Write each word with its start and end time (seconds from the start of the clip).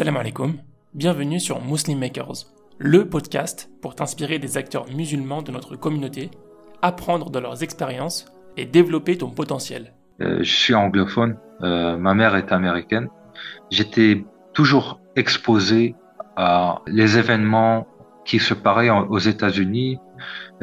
Salam 0.00 0.16
alaikum, 0.16 0.54
bienvenue 0.94 1.38
sur 1.38 1.62
Muslim 1.62 1.98
Makers, 1.98 2.46
le 2.78 3.06
podcast 3.06 3.68
pour 3.82 3.94
t'inspirer 3.94 4.38
des 4.38 4.56
acteurs 4.56 4.86
musulmans 4.90 5.42
de 5.42 5.52
notre 5.52 5.76
communauté, 5.76 6.30
apprendre 6.80 7.28
de 7.28 7.38
leurs 7.38 7.62
expériences 7.62 8.24
et 8.56 8.64
développer 8.64 9.18
ton 9.18 9.28
potentiel. 9.28 9.92
Euh, 10.22 10.38
je 10.38 10.50
suis 10.50 10.74
anglophone, 10.74 11.36
euh, 11.60 11.98
ma 11.98 12.14
mère 12.14 12.34
est 12.34 12.50
américaine. 12.50 13.10
J'étais 13.70 14.24
toujours 14.54 15.00
exposé 15.16 15.94
à 16.34 16.80
les 16.86 17.18
événements 17.18 17.86
qui 18.24 18.38
se 18.38 18.54
paraient 18.54 18.88
aux 18.88 19.18
États-Unis, 19.18 19.98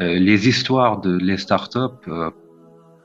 euh, 0.00 0.18
les 0.18 0.48
histoires 0.48 1.00
de 1.00 1.16
les 1.16 1.36
startups 1.36 2.10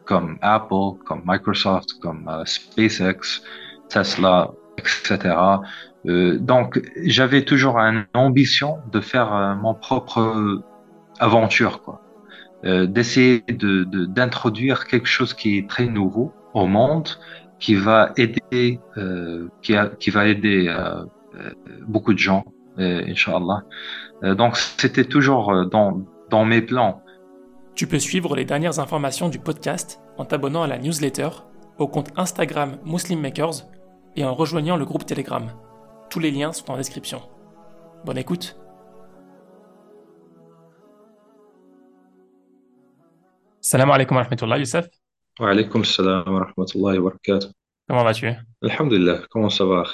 comme 0.06 0.40
Apple, 0.42 0.98
comme 1.06 1.22
Microsoft, 1.28 2.00
comme 2.02 2.28
SpaceX, 2.44 3.44
Tesla, 3.88 4.50
etc. 4.80 5.36
Euh, 6.06 6.38
donc, 6.38 6.82
j'avais 7.06 7.44
toujours 7.44 7.78
une 7.78 8.06
ambition 8.14 8.80
de 8.92 9.00
faire 9.00 9.34
euh, 9.34 9.56
mon 9.56 9.74
propre 9.74 10.62
aventure, 11.20 11.82
quoi. 11.82 12.02
Euh, 12.66 12.86
d'essayer 12.86 13.44
de, 13.50 13.84
d'introduire 14.06 14.88
quelque 14.88 15.08
chose 15.08 15.34
qui 15.34 15.58
est 15.58 15.70
très 15.70 15.86
nouveau 15.86 16.32
au 16.54 16.66
monde, 16.66 17.10
qui 17.60 17.76
va 17.76 18.14
aider, 18.16 18.80
euh, 18.96 19.50
qui, 19.62 19.76
a, 19.76 19.88
qui 19.88 20.12
va 20.12 20.28
aider 20.28 20.68
euh, 20.70 21.04
beaucoup 21.86 22.14
de 22.14 22.20
gens, 22.20 22.46
Inch'Allah. 22.78 23.64
donc, 24.36 24.58
c'était 24.58 25.04
toujours 25.04 25.68
dans, 25.68 26.02
dans 26.30 26.46
mes 26.46 26.62
plans. 26.62 27.02
Tu 27.76 27.86
peux 27.86 28.00
suivre 28.00 28.36
les 28.36 28.46
dernières 28.46 28.80
informations 28.80 29.30
du 29.30 29.40
podcast 29.40 30.00
en 30.18 30.26
t'abonnant 30.26 30.64
à 30.64 30.68
la 30.68 30.78
newsletter, 30.80 31.30
au 31.78 31.88
compte 31.88 32.10
Instagram 32.16 32.78
Muslim 32.86 33.20
Makers 33.20 33.68
et 34.16 34.24
en 34.24 34.34
rejoignant 34.34 34.76
le 34.76 34.86
groupe 34.86 35.06
Telegram. 35.06 35.44
Tous 36.14 36.20
les 36.20 36.30
liens 36.30 36.54
sont 36.54 36.70
en 36.70 36.78
description. 36.78 37.24
Bonne 38.06 38.20
écoute 38.20 38.56
Salam 43.62 43.90
alaikum 43.90 44.18
wa 44.18 44.22
rahmatullah, 44.22 44.60
Youssef. 44.60 44.86
Wa 45.40 45.50
alaikum 45.50 45.84
salam 45.84 46.32
wa 46.32 46.44
rahmatullahi 46.44 47.00
wa 47.00 47.10
barakatuh. 47.10 47.48
Comment 47.90 48.04
vas-tu? 48.04 48.30
Alhamdulillah, 48.62 49.22
comment 49.32 49.50
ça 49.50 49.66
va? 49.66 49.86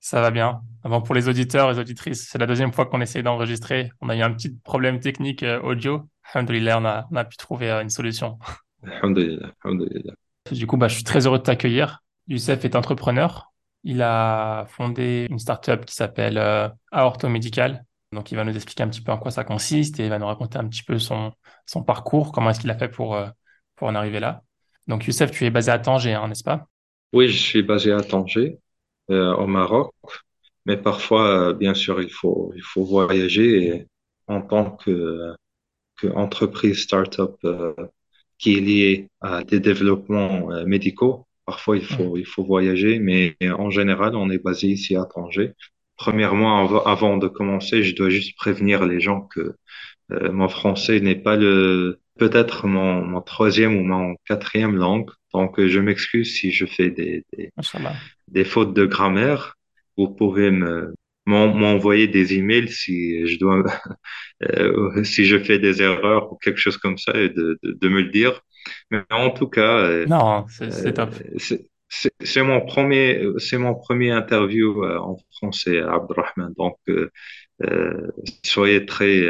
Ça 0.00 0.20
va 0.20 0.32
bien. 0.32 0.62
Avant, 0.82 1.00
pour 1.00 1.14
les 1.14 1.28
auditeurs 1.28 1.70
et 1.70 1.74
les 1.74 1.78
auditrices, 1.78 2.26
c'est 2.28 2.38
la 2.38 2.46
deuxième 2.46 2.72
fois 2.72 2.86
qu'on 2.86 3.00
essaie 3.00 3.22
d'enregistrer. 3.22 3.92
On 4.00 4.08
a 4.08 4.16
eu 4.16 4.22
un 4.22 4.32
petit 4.32 4.52
problème 4.64 4.98
technique 4.98 5.44
euh, 5.44 5.60
audio. 5.60 6.08
Alhamdulillah, 6.34 6.80
on 6.80 6.84
a, 6.84 7.06
on 7.12 7.14
a 7.14 7.24
pu 7.24 7.36
trouver 7.36 7.70
euh, 7.70 7.82
une 7.82 7.90
solution. 7.90 8.40
Alhamdulillah, 8.82 9.52
alhamdulillah. 9.62 10.14
Du 10.50 10.66
coup, 10.66 10.76
bah, 10.76 10.88
je 10.88 10.96
suis 10.96 11.04
très 11.04 11.24
heureux 11.24 11.38
de 11.38 11.44
t'accueillir. 11.44 12.02
Youssef 12.26 12.64
est 12.64 12.74
entrepreneur. 12.74 13.52
Il 13.88 14.02
a 14.02 14.66
fondé 14.66 15.28
une 15.30 15.38
startup 15.38 15.84
qui 15.84 15.94
s'appelle 15.94 16.38
euh, 16.38 16.68
Aorto 16.90 17.28
Medical. 17.28 17.84
Donc, 18.10 18.32
il 18.32 18.34
va 18.34 18.42
nous 18.42 18.56
expliquer 18.56 18.82
un 18.82 18.88
petit 18.88 19.00
peu 19.00 19.12
en 19.12 19.18
quoi 19.18 19.30
ça 19.30 19.44
consiste 19.44 20.00
et 20.00 20.04
il 20.06 20.10
va 20.10 20.18
nous 20.18 20.26
raconter 20.26 20.58
un 20.58 20.66
petit 20.66 20.82
peu 20.82 20.98
son, 20.98 21.32
son 21.66 21.84
parcours, 21.84 22.32
comment 22.32 22.50
est-ce 22.50 22.58
qu'il 22.58 22.70
a 22.70 22.76
fait 22.76 22.88
pour, 22.88 23.14
euh, 23.14 23.28
pour 23.76 23.86
en 23.86 23.94
arriver 23.94 24.18
là. 24.18 24.42
Donc, 24.88 25.06
Youssef, 25.06 25.30
tu 25.30 25.44
es 25.44 25.50
basé 25.50 25.70
à 25.70 25.78
Tanger, 25.78 26.14
hein, 26.14 26.26
n'est-ce 26.26 26.42
pas? 26.42 26.66
Oui, 27.12 27.28
je 27.28 27.38
suis 27.38 27.62
basé 27.62 27.92
à 27.92 28.00
Tanger, 28.00 28.58
euh, 29.10 29.32
au 29.36 29.46
Maroc. 29.46 29.94
Mais 30.64 30.76
parfois, 30.76 31.50
euh, 31.50 31.52
bien 31.52 31.74
sûr, 31.74 32.02
il 32.02 32.10
faut, 32.10 32.52
il 32.56 32.62
faut 32.62 32.84
voyager 32.84 33.86
en 34.26 34.42
tant 34.42 34.72
que, 34.72 35.32
que 35.94 36.08
entreprise 36.08 36.82
startup 36.82 37.36
qui 38.38 38.56
est 38.56 38.60
liée 38.60 39.08
à 39.20 39.44
des 39.44 39.60
développements 39.60 40.48
médicaux, 40.66 41.25
parfois 41.46 41.76
il 41.78 41.84
faut, 41.84 42.16
il 42.18 42.26
faut 42.26 42.44
voyager, 42.44 42.98
mais 42.98 43.36
en 43.42 43.70
général, 43.70 44.16
on 44.16 44.30
est 44.30 44.38
basé 44.42 44.68
ici 44.68 44.96
à 44.96 45.04
Tanger. 45.06 45.52
Premièrement, 45.96 46.64
av- 46.64 46.82
avant 46.86 47.16
de 47.18 47.28
commencer, 47.28 47.82
je 47.84 47.94
dois 47.96 48.10
juste 48.10 48.36
prévenir 48.36 48.84
les 48.86 49.00
gens 49.00 49.22
que 49.22 49.54
euh, 50.12 50.32
mon 50.32 50.48
français 50.48 51.00
n'est 51.00 51.16
pas 51.16 51.36
le, 51.36 52.00
peut-être 52.18 52.66
mon, 52.66 53.02
mon 53.04 53.20
troisième 53.22 53.76
ou 53.76 53.84
mon 53.84 54.16
quatrième 54.26 54.76
langue. 54.76 55.10
Donc, 55.34 55.60
je 55.64 55.80
m'excuse 55.80 56.34
si 56.36 56.52
je 56.52 56.66
fais 56.66 56.90
des, 56.90 57.24
des, 58.28 58.44
fautes 58.44 58.74
de 58.74 58.86
grammaire. 58.86 59.56
Vous 59.96 60.08
pouvez 60.08 60.50
me, 60.50 60.94
m'en- 61.26 61.54
m'envoyer 61.54 62.06
des 62.08 62.34
emails 62.34 62.68
si 62.68 63.26
je 63.26 63.38
dois, 63.38 63.62
euh, 64.44 65.04
si 65.04 65.24
je 65.26 65.38
fais 65.38 65.58
des 65.58 65.82
erreurs 65.82 66.32
ou 66.32 66.36
quelque 66.36 66.58
chose 66.60 66.78
comme 66.78 66.98
ça 66.98 67.12
et 67.20 67.30
de, 67.30 67.58
de, 67.62 67.72
de 67.80 67.88
me 67.88 68.02
le 68.02 68.10
dire. 68.10 68.40
Mais 68.90 69.00
en 69.10 69.30
tout 69.30 69.48
cas, 69.48 69.78
euh, 69.78 70.06
Non, 70.06 70.46
c'est 70.48 70.70
c'est 70.70 70.88
euh, 70.88 70.92
top. 70.92 71.14
c'est 72.20 72.42
mon 72.42 72.60
premier, 72.60 73.22
c'est 73.38 73.58
mon 73.58 73.74
premier 73.74 74.10
interview 74.10 74.84
euh, 74.84 74.98
en 74.98 75.16
français, 75.36 75.80
Abdurrahman. 75.80 76.52
Donc, 76.56 76.76
euh, 76.88 77.10
soyez 78.44 78.86
très, 78.86 79.24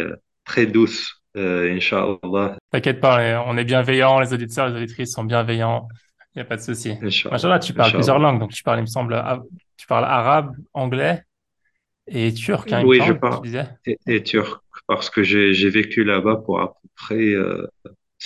très 0.44 0.66
douce, 0.66 1.22
euh, 1.36 1.74
Inch'Allah. 1.74 2.56
T'inquiète 2.70 3.00
pas, 3.00 3.44
on 3.46 3.56
est 3.56 3.64
bienveillants, 3.64 4.20
les 4.20 4.32
auditeurs, 4.32 4.68
les 4.68 4.76
auditrices 4.76 5.12
sont 5.12 5.24
bienveillants. 5.24 5.88
Il 6.34 6.38
n'y 6.38 6.42
a 6.42 6.44
pas 6.44 6.56
de 6.56 6.62
souci. 6.62 6.92
Inch'Allah. 7.02 7.58
Tu 7.58 7.72
parles 7.72 7.92
plusieurs 7.92 8.18
langues. 8.18 8.40
Donc, 8.40 8.52
tu 8.52 8.62
parles, 8.62 8.78
il 8.78 8.82
me 8.82 8.86
semble, 8.86 9.22
tu 9.76 9.86
parles 9.86 10.04
arabe, 10.04 10.52
anglais 10.74 11.22
et 12.08 12.32
turc, 12.32 12.72
hein, 12.72 12.84
Oui, 12.84 13.00
je 13.04 13.12
parle 13.12 13.42
disais. 13.42 13.66
et, 13.86 13.98
et 14.06 14.22
turc 14.22 14.62
parce 14.86 15.10
que 15.10 15.22
j'ai, 15.24 15.52
j'ai 15.54 15.70
vécu 15.70 16.04
là-bas 16.04 16.36
pour 16.44 16.60
à 16.60 16.68
peu 16.74 16.88
près 16.94 17.30
euh, 17.34 17.66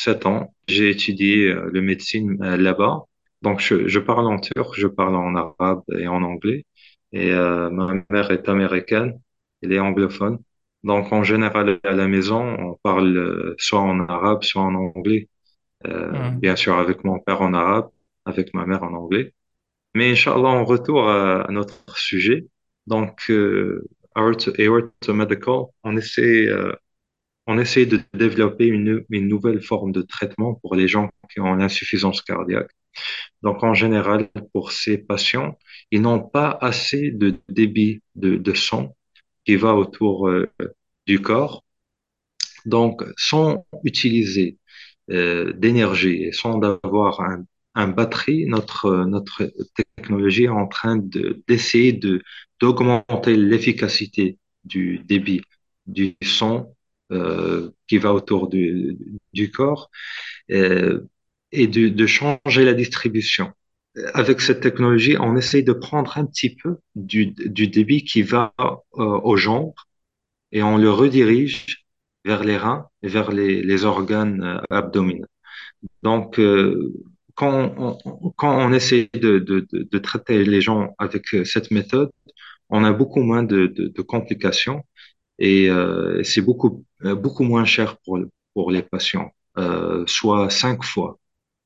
sept 0.03 0.27
ans. 0.27 0.55
J'ai 0.69 0.91
étudié 0.91 1.49
euh, 1.49 1.71
le 1.73 1.83
médecine 1.83 2.43
euh, 2.43 2.57
là-bas. 2.57 3.05
Donc, 3.43 3.61
je, 3.61 3.89
je 3.89 3.99
parle 4.01 4.27
en 4.27 4.39
turc, 4.39 4.75
je 4.79 4.87
parle 4.87 5.17
en 5.17 5.35
arabe 5.35 5.83
et 5.99 6.09
en 6.09 6.23
anglais. 6.23 6.67
Et 7.13 7.33
euh, 7.33 7.71
ma 7.71 7.95
mère 8.11 8.31
est 8.31 8.49
américaine, 8.49 9.21
elle 9.63 9.73
est 9.73 9.81
anglophone. 9.81 10.39
Donc, 10.85 11.13
en 11.13 11.23
général, 11.25 11.81
à 11.85 11.93
la 11.93 12.07
maison, 12.09 12.41
on 12.59 12.75
parle 12.83 13.55
soit 13.59 13.81
en 13.81 14.01
arabe, 14.09 14.43
soit 14.45 14.63
en 14.63 14.75
anglais. 14.75 15.29
Euh, 15.87 16.13
Hmm. 16.13 16.41
bien 16.43 16.57
sûr, 16.57 16.79
avec 16.79 17.05
mon 17.05 17.19
père 17.21 17.43
en 17.43 17.55
arabe, 17.55 17.91
avec 18.25 18.55
ma 18.55 18.67
mère 18.67 18.83
en 18.83 18.93
anglais. 18.95 19.35
Mais 19.95 20.13
Inch'Allah, 20.13 20.49
en 20.49 20.65
retour 20.65 21.09
à, 21.09 21.43
à 21.43 21.53
notre 21.53 21.99
sujet. 21.99 22.49
Donc, 22.87 23.31
euh, 23.31 23.89
Aorta 24.15 24.51
Aorta 24.59 25.13
Medical, 25.13 25.65
on 25.85 25.97
essaie, 25.97 26.49
on 27.47 27.59
essaie 27.59 27.87
de 27.87 28.01
développer 28.15 28.67
une, 28.67 29.05
une 29.11 29.29
nouvelle 29.29 29.63
forme 29.63 29.93
de 29.93 30.03
traitement 30.03 30.55
pour 30.57 30.75
les 30.75 30.89
gens 30.89 31.11
qui 31.33 31.41
ont 31.41 31.55
l'insuffisance 31.55 32.23
cardiaque. 32.23 32.71
Donc, 33.43 33.65
en 33.65 33.75
général, 33.75 34.31
pour 34.53 34.73
ces 34.73 34.99
patients, 34.99 35.59
ils 35.91 36.03
n'ont 36.03 36.21
pas 36.23 36.59
assez 36.61 37.11
de 37.13 37.37
débit 37.49 38.03
de, 38.17 38.37
de 38.37 38.55
sang 38.55 38.97
qui 39.47 39.57
va 39.57 39.75
autour 39.75 40.29
euh, 40.29 40.51
du 41.07 41.21
corps. 41.23 41.65
Donc, 42.67 43.03
sans 43.17 43.67
utiliser 43.85 44.59
euh, 45.11 45.53
d'énergie 45.55 46.25
et 46.25 46.33
sans 46.33 46.61
avoir 46.63 47.21
un, 47.21 47.45
un 47.75 47.89
batterie, 47.89 48.47
notre, 48.47 49.05
notre 49.07 49.53
technologie 49.97 50.45
est 50.45 50.49
en 50.49 50.67
train 50.69 50.97
de, 50.97 51.43
d'essayer 51.49 51.93
de, 51.93 52.23
d'augmenter 52.61 53.37
l'efficacité 53.37 54.39
du 54.65 54.99
débit 55.01 55.43
du 55.87 56.17
sang 56.23 56.75
euh, 57.13 57.71
qui 57.89 57.99
va 57.99 58.15
autour 58.15 58.49
du, 58.49 59.51
corps 59.53 59.91
euh, 60.53 61.01
et 61.51 61.67
de, 61.67 62.07
changer 62.07 62.65
la 62.65 62.73
distribution. 62.73 63.53
Avec 64.15 64.41
cette 64.41 64.61
technologie, 64.61 65.17
on 65.19 65.37
essaye 65.37 65.65
de 65.65 65.73
prendre 65.73 66.17
un 66.19 66.25
petit 66.25 66.55
peu 66.55 66.77
du, 66.95 67.27
débit 67.67 68.05
qui 68.05 68.23
va 68.23 68.53
euh, 68.61 69.03
aux 69.03 69.37
jambes 69.37 69.75
et 70.53 70.63
on 70.63 70.77
le 70.77 70.89
redirige 70.89 71.85
vers 72.25 72.45
les 72.45 72.57
reins 72.57 72.87
et 73.03 73.09
vers 73.09 73.33
les, 73.33 73.85
organes 73.85 74.61
abdominaux. 74.71 75.27
Donc, 76.05 76.41
quand 77.35 77.75
on, 77.77 78.33
quand 78.37 78.73
essaie 78.73 79.11
de, 79.15 79.99
traiter 79.99 80.45
les 80.45 80.61
gens 80.61 80.95
avec 80.99 81.27
cette 81.45 81.73
méthode, 81.73 82.11
on 82.69 82.85
a 82.85 82.93
beaucoup 82.93 83.23
moins 83.23 83.43
de 83.43 84.03
complications 84.03 84.85
et 85.41 85.71
euh, 85.71 86.23
c'est 86.25 86.43
beaucoup, 86.43 86.85
euh, 87.05 87.17
beaucoup 87.17 87.45
moins 87.45 87.67
cher 87.67 87.99
pour, 88.05 88.19
pour 88.55 88.71
les 88.73 88.83
patients, 88.83 89.33
euh, 89.59 90.05
soit 90.09 90.51
cinq 90.51 90.85
fois 90.85 91.19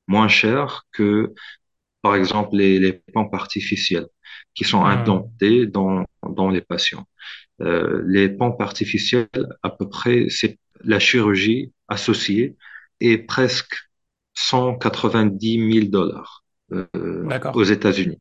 moins 0.07 0.27
cher 0.29 0.85
que, 0.93 1.33
par 2.01 2.15
exemple, 2.15 2.55
les, 2.57 2.79
les 2.79 2.93
pompes 3.13 3.33
artificielles 3.33 4.07
qui 4.53 4.63
sont 4.63 4.85
Hmm. 4.85 4.85
implantées 4.85 5.65
dans, 5.67 6.05
dans 6.27 6.49
les 6.49 6.61
patients. 6.61 7.05
Euh, 7.61 8.03
les 8.07 8.29
pompes 8.29 8.61
artificielles, 8.61 9.29
à 9.63 9.69
peu 9.71 9.89
près, 9.89 10.27
c'est 10.29 10.59
la 10.83 10.99
chirurgie 10.99 11.73
associée 11.89 12.57
est 13.01 13.19
presque 13.19 13.75
190 14.35 15.59
000 15.59 15.89
dollars 15.91 16.43
euh, 16.73 17.39
aux 17.53 17.63
États-Unis. 17.63 18.19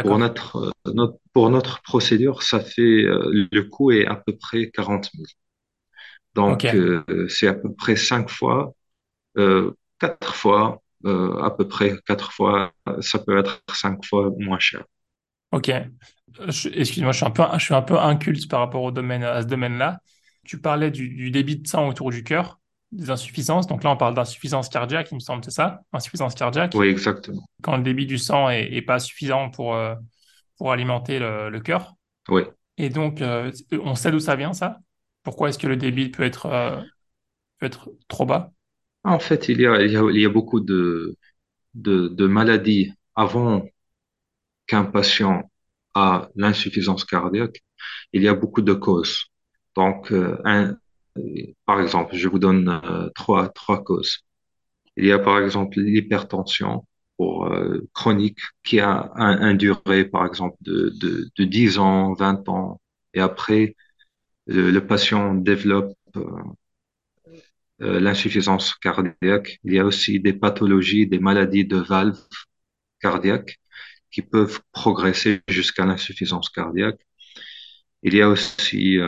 Pour 0.00 0.18
notre, 0.18 0.56
euh, 0.86 0.92
notre, 0.94 1.18
pour 1.32 1.50
notre 1.50 1.82
procédure, 1.82 2.42
ça 2.42 2.60
fait, 2.60 2.82
euh, 2.82 3.48
le 3.52 3.62
coût 3.64 3.90
est 3.92 4.06
à 4.06 4.16
peu 4.16 4.36
près 4.36 4.70
40 4.70 5.10
000. 5.14 5.26
Ok, 6.46 6.64
Donc, 6.64 6.74
euh, 6.74 7.04
c'est 7.28 7.48
à 7.48 7.54
peu 7.54 7.72
près 7.74 7.96
cinq 7.96 8.30
fois, 8.30 8.74
euh, 9.38 9.72
quatre 10.00 10.34
fois, 10.36 10.82
euh, 11.06 11.40
à 11.42 11.50
peu 11.52 11.68
près 11.68 11.96
quatre 12.06 12.32
fois, 12.32 12.72
ça 13.00 13.18
peut 13.20 13.38
être 13.38 13.62
cinq 13.74 14.04
fois 14.06 14.30
moins 14.38 14.58
cher. 14.60 14.84
ok. 15.52 15.70
Je- 16.48 16.68
excuse-moi, 16.70 17.12
je 17.12 17.18
suis 17.18 17.26
un 17.26 17.30
peu, 17.30 17.44
je 17.54 17.64
suis 17.64 17.74
un 17.74 17.82
peu 17.82 17.98
inculte 17.98 18.48
par 18.48 18.60
rapport 18.60 18.82
au 18.82 18.90
domaine, 18.90 19.22
à 19.24 19.42
ce 19.42 19.46
domaine-là. 19.46 20.00
Tu 20.44 20.60
parlais 20.60 20.90
du, 20.90 21.08
du 21.10 21.30
débit 21.30 21.56
de 21.58 21.66
sang 21.68 21.88
autour 21.88 22.10
du 22.10 22.24
cœur, 22.24 22.60
des 22.92 23.10
insuffisances. 23.10 23.66
Donc 23.66 23.84
là, 23.84 23.90
on 23.90 23.96
parle 23.96 24.14
d'insuffisance 24.14 24.68
cardiaque, 24.68 25.08
il 25.10 25.16
me 25.16 25.20
semble, 25.20 25.44
c'est 25.44 25.50
ça? 25.50 25.80
Insuffisance 25.92 26.34
cardiaque. 26.34 26.72
Oui, 26.74 26.88
exactement. 26.88 27.42
Quand 27.62 27.76
le 27.76 27.82
débit 27.82 28.06
du 28.06 28.18
sang 28.18 28.50
est, 28.50 28.72
est 28.72 28.82
pas 28.82 28.98
suffisant 28.98 29.50
pour, 29.50 29.74
euh, 29.74 29.94
pour 30.58 30.72
alimenter 30.72 31.18
le, 31.18 31.50
le 31.50 31.60
cœur. 31.60 31.94
Oui. 32.28 32.42
Et 32.78 32.90
donc, 32.90 33.20
euh, 33.20 33.50
on 33.72 33.94
sait 33.94 34.10
d'où 34.10 34.20
ça 34.20 34.36
vient, 34.36 34.52
ça? 34.52 34.78
Pourquoi 35.22 35.48
est-ce 35.48 35.58
que 35.58 35.66
le 35.66 35.76
débit 35.76 36.08
peut 36.10 36.22
être, 36.22 36.46
euh, 36.46 36.80
peut 37.58 37.66
être 37.66 37.90
trop 38.08 38.26
bas? 38.26 38.52
En 39.04 39.18
fait, 39.18 39.48
il 39.48 39.60
y 39.60 39.66
a, 39.66 39.82
il 39.82 39.92
y 39.92 39.96
a, 39.96 40.10
il 40.10 40.20
y 40.20 40.24
a 40.24 40.28
beaucoup 40.28 40.60
de, 40.60 41.16
de, 41.74 42.08
de 42.08 42.26
maladies 42.26 42.92
avant 43.14 43.64
qu'un 44.66 44.84
patient 44.84 45.50
a 45.94 46.28
l'insuffisance 46.36 47.04
cardiaque. 47.04 47.62
Il 48.12 48.22
y 48.22 48.28
a 48.28 48.34
beaucoup 48.34 48.62
de 48.62 48.72
causes. 48.72 49.24
Donc, 49.76 50.12
un, 50.44 50.76
par 51.66 51.80
exemple, 51.80 52.16
je 52.16 52.28
vous 52.28 52.38
donne 52.38 52.68
euh, 52.84 53.08
trois, 53.14 53.48
trois 53.50 53.82
causes. 53.84 54.20
Il 54.96 55.06
y 55.06 55.12
a 55.12 55.18
par 55.18 55.38
exemple 55.40 55.80
l'hypertension 55.80 56.86
euh, 57.20 57.88
chronique 57.94 58.40
qui 58.64 58.80
a 58.80 59.10
un, 59.16 59.40
un 59.42 59.54
durée 59.54 60.04
par 60.04 60.26
exemple 60.26 60.56
de, 60.62 60.92
de, 61.00 61.30
de 61.36 61.44
10 61.44 61.78
ans, 61.78 62.14
20 62.14 62.48
ans. 62.48 62.80
Et 63.14 63.20
après, 63.20 63.76
le, 64.46 64.78
patient 64.80 65.34
développe 65.34 65.94
euh, 66.16 68.00
l'insuffisance 68.00 68.74
cardiaque. 68.74 69.58
Il 69.64 69.74
y 69.74 69.78
a 69.78 69.84
aussi 69.84 70.20
des 70.20 70.32
pathologies, 70.32 71.06
des 71.06 71.18
maladies 71.18 71.64
de 71.64 71.76
valves 71.78 72.18
cardiaques 73.00 73.60
qui 74.10 74.22
peuvent 74.22 74.60
progresser 74.72 75.42
jusqu'à 75.48 75.86
l'insuffisance 75.86 76.50
cardiaque. 76.50 77.00
Il 78.02 78.14
y 78.14 78.22
a 78.22 78.28
aussi, 78.28 78.98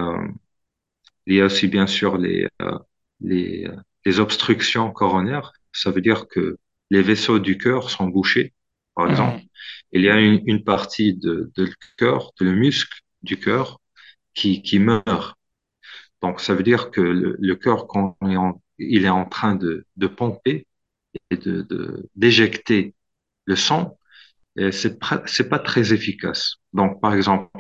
il 1.27 1.37
y 1.37 1.41
a 1.41 1.47
aussi 1.47 1.69
bien 1.69 1.87
sûr 1.87 2.19
les, 2.19 2.47
euh, 2.63 2.79
les, 3.21 3.67
euh, 3.67 3.77
les 4.05 4.21
obstructions 4.21 4.91
coronaires. 4.93 5.53
Ça 5.73 5.91
veut 5.91 6.01
dire 6.01 6.29
que 6.29 6.59
les 6.91 7.03
vaisseaux 7.03 7.39
du 7.39 7.59
cœur 7.59 7.91
sont 7.91 8.07
bouchés, 8.09 8.53
par 8.95 9.09
exemple. 9.11 9.39
Mhm. 9.39 9.49
Il 9.93 10.03
y 10.03 10.11
a 10.11 10.21
une, 10.21 10.43
une 10.47 10.65
partie 10.65 11.15
de, 11.15 11.53
de 11.57 11.65
le 11.65 11.73
cœur, 11.97 12.33
de 12.41 12.45
le 12.47 12.53
muscle 12.53 12.99
du 13.23 13.39
cœur 13.39 13.81
qui, 14.35 14.63
qui 14.63 14.79
meurt. 14.79 15.37
Donc, 16.23 16.41
ça 16.41 16.55
veut 16.55 16.63
dire 16.63 16.91
que 16.91 17.01
le, 17.01 17.37
le 17.39 17.57
cœur, 17.57 17.87
quand 17.87 18.17
il 18.23 18.33
est 18.33 18.37
en, 18.37 18.63
il 18.79 19.05
est 19.05 19.09
en 19.11 19.27
train 19.27 19.55
de, 19.57 19.87
de 19.97 20.07
pomper 20.07 20.67
et 21.31 21.37
de, 21.37 21.63
de, 21.63 22.11
d'éjecter 22.17 22.95
le 23.47 23.57
sang, 23.57 23.99
euh, 24.59 24.73
c'est 24.73 24.99
pas, 25.01 25.23
c'est 25.27 25.49
pas 25.49 25.59
très 25.61 25.93
efficace. 25.95 26.57
Donc, 26.75 27.01
par 27.01 27.15
exemple, 27.15 27.51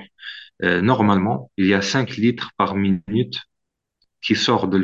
euh, 0.62 0.81
normalement, 0.82 1.50
il 1.56 1.66
y 1.66 1.75
a 1.75 1.82
5 1.82 2.16
litres 2.16 2.50
par 2.56 2.75
minute 2.76 3.37
qui 4.25 4.37
sort 4.37 4.69
de 4.69 4.79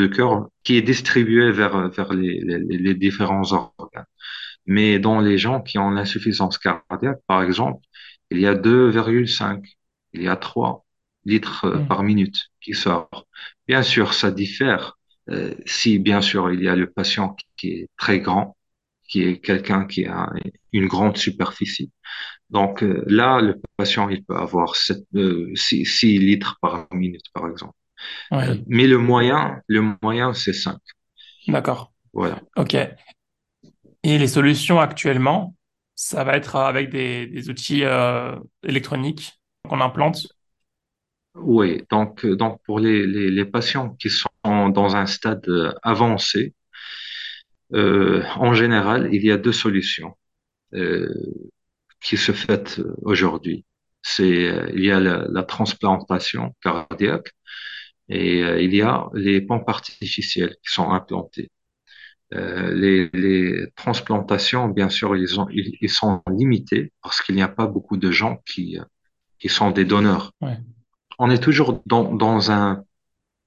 le 0.00 0.08
cœur, 0.08 0.48
qui 0.64 0.76
est 0.78 0.82
distribué 0.82 1.52
vers, 1.52 1.90
vers 1.90 2.14
les, 2.14 2.40
les, 2.42 2.60
les 2.60 2.94
différents 2.94 3.52
organes. 3.52 4.06
Mais 4.66 4.98
dans 4.98 5.20
les 5.20 5.38
gens 5.38 5.60
qui 5.60 5.78
ont 5.78 5.90
l'insuffisance 5.90 6.58
cardiaque, 6.58 7.18
par 7.26 7.42
exemple, 7.42 7.84
il 8.30 8.40
y 8.40 8.46
a 8.46 8.54
2,5, 8.54 9.64
il 10.12 10.22
y 10.22 10.28
a 10.28 10.36
3 10.36 10.86
litres 11.24 11.64
euh, 11.66 11.78
Mhm. 11.78 11.88
par 11.88 12.02
minute 12.02 12.36
qui 12.60 12.74
sort. 12.74 13.26
Bien 13.66 13.82
sûr, 13.82 14.14
ça 14.14 14.30
diffère. 14.30 14.98
euh, 15.30 15.54
si, 15.66 15.98
bien 15.98 16.22
sûr, 16.22 16.52
il 16.52 16.62
y 16.62 16.68
a 16.68 16.76
le 16.76 16.90
patient 16.90 17.36
qui 17.56 17.68
est 17.72 17.88
très 17.98 18.20
grand, 18.20 18.56
qui 19.08 19.22
est 19.22 19.40
quelqu'un 19.40 19.86
qui 19.86 20.06
a 20.06 20.30
une 20.72 20.86
grande 20.86 21.16
superficie. 21.18 21.92
Donc 22.50 22.82
euh, 22.84 23.04
là, 23.08 23.40
le 23.40 23.60
patient, 23.76 24.08
il 24.10 24.24
peut 24.24 24.36
avoir 24.36 24.76
7, 24.76 25.04
euh, 25.16 25.50
6, 25.56 25.86
6 25.86 26.18
litres 26.18 26.58
par 26.62 26.88
minute, 26.92 27.24
par 27.34 27.48
exemple. 27.48 27.74
Euh, 28.32 28.56
mais 28.66 28.86
le 28.86 28.98
moyen, 28.98 29.60
le 29.66 29.94
moyen, 30.02 30.32
c'est 30.34 30.52
5. 30.52 30.78
d'accord. 31.46 31.92
Voilà. 32.12 32.40
OK. 32.56 32.76
Et 34.02 34.18
les 34.18 34.28
solutions 34.28 34.80
actuellement, 34.80 35.54
ça 35.94 36.24
va 36.24 36.36
être 36.36 36.56
avec 36.56 36.90
des, 36.90 37.26
des 37.26 37.50
outils 37.50 37.84
euh, 37.84 38.36
électroniques 38.62 39.40
qu'on 39.68 39.80
implante? 39.80 40.26
Oui, 41.34 41.82
donc, 41.90 42.24
euh, 42.24 42.36
donc 42.36 42.60
pour 42.64 42.80
les, 42.80 43.06
les, 43.06 43.30
les 43.30 43.44
patients 43.44 43.90
qui 43.90 44.10
sont 44.10 44.68
dans 44.70 44.96
un 44.96 45.06
stade 45.06 45.46
euh, 45.48 45.72
avancé, 45.82 46.54
euh, 47.74 48.22
en 48.36 48.54
général, 48.54 49.08
il 49.12 49.24
y 49.24 49.30
a 49.30 49.36
deux 49.36 49.52
solutions 49.52 50.14
euh, 50.74 51.08
qui 52.02 52.16
se 52.16 52.32
font 52.32 52.64
aujourd'hui. 53.02 53.64
C'est, 54.02 54.48
euh, 54.48 54.70
il 54.74 54.84
y 54.84 54.90
a 54.90 55.00
la, 55.00 55.26
la 55.28 55.42
transplantation 55.42 56.54
cardiaque 56.62 57.32
et 58.08 58.42
euh, 58.42 58.60
il 58.62 58.74
y 58.74 58.82
a 58.82 59.08
les 59.14 59.40
pompes 59.40 59.68
artificielles 59.68 60.56
qui 60.64 60.72
sont 60.72 60.90
implantées. 60.90 61.50
Euh, 62.34 62.74
les, 62.74 63.08
les 63.14 63.70
transplantations, 63.76 64.68
bien 64.68 64.88
sûr, 64.90 65.16
ils, 65.16 65.40
ont, 65.40 65.48
ils, 65.50 65.72
ils 65.80 65.90
sont 65.90 66.22
limités 66.30 66.92
parce 67.02 67.22
qu'il 67.22 67.34
n'y 67.36 67.42
a 67.42 67.48
pas 67.48 67.66
beaucoup 67.66 67.96
de 67.96 68.10
gens 68.10 68.38
qui, 68.46 68.78
euh, 68.78 68.84
qui 69.38 69.48
sont 69.48 69.70
des 69.70 69.84
donneurs. 69.84 70.32
Ouais. 70.40 70.58
On 71.18 71.30
est 71.30 71.42
toujours 71.42 71.82
dans, 71.86 72.14
dans 72.14 72.50
un 72.50 72.84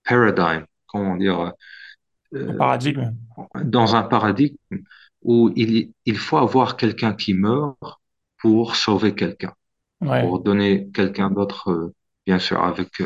paradigme, 0.04 0.66
comment 0.88 1.16
dire, 1.18 1.54
Un 2.34 2.58
paradigme. 2.58 3.14
dans 3.64 3.96
un 3.96 4.04
paradigme 4.04 4.56
où 5.22 5.52
il, 5.56 5.92
il 6.06 6.18
faut 6.18 6.38
avoir 6.38 6.78
quelqu'un 6.78 7.14
qui 7.14 7.34
meurt 7.34 7.78
pour 8.38 8.76
sauver 8.76 9.14
quelqu'un, 9.16 9.54
Ouais. 10.02 10.22
pour 10.22 10.40
donner 10.40 10.90
quelqu'un 10.94 11.30
d'autre, 11.30 11.70
euh, 11.72 11.94
bien 12.26 12.40
sûr, 12.40 12.64
avec, 12.64 13.02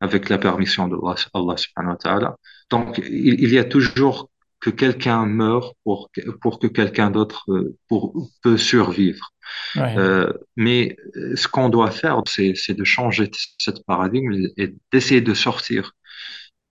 avec 0.00 0.28
la 0.28 0.38
permission 0.38 0.88
de 0.88 0.96
Allah, 1.34 1.56
subhanahu 1.56 1.92
wa 1.92 1.96
ta'ala. 1.96 2.36
Donc, 2.70 2.98
il, 2.98 3.34
il 3.44 3.52
y 3.52 3.58
a 3.58 3.64
toujours 3.64 4.30
que 4.60 4.70
quelqu'un 4.70 5.26
meurt 5.26 5.74
pour, 5.84 6.10
que- 6.12 6.30
pour 6.42 6.58
que 6.58 6.66
quelqu'un 6.66 7.10
d'autre 7.10 7.44
euh, 7.50 7.76
pour, 7.88 8.28
peut 8.42 8.58
survivre. 8.58 9.30
Ouais. 9.76 9.94
Euh, 9.98 10.32
mais 10.56 10.96
euh, 11.16 11.34
ce 11.34 11.48
qu'on 11.48 11.68
doit 11.70 11.90
faire, 11.90 12.22
c'est, 12.26 12.54
c'est 12.54 12.74
de 12.74 12.84
changer 12.84 13.30
cette 13.58 13.84
paradigme 13.86 14.32
et 14.56 14.74
d'essayer 14.92 15.20
de 15.20 15.34
sortir 15.34 15.92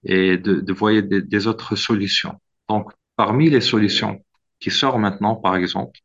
et 0.04 0.38
de, 0.38 0.62
de 0.62 0.74
voir 0.74 1.02
des, 1.02 1.22
des 1.22 1.48
autres 1.48 1.76
solutions. 1.76 2.36
Donc, 2.70 2.92
parmi 3.16 3.50
les 3.50 3.62
solutions 3.62 4.24
qui 4.60 4.72
sortent 4.72 5.00
maintenant, 5.00 5.36
par 5.36 5.56
exemple, 5.56 6.00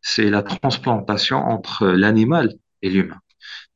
c'est 0.00 0.30
la 0.30 0.42
transplantation 0.42 1.38
entre 1.38 1.86
l'animal 1.86 2.52
et 2.82 2.90
l'humain. 2.90 3.20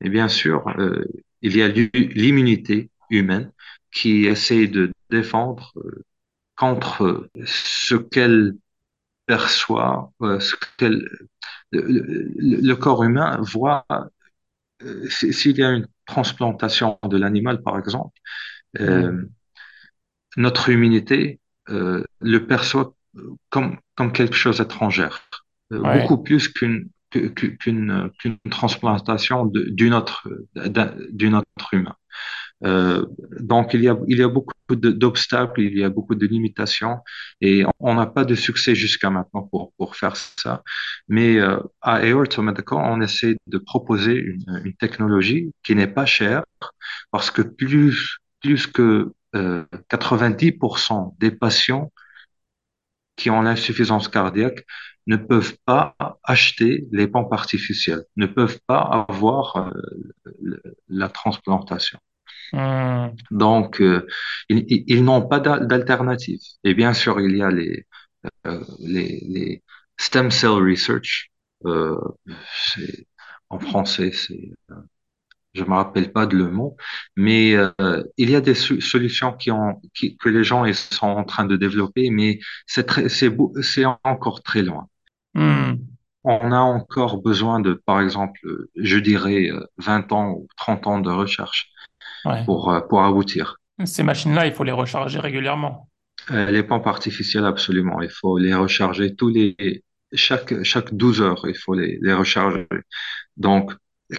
Et 0.00 0.08
bien 0.08 0.28
sûr, 0.28 0.66
euh, 0.78 1.04
il 1.42 1.56
y 1.56 1.62
a 1.62 1.68
l'immunité 1.68 2.90
humaine 3.10 3.52
qui 3.92 4.26
essaie 4.26 4.66
de 4.68 4.92
défendre 5.10 5.72
euh, 5.78 6.04
contre 6.56 7.28
ce 7.46 7.94
qu'elle 7.96 8.54
perçoit, 9.26 10.12
euh, 10.22 10.40
ce 10.40 10.56
qu'elle, 10.78 11.08
le, 11.72 12.74
corps 12.74 13.04
humain 13.04 13.38
voit. 13.42 13.86
euh, 14.82 15.08
S'il 15.10 15.58
y 15.58 15.62
a 15.64 15.70
une 15.72 15.86
transplantation 16.06 16.98
de 17.04 17.16
l'animal, 17.16 17.62
par 17.62 17.78
exemple, 17.78 18.18
euh, 18.80 19.24
notre 20.36 20.68
immunité 20.70 21.40
euh, 21.68 22.04
le 22.20 22.46
perçoit 22.46 22.94
comme, 23.50 23.78
comme 23.94 24.12
quelque 24.12 24.34
chose 24.36 24.58
d'étrangère, 24.58 25.28
euh, 25.72 25.80
Ouais. 25.80 26.00
beaucoup 26.00 26.22
plus 26.22 26.48
qu'une 26.48 26.88
qu'une 27.34 28.38
transplantation 28.50 29.46
d'une 29.46 29.94
autre 29.94 30.28
d'un 30.54 30.94
d'une 31.10 31.34
autre 31.36 31.74
humain. 31.74 31.96
Euh, 32.64 33.04
donc 33.38 33.74
il 33.74 33.82
y 33.82 33.88
a 33.88 33.96
il 34.08 34.18
y 34.18 34.22
a 34.22 34.28
beaucoup 34.28 34.54
d'obstacles, 34.70 35.60
il 35.60 35.78
y 35.78 35.84
a 35.84 35.90
beaucoup 35.90 36.14
de 36.14 36.26
limitations 36.26 37.00
et 37.42 37.64
on 37.80 37.94
n'a 37.94 38.06
pas 38.06 38.24
de 38.24 38.34
succès 38.34 38.74
jusqu'à 38.74 39.10
maintenant 39.10 39.42
pour 39.42 39.72
pour 39.76 39.96
faire 39.96 40.16
ça. 40.16 40.62
Mais 41.08 41.36
euh, 41.38 41.58
à 41.82 41.96
Aorta 41.96 42.40
Medical, 42.42 42.78
on 42.78 43.00
essaie 43.02 43.36
de 43.46 43.58
proposer 43.58 44.14
une, 44.14 44.74
technologie 44.78 45.52
qui 45.62 45.74
n'est 45.74 45.86
pas 45.86 46.06
chère 46.06 46.44
parce 47.10 47.30
que 47.30 47.42
plus 47.42 48.18
plus 48.40 48.66
que 48.66 49.12
euh, 49.34 49.64
90% 49.90 51.14
des 51.18 51.30
patients 51.30 51.92
qui 53.16 53.30
ont 53.30 53.42
l'insuffisance 53.42 54.08
cardiaque 54.08 54.64
ne 55.06 55.16
peuvent 55.16 55.56
pas 55.64 55.94
acheter 56.24 56.86
les 56.92 57.06
pompes 57.08 57.32
artificielles, 57.32 58.04
ne 58.16 58.26
peuvent 58.26 58.58
pas 58.66 59.06
avoir 59.08 59.56
euh, 59.56 59.70
la 60.88 61.08
transplantation. 61.08 61.98
Hmm. 62.52 63.08
Donc, 63.30 63.80
euh, 63.80 64.06
ils, 64.48 65.04
n'ont 65.04 65.26
pas 65.26 65.40
d'al- 65.40 65.66
d'alternative. 65.66 66.40
Et 66.64 66.74
bien 66.74 66.92
sûr, 66.92 67.20
il 67.20 67.36
y 67.36 67.42
a 67.42 67.50
les, 67.50 67.86
euh, 68.46 68.62
les, 68.80 69.22
les 69.28 69.62
stem 69.98 70.30
cell 70.30 70.50
research. 70.52 71.30
En 73.48 73.58
français, 73.58 74.12
c'est 74.12 74.52
je 75.54 75.64
me 75.64 75.74
rappelle 75.74 76.12
pas 76.12 76.26
de 76.26 76.36
le 76.36 76.50
mot, 76.50 76.76
mais 77.16 77.54
euh, 77.54 78.02
il 78.18 78.30
y 78.30 78.36
a 78.36 78.40
des 78.40 78.54
so- 78.54 78.80
solutions 78.80 79.32
qui 79.32 79.50
ont, 79.50 79.80
qui, 79.94 80.16
que 80.18 80.28
les 80.28 80.44
gens 80.44 80.70
sont 80.74 81.06
en 81.06 81.24
train 81.24 81.44
de 81.46 81.56
développer, 81.56 82.10
mais 82.10 82.40
c'est 82.66 83.84
encore 84.04 84.42
très 84.42 84.62
loin. 84.62 84.88
Hmm. 85.36 85.76
on 86.24 86.52
a 86.52 86.58
encore 86.58 87.22
besoin 87.22 87.60
de, 87.60 87.72
par 87.74 88.00
exemple, 88.02 88.40
je 88.76 88.98
dirais 88.98 89.50
euh, 89.50 89.64
20 89.78 90.12
ans 90.12 90.32
ou 90.32 90.46
30 90.58 90.86
ans 90.86 91.00
de 91.00 91.10
recherche 91.10 91.70
Ouais. 92.24 92.46
pour, 92.46 92.70
euh, 92.72 92.80
pour 92.82 93.02
aboutir. 93.04 93.58
Ces 93.86 94.02
machines-là, 94.02 94.46
il 94.46 94.52
faut 94.52 94.64
les 94.64 94.72
recharger 94.72 95.18
régulièrement. 95.18 95.88
Euh, 96.30 96.50
les 96.50 96.62
pompes 96.62 96.86
artificielles, 96.86 97.44
absolument. 97.44 98.00
Il 98.02 98.10
faut 98.10 98.38
les 98.38 98.54
recharger 98.54 99.14
tous 99.14 99.28
les, 99.28 99.84
chaque, 100.12 100.62
chaque 100.64 100.92
12 100.94 101.20
heures, 101.22 101.44
il 101.46 101.56
faut 101.56 101.74
les, 101.74 101.98
les 102.02 102.12
recharger. 102.12 102.66
Donc, 103.36 103.72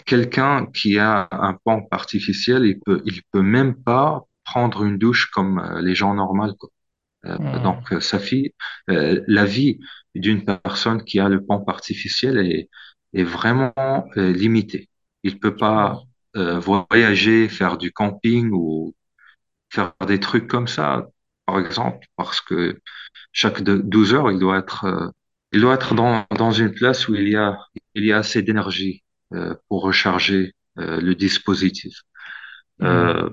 quelqu'un 0.06 0.68
qui 0.68 1.00
a 1.00 1.28
un 1.32 1.56
pompe 1.64 1.88
artificiel, 1.92 2.66
il 2.66 2.80
peut, 2.82 3.02
il 3.06 3.22
peut 3.32 3.42
même 3.42 3.76
pas 3.84 4.24
prendre 4.46 4.84
une 4.86 4.98
douche 4.98 5.28
comme 5.32 5.60
euh, 5.60 5.82
les 5.82 5.96
gens 5.96 6.14
normaux, 6.16 6.54
quoi. 6.56 6.70
Euh, 7.26 7.38
Hmm. 7.38 7.62
donc, 7.64 7.92
euh, 7.94 8.00
sa 8.02 8.20
fille, 8.20 8.54
euh, 8.90 9.22
la 9.28 9.46
vie 9.46 9.80
d'une 10.18 10.44
personne 10.46 11.04
qui 11.04 11.20
a 11.20 11.30
le 11.30 11.44
pompe 11.46 11.70
artificiel 11.70 12.38
est, 12.40 12.70
est 13.14 13.24
vraiment 13.24 13.74
euh, 14.18 14.32
limitée. 14.34 14.90
Il 15.24 15.40
peut 15.40 15.56
pas 15.56 16.02
euh, 16.36 16.60
voyager, 16.60 17.50
faire 17.50 17.78
du 17.78 17.92
camping 17.92 18.50
ou 18.54 18.96
faire 19.72 19.94
des 20.08 20.20
trucs 20.20 20.48
comme 20.48 20.68
ça, 20.68 21.08
par 21.46 21.60
exemple, 21.60 22.08
parce 22.16 22.42
que 22.42 22.80
chaque 23.34 23.62
de- 23.64 23.78
12 23.78 24.14
heures, 24.16 24.32
il 24.32 24.40
doit 24.40 24.60
être, 24.60 24.86
euh, 24.86 25.10
il 25.54 25.62
doit 25.62 25.76
être 25.76 25.96
dans, 25.96 26.26
dans 26.38 26.52
une 26.52 26.74
place 26.74 27.08
où 27.10 27.16
il 27.16 27.30
y 27.30 27.36
a, 27.36 27.58
il 27.96 28.06
y 28.06 28.14
a 28.14 28.18
assez 28.20 28.42
d'énergie 28.44 29.04
pour 29.70 29.84
recharger 29.84 30.54
le 30.78 31.14
dispositif. 31.16 31.94
Euh, 32.82 33.30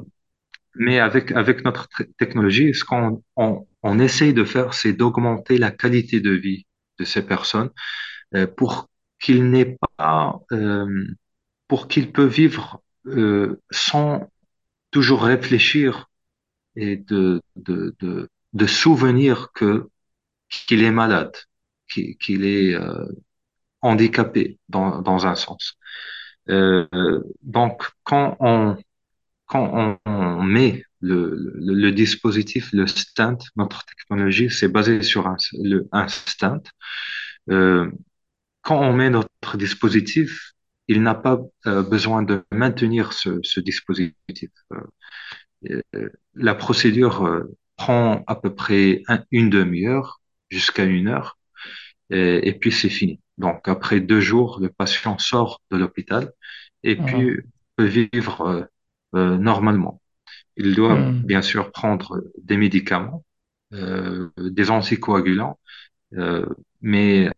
mais 0.76 0.98
avec, 1.00 1.32
avec 1.32 1.64
notre 1.64 1.88
technologie, 2.18 2.74
ce 2.74 2.84
qu'on 2.84 3.22
on, 3.36 3.66
on 3.82 3.98
essaye 4.00 4.34
de 4.34 4.44
faire, 4.44 4.74
c'est 4.74 4.92
d'augmenter 4.92 5.58
la 5.58 5.70
qualité 5.70 6.20
de 6.20 6.32
vie 6.32 6.66
de 6.98 7.04
ces 7.04 7.22
personnes 7.26 7.70
euh, 8.34 8.46
pour 8.46 8.88
qu'ils 9.20 9.50
n'aient 9.50 9.78
pas, 9.98 10.40
euh, 10.52 11.06
pour 11.68 11.88
qu'ils 11.88 12.12
peuvent 12.12 12.32
vivre 12.32 12.82
euh, 13.06 13.60
sans 13.70 14.30
toujours 14.92 15.24
réfléchir 15.24 16.08
et 16.76 16.96
de, 16.96 17.42
de, 17.56 17.96
de, 18.00 18.28
de 18.54 18.66
souvenir 18.66 19.52
que 19.54 19.88
qu'il 20.50 20.82
est 20.84 20.92
malade, 20.92 21.34
qu'il 21.88 22.16
qu'il 22.18 22.46
est 22.46 22.76
handicapé 23.82 24.58
dans, 24.68 25.00
dans 25.02 25.26
un 25.26 25.34
sens. 25.34 25.76
Donc, 27.42 27.82
quand 28.04 28.36
on, 28.40 28.76
quand 29.46 29.98
on 30.06 30.42
met 30.42 30.84
le, 31.04 31.34
le, 31.36 31.74
le 31.74 31.92
dispositif, 31.92 32.70
le 32.72 32.86
stent, 32.86 33.38
notre 33.56 33.84
technologie, 33.86 34.50
c'est 34.50 34.68
basé 34.68 35.02
sur 35.02 35.26
un, 35.26 35.36
le, 35.62 35.88
un 35.92 36.08
stent. 36.08 36.70
Euh, 37.50 37.90
quand 38.62 38.80
on 38.80 38.92
met 38.94 39.10
notre 39.10 39.56
dispositif, 39.56 40.52
il 40.88 41.02
n'a 41.02 41.14
pas 41.14 41.40
euh, 41.66 41.82
besoin 41.82 42.22
de 42.22 42.44
maintenir 42.52 43.12
ce, 43.12 43.40
ce 43.42 43.60
dispositif. 43.60 44.50
Euh, 45.70 46.10
la 46.34 46.54
procédure 46.54 47.44
prend 47.76 48.22
à 48.26 48.36
peu 48.36 48.54
près 48.54 49.02
un- 49.08 49.24
une 49.30 49.50
demi-heure 49.50 50.20
jusqu'à 50.50 50.84
une 50.84 51.08
heure 51.08 51.38
et, 52.10 52.48
et 52.48 52.54
puis 52.54 52.72
c'est 52.72 52.90
fini. 52.90 53.20
Donc 53.38 53.68
après 53.68 54.00
deux 54.00 54.20
jours, 54.20 54.60
le 54.60 54.70
patient 54.70 55.18
sort 55.18 55.62
de 55.70 55.78
l'hôpital 55.78 56.32
et 56.84 56.96
puis 56.96 57.32
peut 57.76 57.86
vivre 57.86 58.68
normalement. 59.14 60.02
Il 60.56 60.74
doit 60.74 61.04
Hmm. 61.04 61.24
bien 61.24 61.42
sûr 61.42 61.72
prendre 61.72 62.22
des 62.42 62.56
médicaments, 62.56 63.24
euh, 63.72 64.30
des 64.38 64.70
anticoagulants, 64.70 65.58
euh, 66.14 66.46
mais 66.82 67.30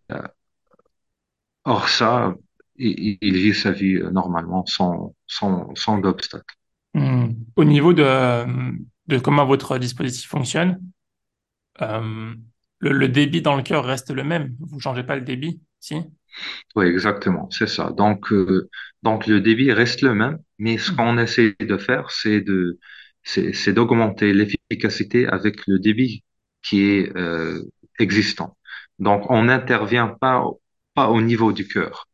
hors 1.64 1.88
ça, 1.90 2.34
il, 2.76 3.18
il 3.20 3.36
vit 3.36 3.54
sa 3.54 3.70
vie 3.72 3.96
euh, 3.96 4.10
normalement 4.10 4.64
sans, 4.66 5.14
sans, 5.26 5.74
sans 5.74 6.00
obstacle. 6.04 6.54
Hmm. 6.94 7.32
Au 7.56 7.64
niveau 7.64 7.92
de, 7.92 8.56
de 9.06 9.18
comment 9.18 9.44
votre 9.46 9.78
dispositif 9.78 10.28
fonctionne, 10.28 10.80
euh, 11.82 12.34
le, 12.78 12.92
le 12.92 13.08
débit 13.08 13.42
dans 13.42 13.56
le 13.56 13.62
cœur 13.62 13.84
reste 13.84 14.10
le 14.10 14.24
même? 14.24 14.56
Vous 14.60 14.80
changez 14.80 15.04
pas 15.04 15.16
le 15.16 15.22
débit, 15.22 15.62
si? 15.80 15.96
Oui, 16.74 16.86
exactement, 16.86 17.48
c'est 17.50 17.66
ça. 17.66 17.90
Donc, 17.90 18.32
euh, 18.32 18.68
donc 19.02 19.26
le 19.26 19.40
débit 19.40 19.72
reste 19.72 20.02
le 20.02 20.14
même, 20.14 20.38
mais 20.58 20.78
ce 20.78 20.90
Hmm. 20.90 20.92
qu'on 20.92 21.18
essaie 21.18 21.54
de 21.60 21.76
faire, 21.78 22.10
c'est 22.10 22.40
de, 22.40 22.78
c'est, 23.26 23.72
d'augmenter 23.72 24.32
l'efficacité 24.32 25.26
avec 25.26 25.66
le 25.66 25.78
débit 25.78 26.22
qui 26.62 26.82
est 26.82 27.16
euh, 27.16 27.60
existant. 27.98 28.56
Donc, 28.98 29.30
on 29.30 29.44
n'intervient 29.44 30.08
pas, 30.08 30.44
pas 30.94 31.10
au 31.10 31.20
niveau 31.20 31.52
du 31.52 31.66
cœur. 31.66 32.08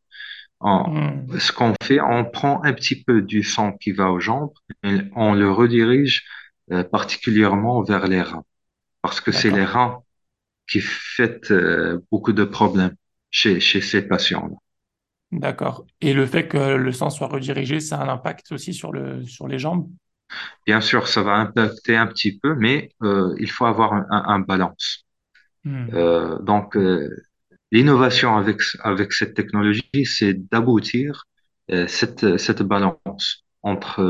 Hmm. 0.64 1.26
ce 1.40 1.50
qu'on 1.50 1.74
fait, 1.82 2.00
on 2.00 2.24
prend 2.24 2.62
un 2.62 2.72
petit 2.72 3.02
peu 3.02 3.20
du 3.20 3.42
sang 3.42 3.72
qui 3.72 3.90
va 3.90 4.12
aux 4.12 4.20
jambes, 4.20 4.52
et 4.84 4.98
on 5.16 5.34
le 5.34 5.50
redirige 5.50 6.24
euh, 6.70 6.84
particulièrement 6.84 7.82
vers 7.82 8.06
les 8.06 8.22
reins, 8.22 8.44
parce 9.00 9.20
que 9.20 9.32
c'est 9.32 9.50
les 9.50 9.64
reins 9.64 10.04
qui 10.70 10.80
fait 10.80 11.50
euh, 11.50 11.98
beaucoup 12.12 12.32
de 12.32 12.44
problèmes 12.44 12.94
chez, 13.32 13.58
chez 13.58 13.80
ces 13.80 14.02
patients-là. 14.02 14.54
D'accord. 15.32 15.84
Et 16.00 16.12
le 16.12 16.26
fait 16.26 16.46
que 16.46 16.76
le 16.76 16.92
sang 16.92 17.10
soit 17.10 17.26
redirigé, 17.26 17.80
ça 17.80 17.98
a 17.98 18.04
un 18.04 18.08
impact 18.08 18.52
aussi 18.52 18.72
sur 18.72 18.92
le, 18.92 19.26
sur 19.26 19.48
les 19.48 19.58
jambes? 19.58 19.88
Bien 20.66 20.80
sûr, 20.80 21.08
ça 21.08 21.22
va 21.22 21.34
impacter 21.34 21.96
un 21.96 22.06
petit 22.06 22.38
peu, 22.38 22.54
mais 22.54 22.90
euh, 23.02 23.34
il 23.38 23.50
faut 23.50 23.66
avoir 23.66 23.92
un, 23.92 24.06
un, 24.10 24.24
un 24.34 24.38
balance. 24.40 25.04
Hmm. 25.64 25.88
Euh, 25.92 26.38
donc, 26.40 26.76
euh, 26.76 27.08
l'innovation 27.70 28.36
avec, 28.36 28.60
avec 28.82 29.12
cette 29.12 29.34
technologie, 29.34 30.04
c'est 30.04 30.34
d'aboutir 30.50 31.24
cette, 31.86 32.36
cette 32.38 32.62
balance 32.62 33.44
entre 33.62 34.02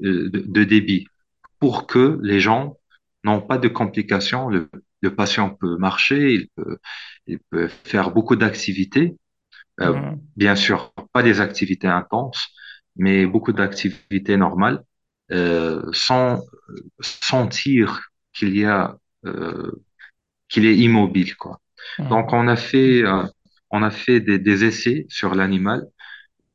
de, 0.00 0.28
de 0.28 0.64
débit 0.64 1.06
pour 1.60 1.86
que 1.86 2.18
les 2.22 2.40
gens 2.40 2.76
n'ont 3.24 3.40
pas 3.40 3.56
de 3.56 3.68
complications. 3.68 4.50
Le, 4.50 4.68
le 5.00 5.14
patient 5.14 5.48
peut 5.50 5.76
marcher, 5.78 6.34
il 6.34 6.48
peut, 6.56 6.78
il 7.26 7.38
peut 7.50 7.68
faire 7.68 8.10
beaucoup 8.10 8.36
d'activités. 8.36 9.16
Hmm. 9.78 10.16
bien 10.36 10.56
sûr, 10.56 10.94
pas 11.12 11.22
des 11.22 11.40
activités 11.40 11.86
intenses, 11.86 12.48
mais 12.96 13.26
beaucoup 13.26 13.52
d'activités 13.52 14.36
normales, 14.38 14.82
euh, 15.32 15.82
sans 15.92 16.42
sentir 17.00 18.10
qu'il 18.32 18.56
y 18.56 18.64
a, 18.64 18.96
euh, 19.26 19.72
qu'il 20.48 20.66
est 20.66 20.76
immobile, 20.76 21.36
quoi. 21.36 21.60
Donc, 22.10 22.32
on 22.32 22.48
a 22.48 22.56
fait, 22.56 23.04
euh, 23.04 23.24
on 23.70 23.82
a 23.82 23.90
fait 23.90 24.20
des, 24.20 24.38
des 24.38 24.64
essais 24.64 25.06
sur 25.08 25.34
l'animal 25.34 25.86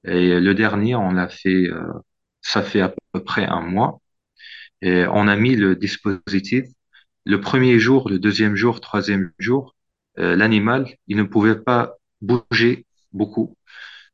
et 0.05 0.39
le 0.39 0.53
dernier, 0.55 0.95
on 0.95 1.11
l'a 1.13 1.29
fait, 1.29 1.67
euh, 1.69 1.83
ça 2.41 2.63
fait 2.63 2.81
à 2.81 2.93
peu 3.13 3.23
près 3.23 3.45
un 3.45 3.61
mois 3.61 4.01
et 4.81 5.05
on 5.07 5.27
a 5.27 5.35
mis 5.35 5.55
le 5.55 5.75
dispositif. 5.75 6.65
Le 7.25 7.41
premier 7.41 7.79
jour, 7.79 8.09
le 8.09 8.19
deuxième 8.19 8.55
jour, 8.55 8.81
troisième 8.81 9.31
jour, 9.39 9.75
euh, 10.19 10.35
l'animal, 10.35 10.87
il 11.07 11.17
ne 11.17 11.23
pouvait 11.23 11.59
pas 11.61 11.95
bouger 12.21 12.85
beaucoup, 13.13 13.57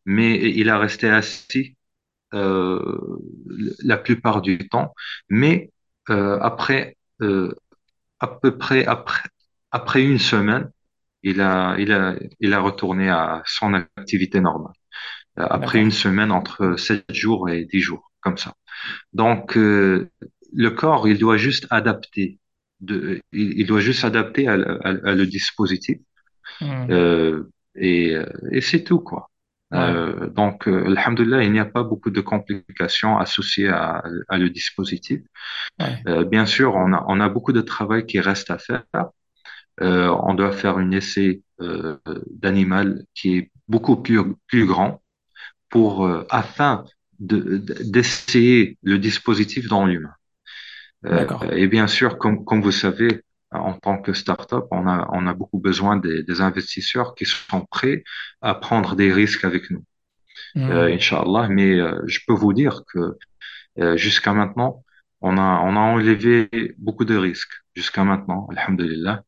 mais 0.05 0.35
il 0.53 0.69
a 0.69 0.79
resté 0.79 1.09
assis 1.09 1.76
la 2.33 3.97
plupart 3.97 4.41
du 4.41 4.57
temps. 4.69 4.93
Mais 5.29 5.71
euh, 6.09 6.39
après, 6.41 6.97
euh, 7.21 7.53
à 8.19 8.27
peu 8.27 8.57
près 8.57 8.85
après, 8.85 9.29
après 9.71 10.03
une 10.03 10.19
semaine, 10.19 10.71
il 11.23 11.41
a, 11.41 11.75
il 11.79 11.91
a, 11.91 12.15
il 12.39 12.53
a 12.53 12.59
retourné 12.61 13.09
à 13.09 13.43
son 13.45 13.73
activité 13.73 14.39
normale. 14.41 14.73
Euh, 15.39 15.47
Après 15.49 15.79
une 15.79 15.91
semaine, 15.91 16.31
entre 16.31 16.75
sept 16.77 17.05
jours 17.13 17.49
et 17.49 17.65
dix 17.65 17.81
jours, 17.81 18.11
comme 18.21 18.37
ça. 18.37 18.53
Donc, 19.13 19.57
euh, 19.57 20.09
le 20.53 20.71
corps, 20.71 21.07
il 21.07 21.17
doit 21.19 21.37
juste 21.37 21.67
adapter. 21.71 22.39
De, 22.81 23.21
il, 23.33 23.59
il 23.59 23.67
doit 23.67 23.81
juste 23.81 24.01
s'adapter 24.01 24.47
à, 24.47 24.53
à, 24.53 24.89
à 24.89 25.15
le 25.15 25.25
dispositif 25.27 25.97
euh, 26.89 27.43
et, 27.75 28.15
euh, 28.15 28.25
et 28.51 28.61
c'est 28.61 28.83
tout, 28.83 28.99
quoi. 28.99 29.29
Euh, 29.73 30.27
donc, 30.27 30.67
euh, 30.67 30.85
alhamdoulilah, 30.85 31.43
il 31.43 31.51
n'y 31.51 31.59
a 31.59 31.65
pas 31.65 31.83
beaucoup 31.83 32.09
de 32.09 32.21
complications 32.21 33.17
associées 33.17 33.69
à, 33.69 34.03
à 34.29 34.37
le 34.37 34.49
dispositif. 34.49 35.21
Ouais. 35.79 36.01
Euh, 36.07 36.23
bien 36.23 36.45
sûr, 36.45 36.75
on 36.75 36.93
a, 36.93 37.03
on 37.07 37.19
a 37.19 37.29
beaucoup 37.29 37.51
de 37.51 37.61
travail 37.61 38.05
qui 38.05 38.19
reste 38.19 38.49
à 38.49 38.57
faire. 38.57 38.83
Euh, 39.81 40.09
on 40.23 40.33
doit 40.33 40.51
faire 40.51 40.77
un 40.77 40.91
essai 40.91 41.41
euh, 41.61 41.97
d'animal 42.31 43.03
qui 43.13 43.37
est 43.37 43.51
beaucoup 43.67 43.97
plus, 43.97 44.21
plus 44.47 44.65
grand 44.65 45.01
pour, 45.69 46.05
euh, 46.05 46.25
afin 46.29 46.85
de, 47.19 47.57
de- 47.57 47.83
d'essayer 47.83 48.77
le 48.83 48.99
dispositif 48.99 49.67
dans 49.67 49.85
l'humain. 49.85 50.13
D'accord. 51.03 51.43
et 51.53 51.67
bien 51.67 51.87
sûr, 51.87 52.17
comme, 52.17 52.43
comme 52.43 52.61
vous 52.61 52.71
savez, 52.71 53.23
en 53.51 53.73
tant 53.73 53.99
que 54.01 54.13
start-up, 54.13 54.65
on 54.71 54.87
a, 54.87 55.07
on 55.13 55.27
a 55.27 55.33
beaucoup 55.33 55.59
besoin 55.59 55.97
des, 55.97 56.23
des 56.23 56.41
investisseurs 56.41 57.15
qui 57.15 57.25
sont 57.25 57.65
prêts 57.65 58.03
à 58.41 58.55
prendre 58.55 58.95
des 58.95 59.11
risques 59.13 59.45
avec 59.45 59.69
nous, 59.71 59.83
euh, 60.69 60.87
Hmm. 60.87 60.93
Inch'Allah. 60.93 61.47
Mais 61.49 61.79
euh, 61.79 62.01
je 62.07 62.19
peux 62.27 62.33
vous 62.33 62.53
dire 62.53 62.83
que 62.93 63.17
euh, 63.79 63.97
jusqu'à 63.97 64.33
maintenant, 64.33 64.83
on 65.21 65.37
a, 65.37 65.61
on 65.63 65.75
a 65.75 65.79
enlevé 65.79 66.49
beaucoup 66.77 67.05
de 67.05 67.15
risques. 67.17 67.53
Jusqu'à 67.75 68.03
maintenant, 68.03 68.47
alhamdulillah. 68.51 69.23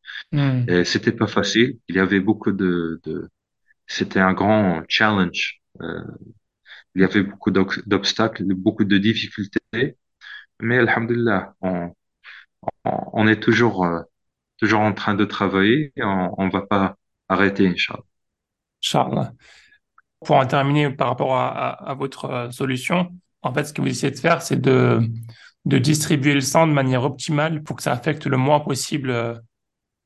Et 0.68 0.84
c'était 0.84 1.12
pas 1.12 1.26
facile. 1.28 1.78
Il 1.88 1.96
y 1.96 2.00
avait 2.00 2.20
beaucoup 2.20 2.52
de, 2.52 3.00
de 3.04 3.30
c'était 3.86 4.20
un 4.20 4.34
grand 4.34 4.82
challenge. 4.88 5.60
Euh, 5.82 6.02
il 6.94 7.02
y 7.02 7.04
avait 7.04 7.22
beaucoup 7.22 7.50
d'ob- 7.50 7.82
d'obstacles, 7.86 8.44
beaucoup 8.54 8.84
de 8.84 8.98
difficultés, 8.98 9.96
mais 10.60 10.78
alhamdulillah, 10.78 11.54
on, 11.62 11.94
on, 12.84 12.92
on 13.14 13.28
est 13.28 13.40
toujours, 13.42 13.84
euh, 13.84 14.02
toujours 14.60 14.80
en 14.80 14.92
train 14.92 15.14
de 15.14 15.24
travailler 15.24 15.92
on, 15.96 16.34
on 16.36 16.48
va 16.48 16.62
pas 16.62 16.96
arrêter, 17.28 17.66
Inch'Allah. 17.66 18.02
Charles. 18.80 19.32
Pour 20.24 20.36
en 20.36 20.46
terminer 20.46 20.90
par 20.90 21.08
rapport 21.08 21.36
à, 21.36 21.94
votre 21.98 22.24
euh, 22.26 22.50
solution, 22.50 23.10
en 23.42 23.54
fait, 23.54 23.64
ce 23.64 23.72
que 23.72 23.80
vous 23.80 23.88
essayez 23.88 24.12
de 24.12 24.18
faire, 24.18 24.42
c'est 24.42 24.60
de, 24.60 25.00
distribuer 25.64 26.34
le 26.34 26.40
sang 26.40 26.66
de 26.66 26.72
manière 26.72 27.04
optimale 27.04 27.62
pour 27.62 27.76
que 27.76 27.82
ça 27.82 27.92
affecte 27.92 28.26
le 28.26 28.36
moins 28.36 28.60
possible 28.60 29.10
euh, 29.10 29.34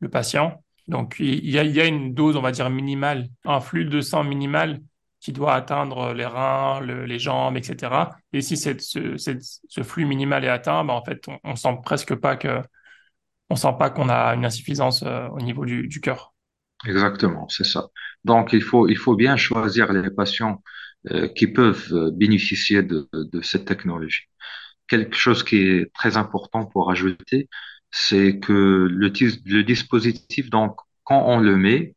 le 0.01 0.09
patient. 0.09 0.63
Donc, 0.87 1.17
il 1.19 1.51
y 1.51 1.59
a, 1.59 1.87
une 1.87 2.15
dose, 2.15 2.37
on 2.37 2.43
va 2.43 2.53
dire, 2.53 2.69
minimale, 2.71 3.29
un 3.45 3.61
flux 3.61 3.87
de 3.87 4.01
sang 4.01 4.23
minimal 4.23 4.81
qui 5.19 5.33
doit 5.33 5.55
atteindre 5.55 6.13
les 6.13 6.27
reins, 6.27 6.81
le- 6.81 7.07
les 7.07 7.19
jambes, 7.19 7.57
etc. 7.57 8.11
Et 8.35 8.43
si 8.43 8.59
ce, 8.59 9.83
flux 9.83 10.05
minimal 10.05 10.45
est 10.45 10.49
atteint, 10.49 10.85
ben, 10.85 10.93
en 10.93 11.03
fait, 11.03 11.27
on, 11.27 11.39
on 11.43 11.57
sent 11.57 11.79
presque 11.83 12.15
pas 12.15 12.37
que, 12.37 12.61
on 13.55 13.57
sent 13.57 13.77
pas 13.79 13.91
qu'on 13.91 14.09
a 14.09 14.35
une 14.35 14.45
insuffisance 14.45 15.03
euh, 15.05 15.29
au 15.29 15.41
niveau 15.41 15.65
du, 15.65 15.87
du 15.87 16.01
cœur. 16.01 16.35
Exactement, 16.87 17.49
c'est 17.49 17.65
ça. 17.65 17.89
Donc, 18.25 18.53
il 18.53 18.63
faut, 18.63 18.89
il 18.89 18.99
faut 18.99 19.17
bien 19.17 19.37
choisir 19.37 19.93
les 19.93 20.11
patients 20.11 20.63
euh, 21.13 21.29
qui 21.29 21.47
peuvent 21.47 21.89
euh, 21.93 22.11
bénéficier 22.11 22.83
de, 22.83 23.09
cette 23.43 23.67
technologie. 23.67 24.25
Quelque 24.89 25.17
chose 25.17 25.45
qui 25.45 25.59
est 25.59 25.93
très 25.95 26.17
important 26.17 26.67
pour 26.67 26.91
ajouter, 26.91 27.49
c'est 27.91 28.39
que 28.41 28.89
le, 28.91 29.13
le 29.47 29.63
dispositif, 29.63 30.51
donc, 30.51 30.77
quand 31.05 31.23
on 31.27 31.39
le 31.41 31.57
met, 31.57 31.95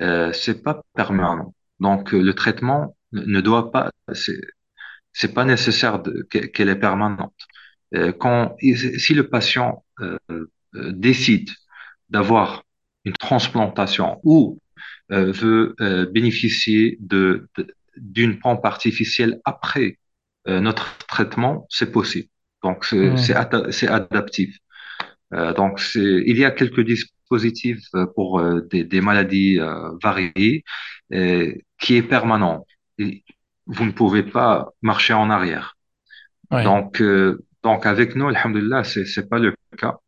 euh, 0.00 0.32
c'est 0.32 0.62
pas 0.62 0.82
permanent. 0.94 1.54
Donc, 1.80 2.12
le 2.12 2.34
traitement 2.34 2.96
ne 3.12 3.40
doit 3.40 3.70
pas, 3.72 3.90
c'est 5.12 5.34
pas 5.34 5.44
nécessaire 5.44 6.02
qu'elle 6.30 6.68
est 6.68 6.76
permanente. 6.76 7.34
Quand, 8.18 8.56
si 8.60 9.14
le 9.14 9.28
patient 9.28 9.84
décide 10.74 11.50
d'avoir 12.10 12.64
une 13.04 13.12
transplantation 13.14 14.20
ou 14.24 14.60
euh, 15.12 15.32
veut 15.32 15.74
euh, 15.80 16.06
bénéficier 16.06 16.98
de, 17.00 17.48
d'une 17.96 18.38
pompe 18.38 18.64
artificielle 18.64 19.40
après 19.44 19.98
euh, 20.48 20.60
notre 20.60 20.98
traitement, 21.08 21.66
c'est 21.70 21.92
possible. 21.92 22.28
Donc, 22.62 22.84
c'est 22.84 23.16
c'est 23.16 23.34
ada- 23.34 23.70
c'est 23.72 23.88
adaptif. 23.88 24.58
Euh, 25.34 25.52
donc, 25.54 25.80
c'est, 25.80 26.22
il 26.26 26.38
y 26.38 26.44
a 26.44 26.50
quelques 26.50 26.80
dispositifs 26.82 27.84
euh, 27.94 28.06
pour 28.14 28.40
euh, 28.40 28.62
des, 28.70 28.84
des 28.84 29.00
maladies 29.00 29.58
euh, 29.60 29.90
variées 30.02 30.64
euh, 31.12 31.52
qui 31.80 31.96
est 31.96 32.02
permanent. 32.02 32.66
Et 32.98 33.24
vous 33.66 33.84
ne 33.84 33.92
pouvez 33.92 34.22
pas 34.22 34.70
marcher 34.82 35.14
en 35.14 35.30
arrière. 35.30 35.76
Donc, 36.62 37.00
euh, 37.02 37.44
donc 37.62 37.86
avec 37.86 38.16
nous, 38.16 38.28
alhamdulillah, 38.28 38.84
c'est 38.84 39.04
c'est 39.06 39.28
pas 39.28 39.38
le 39.38 39.54
cas. 39.78 39.98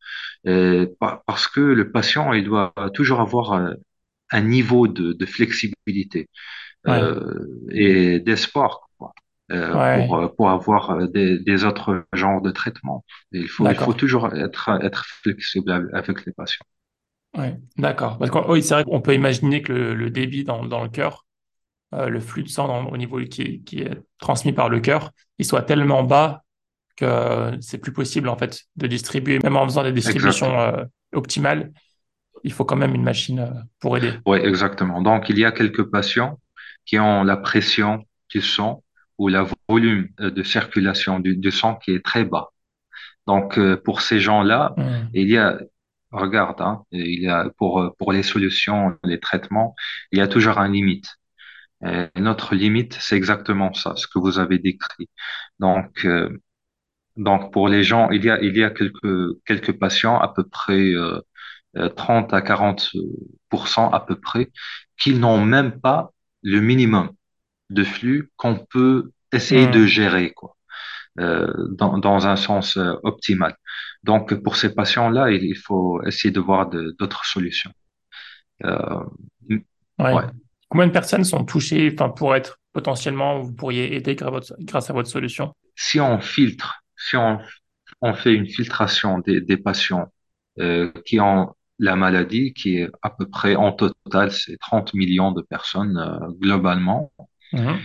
Euh, 0.46 0.86
pa- 1.00 1.22
parce 1.26 1.48
que 1.48 1.60
le 1.60 1.90
patient, 1.90 2.32
il 2.32 2.44
doit 2.44 2.72
toujours 2.94 3.20
avoir 3.20 3.52
euh, 3.54 3.74
un 4.30 4.42
niveau 4.42 4.88
de, 4.88 5.12
de 5.12 5.26
flexibilité 5.26 6.28
ouais, 6.86 7.12
euh, 7.12 7.46
et 7.72 8.20
d'espoir 8.20 8.88
euh, 9.52 9.80
pour, 9.92 10.08
ouais, 10.08 10.28
pour 10.36 10.50
avoir 10.50 11.08
des, 11.08 11.38
des 11.40 11.64
autres 11.64 12.06
genres 12.14 12.42
de 12.42 12.50
traitements. 12.50 13.04
Il 13.32 13.48
faut, 13.48 13.68
il 13.68 13.76
faut 13.76 13.94
d'accord. 13.94 13.94
toujours 13.94 14.34
être, 14.34 14.70
être 14.82 15.04
flexible 15.06 15.90
avec 15.94 16.26
les 16.26 16.32
patients. 16.32 16.66
Ouais, 17.36 17.56
d'accord. 17.76 18.18
Parce 18.18 18.30
que 18.30 18.38
oui, 18.50 18.62
c'est 18.62 18.74
vrai 18.74 18.84
qu'on 18.84 19.00
peut 19.00 19.14
imaginer 19.14 19.62
que 19.62 19.72
le, 19.72 19.94
le 19.94 20.10
débit 20.10 20.44
dans, 20.44 20.64
dans 20.64 20.82
le 20.82 20.88
cœur, 20.88 21.26
euh, 21.94 22.08
le 22.08 22.20
flux 22.20 22.44
de 22.44 22.48
sang 22.48 22.68
dans- 22.68 22.86
au 22.90 22.98
niveau 22.98 23.20
qui, 23.22 23.62
qui 23.64 23.80
est 23.82 23.98
transmis 24.18 24.52
par 24.52 24.68
le 24.70 24.80
cœur, 24.80 25.12
il 25.38 25.46
soit 25.46 25.62
tellement 25.62 26.04
bas 26.04 26.44
que 26.98 27.04
euh, 27.04 27.56
c'est 27.60 27.78
plus 27.78 27.92
possible 27.92 28.28
en 28.28 28.36
fait 28.36 28.52
de 28.76 28.86
distribuer, 28.86 29.38
même 29.44 29.56
en 29.56 29.64
faisant 29.64 29.84
des 29.84 29.92
distributions 29.92 30.52
euh, 30.60 30.84
optimales, 31.12 31.72
il 32.44 32.52
faut 32.52 32.64
quand 32.64 32.76
même 32.84 32.94
une 32.94 33.02
machine 33.12 33.40
euh, 33.40 33.50
pour 33.80 33.96
aider. 33.96 34.12
Oui, 34.26 34.38
exactement. 34.52 35.00
Donc, 35.02 35.28
il 35.30 35.38
y 35.38 35.44
a 35.44 35.52
quelques 35.52 35.84
patients 35.96 36.38
qui 36.86 36.98
ont 36.98 37.24
la 37.24 37.36
pression 37.36 38.04
du 38.30 38.40
sang 38.42 38.82
ou 39.18 39.28
le 39.28 39.44
volume 39.68 40.08
de 40.18 40.42
circulation 40.42 41.20
du, 41.20 41.36
du 41.36 41.50
sang 41.50 41.76
qui 41.76 41.90
est 41.96 42.04
très 42.04 42.24
bas. 42.24 42.46
Donc, 43.26 43.58
euh, 43.58 43.76
pour 43.76 44.00
ces 44.00 44.20
gens-là, 44.20 44.74
Hmm. 44.76 45.08
il 45.12 45.28
y 45.28 45.38
a, 45.38 45.58
regarde, 46.12 46.60
hein, 46.60 46.82
il 46.92 47.20
y 47.22 47.28
a 47.28 47.50
pour, 47.58 47.94
pour 47.98 48.12
les 48.12 48.22
solutions, 48.22 48.96
les 49.04 49.20
traitements, 49.20 49.74
il 50.12 50.18
y 50.18 50.22
a 50.22 50.28
toujours 50.28 50.58
un 50.58 50.68
limite. 50.68 51.08
Et 51.86 52.20
notre 52.20 52.54
limite, 52.56 52.96
c'est 53.00 53.16
exactement 53.16 53.72
ça, 53.72 53.94
ce 53.96 54.06
que 54.08 54.18
vous 54.18 54.38
avez 54.38 54.58
décrit. 54.58 55.08
Donc, 55.60 56.04
euh, 56.04 56.28
donc 57.18 57.52
pour 57.52 57.68
les 57.68 57.84
gens, 57.84 58.10
il 58.10 58.24
y 58.24 58.30
a, 58.30 58.40
il 58.42 58.56
y 58.56 58.64
a 58.64 58.70
quelques, 58.70 59.42
quelques 59.46 59.78
patients, 59.78 60.18
à 60.20 60.28
peu 60.34 60.44
près 60.48 60.92
euh, 60.94 61.20
euh, 61.78 61.88
30 61.90 62.32
à 62.34 62.42
40% 62.42 63.90
à 63.92 64.00
peu 64.00 64.20
près, 64.20 64.50
qui 64.98 65.14
n'ont 65.14 65.44
même 65.44 65.80
pas 65.80 66.12
le 66.42 66.60
minimum 66.60 67.10
de 67.70 67.84
flux 67.84 68.30
qu'on 68.36 68.56
peut 68.70 69.12
essayer 69.32 69.66
de 69.68 69.84
Hmm. 69.84 69.86
gérer, 69.86 70.32
quoi 70.32 70.56
euh, 71.20 71.52
dans, 71.72 71.98
dans 71.98 72.26
un 72.26 72.36
sens 72.36 72.76
euh, 72.76 72.94
optimal. 73.04 73.56
Donc, 74.04 74.34
pour 74.42 74.56
ces 74.56 74.74
patients-là, 74.74 75.30
il, 75.30 75.44
il 75.44 75.56
faut 75.56 76.02
essayer 76.04 76.30
de 76.32 76.40
voir 76.40 76.68
de- 76.70 76.94
d'autres 76.98 77.24
solutions. 77.26 77.72
Euh, 78.64 79.00
Ouais. 79.98 80.12
ouais. 80.12 80.24
Combien 80.68 80.86
de 80.86 80.92
personnes 80.92 81.24
sont 81.24 81.44
touchées, 81.44 81.90
enfin, 81.94 82.10
pour 82.10 82.34
être 82.36 82.58
potentiellement, 82.72 83.40
vous 83.40 83.52
pourriez 83.52 83.94
aider 83.96 84.14
grâce 84.16 84.90
à 84.90 84.92
votre 84.92 85.08
solution? 85.08 85.52
Si 85.76 85.98
on 85.98 86.20
filtre, 86.20 86.84
si 86.98 87.16
on, 87.16 87.38
on 88.00 88.14
fait 88.14 88.34
une 88.34 88.48
filtration 88.48 89.18
des, 89.20 89.40
des 89.40 89.56
patients 89.56 90.12
euh, 90.60 90.90
qui 91.06 91.20
ont 91.20 91.54
la 91.78 91.94
maladie, 91.94 92.52
qui 92.52 92.78
est 92.78 92.90
à 93.02 93.10
peu 93.10 93.28
près 93.28 93.54
en 93.54 93.72
total, 93.72 94.32
c'est 94.32 94.56
30 94.58 94.94
millions 94.94 95.30
de 95.32 95.42
personnes 95.42 95.96
euh, 95.96 96.28
globalement. 96.40 97.12
Mhm. 97.52 97.78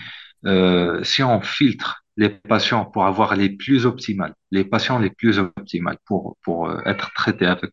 Euh, 0.45 1.04
si 1.04 1.23
on 1.23 1.41
filtre 1.41 2.04
les 2.17 2.30
patients 2.30 2.86
pour 2.86 3.06
avoir 3.06 3.36
les 3.36 3.49
plus 3.49 3.86
optimales, 3.86 4.34
les 4.52 4.65
patients 4.65 4.99
les 4.99 5.10
plus 5.12 5.39
optimales 5.39 5.97
pour, 6.06 6.38
pour 6.43 6.71
être 6.86 7.12
traités 7.13 7.45
avec, 7.45 7.71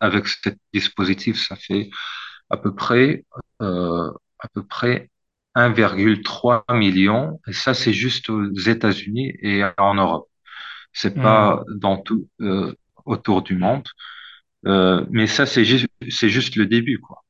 avec 0.00 0.26
ce 0.28 0.50
dispositif, 0.72 1.40
ça 1.46 1.56
fait 1.56 1.90
à 2.50 2.56
peu 2.56 2.74
près, 2.74 3.24
à 3.60 4.48
peu 4.52 4.64
près 4.66 5.10
1,3 5.54 6.64
million. 6.74 7.40
Et 7.46 7.52
ça, 7.52 7.74
c'est 7.74 7.92
juste 7.92 8.28
aux 8.30 8.52
États-Unis 8.52 9.34
et 9.40 9.62
en 9.78 9.94
Europe. 9.94 10.28
C'est 10.96 11.20
pas 11.20 11.62
Hmm. 11.68 11.78
dans 11.78 11.98
tout, 11.98 12.28
euh, 12.42 12.74
autour 13.06 13.42
du 13.42 13.56
monde. 13.56 13.86
Euh, 14.66 15.06
mais 15.10 15.26
ça, 15.26 15.46
c'est 15.46 15.64
juste, 15.64 15.88
c'est 16.10 16.28
juste 16.30 16.56
le 16.56 16.66
début, 16.66 16.98
quoi. 17.00 17.24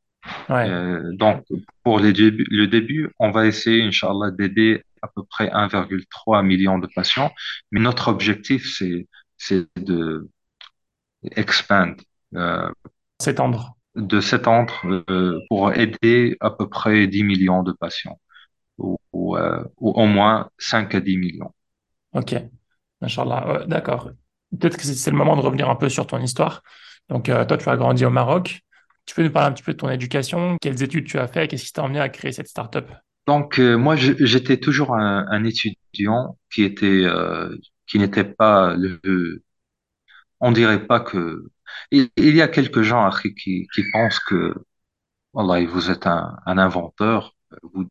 Ouais. 0.48 0.66
Euh, 0.66 1.12
donc, 1.14 1.44
pour 1.84 2.00
les 2.00 2.12
débuts, 2.12 2.46
le 2.50 2.66
début, 2.68 3.10
on 3.20 3.30
va 3.32 3.46
essayer, 3.46 3.82
Inch'Allah, 3.84 4.30
d'aider 4.32 4.84
à 5.02 5.08
peu 5.08 5.24
près 5.24 5.50
1,3 5.52 6.42
million 6.42 6.78
de 6.78 6.88
patients. 6.94 7.32
Mais 7.72 7.80
notre 7.80 8.08
objectif, 8.08 8.66
c'est, 8.78 9.08
c'est 9.38 9.66
de 9.76 10.28
expand, 11.36 11.96
euh, 12.34 12.70
S'étendre. 13.20 13.76
de 13.96 14.20
s'étendre 14.20 14.74
euh, 15.10 15.40
pour 15.48 15.72
aider 15.72 16.36
à 16.40 16.50
peu 16.50 16.68
près 16.68 17.06
10 17.06 17.24
millions 17.24 17.62
de 17.62 17.72
patients, 17.72 18.20
ou, 18.78 18.98
ou, 19.12 19.36
euh, 19.38 19.64
ou 19.78 19.90
au 19.92 20.06
moins 20.06 20.50
5 20.58 20.94
à 20.96 21.00
10 21.00 21.18
millions. 21.18 21.54
Ok. 22.12 22.32
Inch'Allah. 23.06 23.64
D'accord. 23.66 24.10
Peut-être 24.58 24.76
que 24.76 24.84
c'est 24.84 25.10
le 25.10 25.16
moment 25.16 25.36
de 25.36 25.40
revenir 25.40 25.68
un 25.68 25.76
peu 25.76 25.88
sur 25.88 26.06
ton 26.06 26.20
histoire. 26.20 26.62
Donc, 27.08 27.28
euh, 27.28 27.44
toi, 27.44 27.56
tu 27.56 27.68
as 27.68 27.76
grandi 27.76 28.04
au 28.04 28.10
Maroc. 28.10 28.60
Tu 29.06 29.14
peux 29.14 29.22
nous 29.22 29.30
parler 29.30 29.48
un 29.48 29.52
petit 29.52 29.62
peu 29.62 29.72
de 29.72 29.78
ton 29.78 29.90
éducation? 29.90 30.56
Quelles 30.60 30.82
études 30.82 31.06
tu 31.06 31.18
as 31.18 31.28
fait? 31.28 31.48
Qu'est-ce 31.48 31.64
qui 31.64 31.72
t'a 31.72 31.82
emmené 31.82 32.00
à 32.00 32.08
créer 32.08 32.32
cette 32.32 32.48
startup? 32.48 32.86
Donc, 33.26 33.58
euh, 33.58 33.76
moi, 33.76 33.96
j'étais 33.96 34.58
toujours 34.58 34.94
un, 34.94 35.44
étudiant 35.44 36.38
qui 36.52 36.62
était, 36.62 37.04
euh, 37.04 37.56
qui 37.86 37.98
n'était 37.98 38.24
pas 38.24 38.74
le, 38.76 39.42
on 40.40 40.52
dirait 40.52 40.86
pas 40.86 41.00
que, 41.00 41.44
il, 41.90 42.10
y 42.16 42.42
a 42.42 42.48
quelques 42.48 42.82
gens, 42.82 43.10
qui, 43.42 43.68
pensent 43.92 44.20
que, 44.20 44.54
Wallah, 45.32 45.64
vous 45.66 45.90
êtes 45.90 46.06
un, 46.06 46.36
un 46.46 46.58
inventeur. 46.58 47.34
Vous, 47.62 47.88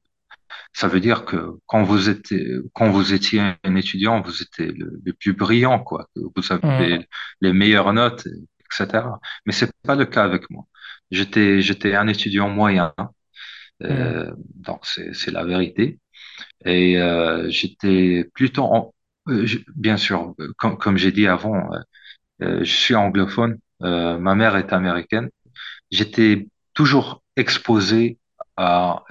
ça 0.76 0.88
veut 0.90 1.00
dire 1.02 1.26
que 1.26 1.52
quand 1.68 1.84
vous 1.84 2.10
étiez, 2.10 2.48
quand 2.74 2.92
vous 2.92 3.14
étiez 3.14 3.42
un 3.64 3.76
étudiant, 3.78 4.22
vous 4.22 4.42
étiez 4.44 4.68
le, 4.68 5.02
le 5.06 5.14
plus 5.14 5.34
brillant, 5.34 5.80
quoi. 5.80 6.10
Vous 6.16 6.52
Hmm. 6.62 6.80
avez 6.80 7.08
les 7.42 7.54
meilleures 7.54 7.94
notes, 7.94 8.28
etc. 8.28 9.22
Mais 9.46 9.54
c'est 9.54 9.72
pas 9.84 9.96
le 9.96 10.06
cas 10.06 10.24
avec 10.26 10.50
moi. 10.52 10.66
J'étais, 11.12 11.62
j'étais 11.62 11.96
un 11.96 12.08
étudiant 12.08 12.50
moyen, 12.50 12.94
euh, 13.84 14.32
donc 14.56 14.86
c'est, 14.86 15.14
c'est 15.14 15.32
la 15.32 15.44
vérité. 15.46 16.00
Et 16.66 17.00
euh, 17.00 17.50
j'étais 17.50 18.30
plutôt, 18.36 18.64
en- 18.66 18.94
euh, 19.30 19.46
je- 19.46 19.60
bien 19.76 19.98
sûr, 19.98 20.36
euh, 20.40 20.54
comme, 20.58 20.78
comme 20.78 20.98
j'ai 20.98 21.12
dit 21.12 21.28
avant, 21.28 21.74
euh, 21.74 21.80
euh, 22.44 22.60
je 22.66 22.72
suis 22.72 22.96
anglophone. 22.96 23.60
Euh, 23.84 24.18
ma 24.20 24.36
mère 24.36 24.56
est 24.58 24.74
américaine. 24.74 25.30
J'étais 25.92 26.48
toujours 26.74 27.24
exposé 27.38 28.20
à, 28.58 29.04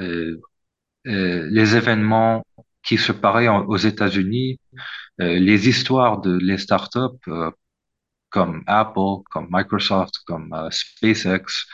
les 1.05 1.77
événements 1.77 2.45
qui 2.83 2.99
se 2.99 3.13
paraient 3.13 3.49
en- 3.49 3.65
aux 3.67 3.77
États-Unis, 3.77 4.59
euh, 5.21 5.39
les 5.39 5.69
histoires 5.69 6.21
de 6.21 6.39
les 6.39 6.59
startups 6.59 6.99
euh, 7.29 7.51
comme 8.31 8.63
Apple, 8.67 9.23
comme 9.31 9.49
Microsoft, 9.51 10.15
comme 10.27 10.53
euh, 10.55 10.71
SpaceX, 10.71 11.67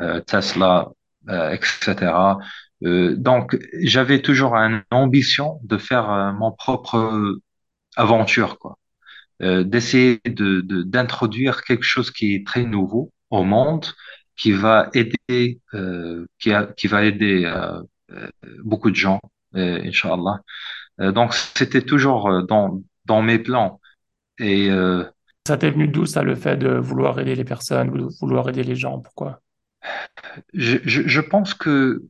euh, 0.00 0.20
Tesla, 0.20 0.88
euh, 1.28 1.50
etc. 1.52 2.38
Euh, 2.84 3.16
donc, 3.16 3.58
j'avais 3.82 4.22
toujours 4.22 4.54
une 4.56 4.82
ambition 4.90 5.60
de 5.64 5.78
faire 5.78 6.10
euh, 6.10 6.32
mon 6.32 6.52
propre 6.52 7.38
aventure, 7.96 8.58
quoi. 8.58 8.78
Euh, 9.42 9.64
d'essayer 9.64 10.20
de, 10.26 10.62
d'introduire 10.84 11.64
quelque 11.64 11.84
chose 11.84 12.10
qui 12.12 12.34
est 12.36 12.46
très 12.46 12.64
nouveau 12.64 13.12
au 13.30 13.44
monde, 13.44 13.86
qui 14.36 14.52
va 14.52 14.90
aider, 14.94 15.60
euh, 15.74 16.26
qui 16.40 16.52
a, 16.52 16.66
qui 16.66 16.88
va 16.88 17.04
aider 17.04 17.44
euh, 17.46 17.80
euh, 17.82 17.82
beaucoup 18.64 18.90
de 18.90 18.96
gens, 18.96 19.20
euh, 19.56 19.80
Inch'Allah. 19.84 20.40
Euh, 21.00 21.12
donc, 21.12 21.34
c'était 21.34 21.82
toujours 21.82 22.28
euh, 22.28 22.42
dans, 22.42 22.82
dans 23.06 23.22
mes 23.22 23.38
plans. 23.38 23.80
Et 24.38 24.70
euh, 24.70 25.04
Ça 25.46 25.56
t'est 25.56 25.70
venu 25.70 25.88
d'où 25.88 26.06
ça, 26.06 26.22
le 26.22 26.34
fait 26.34 26.56
de 26.56 26.68
vouloir 26.68 27.18
aider 27.18 27.34
les 27.34 27.44
personnes, 27.44 27.90
de 27.90 28.08
vouloir 28.20 28.48
aider 28.48 28.62
les 28.62 28.76
gens? 28.76 29.00
Pourquoi? 29.00 29.40
je, 30.52 30.78
je, 30.84 31.02
je 31.06 31.20
pense 31.20 31.54
que 31.54 32.02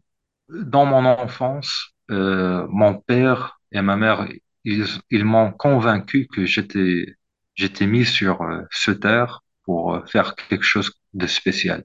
dans 0.48 0.86
mon 0.86 1.04
enfance, 1.04 1.94
euh, 2.10 2.66
mon 2.70 2.94
père 2.94 3.60
et 3.72 3.80
ma 3.82 3.96
mère, 3.96 4.28
ils, 4.64 4.86
ils 5.10 5.24
m'ont 5.24 5.52
convaincu 5.52 6.26
que 6.26 6.44
j'étais, 6.46 7.06
j'étais 7.54 7.86
mis 7.86 8.04
sur 8.04 8.42
euh, 8.42 8.62
ce 8.70 8.90
terre 8.90 9.42
pour 9.64 9.94
euh, 9.94 10.04
faire 10.06 10.34
quelque 10.36 10.64
chose 10.64 10.92
de 11.14 11.26
spécial. 11.26 11.84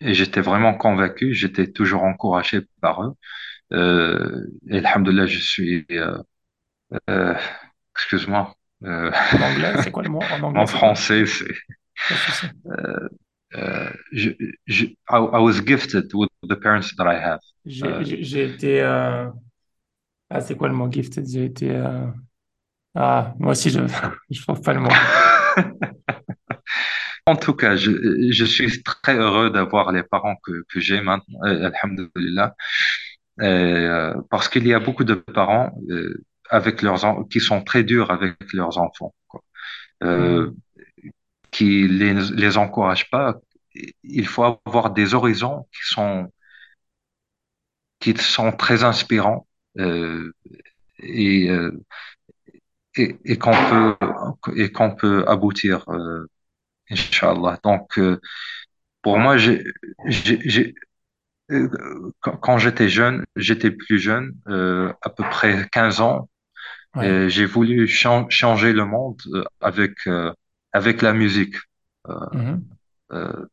Et 0.00 0.14
j'étais 0.14 0.40
vraiment 0.40 0.74
convaincu, 0.74 1.34
j'étais 1.34 1.66
toujours 1.72 2.04
encouragé 2.04 2.60
par 2.80 3.02
eux. 3.04 3.14
Euh, 3.72 4.46
et 4.68 4.78
alhamdoulilah, 4.78 5.26
je 5.26 5.38
suis, 5.40 5.86
euh, 5.92 6.18
euh, 7.10 7.34
excuse-moi, 7.94 8.54
euh, 8.84 9.10
En 9.32 9.40
anglais, 9.42 9.72
c'est 9.82 9.90
quoi 9.90 10.02
le 10.02 10.10
mot? 10.10 10.20
En 10.20 10.42
anglais, 10.42 10.62
en 10.62 10.66
français, 10.66 11.26
c'est, 11.26 11.46
euh, 13.54 13.90
je, 14.12 14.30
je, 14.66 14.84
I, 14.86 14.94
I 15.10 15.38
was 15.40 15.60
gifted 15.60 16.12
with 16.14 16.28
the 16.42 16.56
parents 16.56 16.94
that 16.96 17.06
I 17.06 17.14
have. 17.14 17.40
J'ai 17.66 18.04
j'ai- 18.04 18.22
j'ai 18.24 18.44
été... 18.44 18.80
euh, 18.82 19.28
Ah, 20.30 20.40
c'est 20.40 20.56
quoi 20.56 20.68
le 20.68 20.74
mot 20.74 20.90
gifted? 20.90 21.26
J'ai 21.26 21.44
été... 21.46 21.70
euh, 21.70 22.06
Ah, 22.94 23.34
moi 23.38 23.52
aussi, 23.52 23.70
je 23.70 23.80
je 24.30 24.42
trouve 24.42 24.60
pas 24.62 24.74
le 24.74 24.80
mot. 24.80 24.90
En 27.28 27.36
tout 27.36 27.54
cas, 27.54 27.76
je, 27.76 27.90
je 28.32 28.44
suis 28.44 28.82
très 28.82 29.16
heureux 29.16 29.50
d'avoir 29.50 29.92
les 29.92 30.02
parents 30.02 30.36
que, 30.44 30.64
que 30.70 30.80
j'ai 30.80 31.00
maintenant, 31.00 31.40
euh, 31.44 31.70
alhamdoulilah, 31.70 32.54
Euh, 33.42 34.14
parce 34.30 34.48
qu'il 34.50 34.66
y 34.68 34.74
a 34.74 34.80
beaucoup 34.80 35.04
de 35.04 35.14
parents 35.14 35.72
euh, 35.90 36.24
avec 36.50 36.82
leurs 36.82 37.04
qui 37.30 37.40
sont 37.40 37.62
très 37.64 37.84
durs 37.84 38.10
avec 38.12 38.36
leurs 38.54 38.78
enfants, 38.78 39.14
quoi. 39.28 39.42
Euh, 40.04 40.46
Hmm. 40.46 40.58
qui 41.50 41.88
les, 41.88 42.14
les 42.14 42.58
encouragent 42.58 43.10
pas. 43.10 43.36
Il 44.04 44.26
faut 44.26 44.44
avoir 44.44 44.90
des 44.90 45.14
horizons 45.14 45.66
qui 45.72 45.80
sont, 45.94 46.30
qui 48.00 48.16
sont 48.16 48.52
très 48.52 48.84
inspirants 48.84 49.46
et, 51.02 51.48
et, 52.96 53.16
et 53.24 53.38
qu'on 53.38 53.52
peut, 53.52 53.96
et 54.56 54.72
qu'on 54.72 54.94
peut 54.94 55.24
aboutir, 55.28 55.84
euh, 55.88 56.26
Inch'Allah. 56.90 57.58
Donc, 57.64 57.98
euh, 57.98 58.20
pour 59.02 59.18
moi, 59.18 59.36
j'ai, 59.38 59.64
j'ai, 60.06 60.40
j'ai- 60.48 60.74
euh, 61.52 61.68
quand, 62.20 62.36
quand 62.38 62.58
j'étais 62.58 62.88
jeune, 62.88 63.24
j'étais 63.36 63.70
plus 63.72 63.98
jeune, 63.98 64.34
euh, 64.48 64.92
à 65.02 65.10
peu 65.10 65.24
près 65.30 65.68
15 65.72 66.00
ans, 66.00 66.28
Ouais. 66.94 67.12
et 67.12 67.30
j'ai 67.30 67.46
voulu 67.46 67.88
chan- 67.88 68.28
changer 68.30 68.72
le 68.72 68.84
monde 68.86 69.20
euh, 69.34 69.44
avec, 69.60 69.94
euh, 70.08 70.32
avec 70.72 71.02
la 71.02 71.12
musique. 71.14 71.56
Euh, 72.08 72.14
Mhm. 72.32 72.78
euh, 73.12 73.46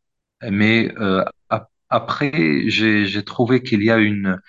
mais 0.51 0.93
euh, 0.99 1.23
ap- 1.49 1.71
après, 1.89 2.63
j'ai, 2.69 3.05
j'ai 3.07 3.23
trouvé 3.25 3.63
qu'il 3.63 3.83
y 3.83 3.91
a 3.91 3.97
une, 3.97 4.39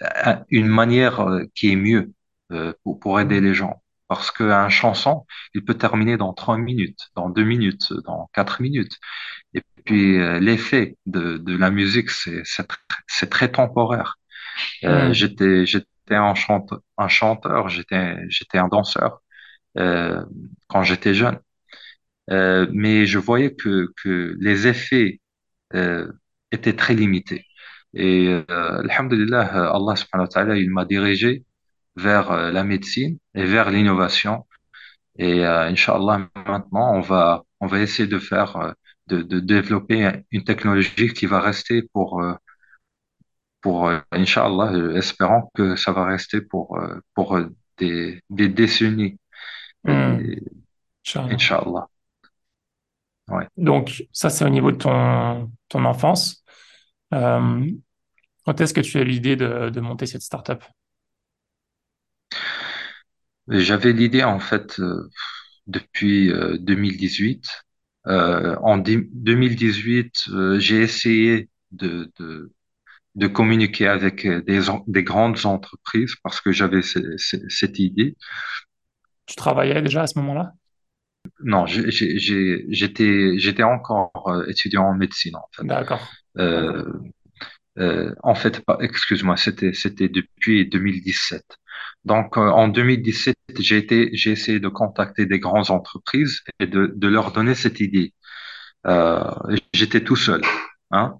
un- 0.00 0.44
une 0.50 0.68
manière 0.68 1.20
euh, 1.22 1.44
qui 1.54 1.72
est 1.72 1.76
mieux 1.76 2.12
euh, 2.52 2.72
pour, 2.84 3.00
pour 3.00 3.20
aider 3.20 3.40
Hmm. 3.40 3.42
les 3.42 3.54
gens. 3.54 3.81
Parce 4.14 4.30
qu'un 4.30 4.68
chanson, 4.68 5.26
il 5.54 5.64
peut 5.64 5.74
terminer 5.74 6.16
dans 6.16 6.32
trois 6.34 6.58
minutes, 6.58 7.10
dans 7.16 7.30
deux 7.30 7.44
minutes, 7.44 7.92
dans 8.04 8.28
quatre 8.34 8.60
minutes. 8.62 8.98
Et 9.54 9.62
puis 9.84 10.18
euh, 10.20 10.40
l'effet 10.40 10.96
de, 11.06 11.38
de 11.38 11.56
la 11.56 11.70
musique, 11.70 12.10
c'est 12.10 12.42
c'est 12.44 12.68
tr- 12.70 12.78
c'est 13.08 13.30
très 13.30 13.50
temporaire. 13.52 14.16
Euh, 14.86 15.12
j'étais 15.12 15.66
j'étais 15.66 16.16
un 16.16 16.34
chanteur, 16.34 16.80
un 16.98 17.08
chanteur, 17.08 17.68
j'étais 17.70 18.16
j'étais 18.30 18.58
un 18.58 18.68
danseur 18.68 19.22
euh, 19.78 20.24
quand 20.68 20.82
j'étais 20.84 21.14
jeune. 21.14 21.38
Mais 22.72 23.06
je 23.06 23.18
voyais 23.18 23.54
que 23.54 23.92
que 24.02 24.36
les 24.40 24.66
effets 24.66 25.20
étaient 26.52 26.76
très 26.76 26.94
limités. 26.94 27.46
Et 27.94 28.28
euh, 28.28 28.44
alhamdulillah, 28.88 29.70
Allah 29.74 29.96
subhanahu 29.96 30.26
wa 30.26 30.28
ta'ala, 30.28 30.56
il 30.56 30.70
m'a 30.70 30.84
dirigé 30.84 31.44
vers 31.96 32.30
euh, 32.32 32.50
la 32.52 32.64
médecine 32.64 33.18
et 33.34 33.44
vers 33.44 33.70
l'innovation. 33.70 34.46
Et 35.18 35.44
euh, 35.44 35.68
Inch'Allah, 35.68 36.28
maintenant, 36.46 36.94
on 36.94 37.00
va, 37.00 37.44
on 37.60 37.66
va 37.66 37.80
essayer 37.80 38.08
de 38.08 38.18
faire, 38.18 38.56
euh, 38.56 38.72
de, 39.08 39.22
de 39.22 39.40
développer 39.40 40.10
une 40.30 40.44
technologie 40.44 41.12
qui 41.12 41.26
va 41.26 41.40
rester 41.40 41.82
pour, 41.92 42.22
euh, 42.22 42.34
pour 43.60 43.90
Inch'Allah, 44.10 44.96
espérant 44.96 45.50
que 45.54 45.76
ça 45.76 45.92
va 45.92 46.04
rester 46.04 46.40
pour, 46.40 46.80
pour 47.14 47.38
des, 47.78 48.20
des 48.28 48.48
décennies. 48.48 49.18
Inch'Allah. 49.84 51.34
Inch'Allah. 51.34 51.86
Ouais. 53.28 53.46
Donc, 53.56 54.04
ça, 54.12 54.30
c'est 54.30 54.44
au 54.44 54.48
niveau 54.48 54.72
de 54.72 54.76
ton, 54.78 55.50
ton 55.68 55.84
enfance. 55.84 56.44
Euh, 57.14 57.70
quand 58.44 58.60
est-ce 58.60 58.74
que 58.74 58.80
tu 58.80 58.98
as 58.98 59.02
eu 59.02 59.04
l'idée 59.04 59.36
de, 59.36 59.70
de 59.70 59.80
monter 59.80 60.06
cette 60.06 60.22
startup? 60.22 60.64
J'avais 63.48 63.92
l'idée, 63.92 64.22
en 64.22 64.38
fait, 64.40 64.78
euh, 64.80 65.08
depuis 65.66 66.32
euh, 66.32 66.58
2018. 66.58 67.46
Euh, 68.08 68.56
en 68.62 68.78
di- 68.78 69.08
2018, 69.12 70.24
euh, 70.30 70.58
j'ai 70.60 70.82
essayé 70.82 71.50
de, 71.72 72.10
de, 72.18 72.52
de 73.16 73.26
communiquer 73.28 73.88
avec 73.88 74.26
euh, 74.26 74.42
des, 74.42 74.70
en- 74.70 74.84
des 74.88 75.04
grandes 75.04 75.46
entreprises 75.46 76.14
parce 76.24 76.40
que 76.40 76.52
j'avais 76.52 76.82
ce- 76.82 77.16
ce- 77.18 77.48
cette 77.48 77.78
idée. 77.78 78.16
Tu 79.26 79.34
travaillais 79.36 79.82
déjà 79.82 80.02
à 80.02 80.06
ce 80.06 80.18
moment-là? 80.20 80.52
Non, 81.44 81.66
j'étais, 81.66 83.62
encore 83.62 84.12
euh, 84.28 84.44
étudiant 84.48 84.84
en 84.84 84.94
médecine, 84.94 85.36
en 85.36 85.48
fait. 85.54 85.62
D'accord. 85.64 86.08
Euh, 86.38 86.84
euh, 87.78 88.14
en 88.22 88.34
fait, 88.34 88.62
excuse-moi, 88.80 89.36
c'était 89.36 90.08
depuis 90.08 90.66
2017. 90.68 91.44
Donc, 92.04 92.36
euh, 92.38 92.42
en 92.50 92.68
2017, 92.68 93.36
j'ai 93.58 93.78
été, 93.78 94.10
j'ai 94.14 94.32
essayé 94.32 94.60
de 94.60 94.68
contacter 94.68 95.26
des 95.26 95.38
grandes 95.38 95.70
entreprises 95.70 96.42
et 96.60 96.66
de, 96.66 96.92
de 96.96 97.08
leur 97.08 97.32
donner 97.32 97.54
cette 97.54 97.80
idée. 97.80 98.14
Euh, 98.86 99.24
j'étais 99.74 100.02
tout 100.04 100.16
seul, 100.16 100.42
hein. 100.92 101.16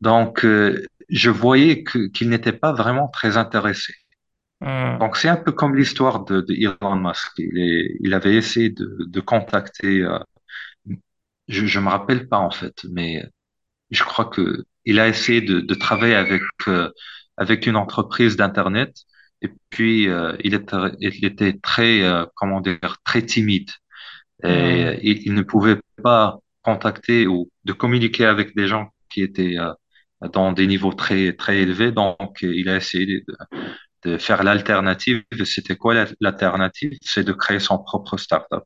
Donc, 0.00 0.44
euh, 0.44 0.82
je 1.10 1.30
voyais 1.30 1.84
qu'ils 1.84 2.28
n'étaient 2.30 2.52
pas 2.52 2.72
vraiment 2.72 3.08
très 3.08 3.36
intéressés. 3.38 3.94
Hmm. 4.60 4.98
Donc, 5.00 5.16
c'est 5.16 5.28
un 5.28 5.36
peu 5.36 5.52
comme 5.52 5.76
l'histoire 5.76 6.24
de, 6.24 6.40
de 6.42 6.54
Elon 6.54 6.96
Musk. 6.96 7.32
Il, 7.38 7.58
est- 7.58 7.96
il 8.00 8.14
avait 8.14 8.34
essayé 8.36 8.70
de, 8.70 8.98
de 9.06 9.20
contacter, 9.20 10.02
euh, 10.02 10.18
je, 11.48 11.66
je 11.66 11.80
me 11.80 11.88
rappelle 11.88 12.28
pas 12.28 12.38
en 12.38 12.50
fait, 12.50 12.84
mais 12.90 13.22
je 13.90 14.04
crois 14.04 14.26
que 14.26 14.64
il 14.84 15.00
a 15.00 15.08
essayé 15.08 15.40
de, 15.42 15.60
de 15.60 15.74
travailler 15.74 16.14
avec 16.16 16.42
avec 17.36 17.66
une 17.66 17.76
entreprise 17.76 18.36
d'internet. 18.36 18.96
Et 19.42 19.50
puis, 19.70 20.08
euh, 20.08 20.36
il 20.44 20.54
était, 20.54 20.76
il 21.00 21.24
était 21.24 21.58
très, 21.62 22.02
euh, 22.02 22.24
comment 22.34 22.60
dire, 22.60 22.78
très 23.04 23.22
timide. 23.22 23.70
Et 24.44 24.98
il, 25.02 25.22
il 25.26 25.34
ne 25.34 25.42
pouvait 25.42 25.78
pas 26.02 26.38
contacter 26.62 27.26
ou 27.26 27.50
de 27.64 27.72
communiquer 27.72 28.26
avec 28.26 28.56
des 28.56 28.66
gens 28.68 28.90
qui 29.10 29.22
étaient 29.22 29.56
euh, 29.58 29.72
dans 30.32 30.52
des 30.52 30.66
niveaux 30.66 30.92
très 30.94 31.34
très 31.34 31.58
élevés. 31.60 31.92
Donc, 31.92 32.38
il 32.42 32.68
a 32.68 32.76
essayé 32.76 33.24
de 34.04 34.18
faire 34.18 34.44
l'alternative. 34.44 35.22
C'était 35.44 35.76
quoi 35.76 35.94
la- 35.94 36.06
l'alternative? 36.20 36.92
C'est 37.02 37.24
de 37.24 37.32
créer 37.32 37.58
son 37.60 37.78
propre 37.78 38.16
startup. 38.18 38.62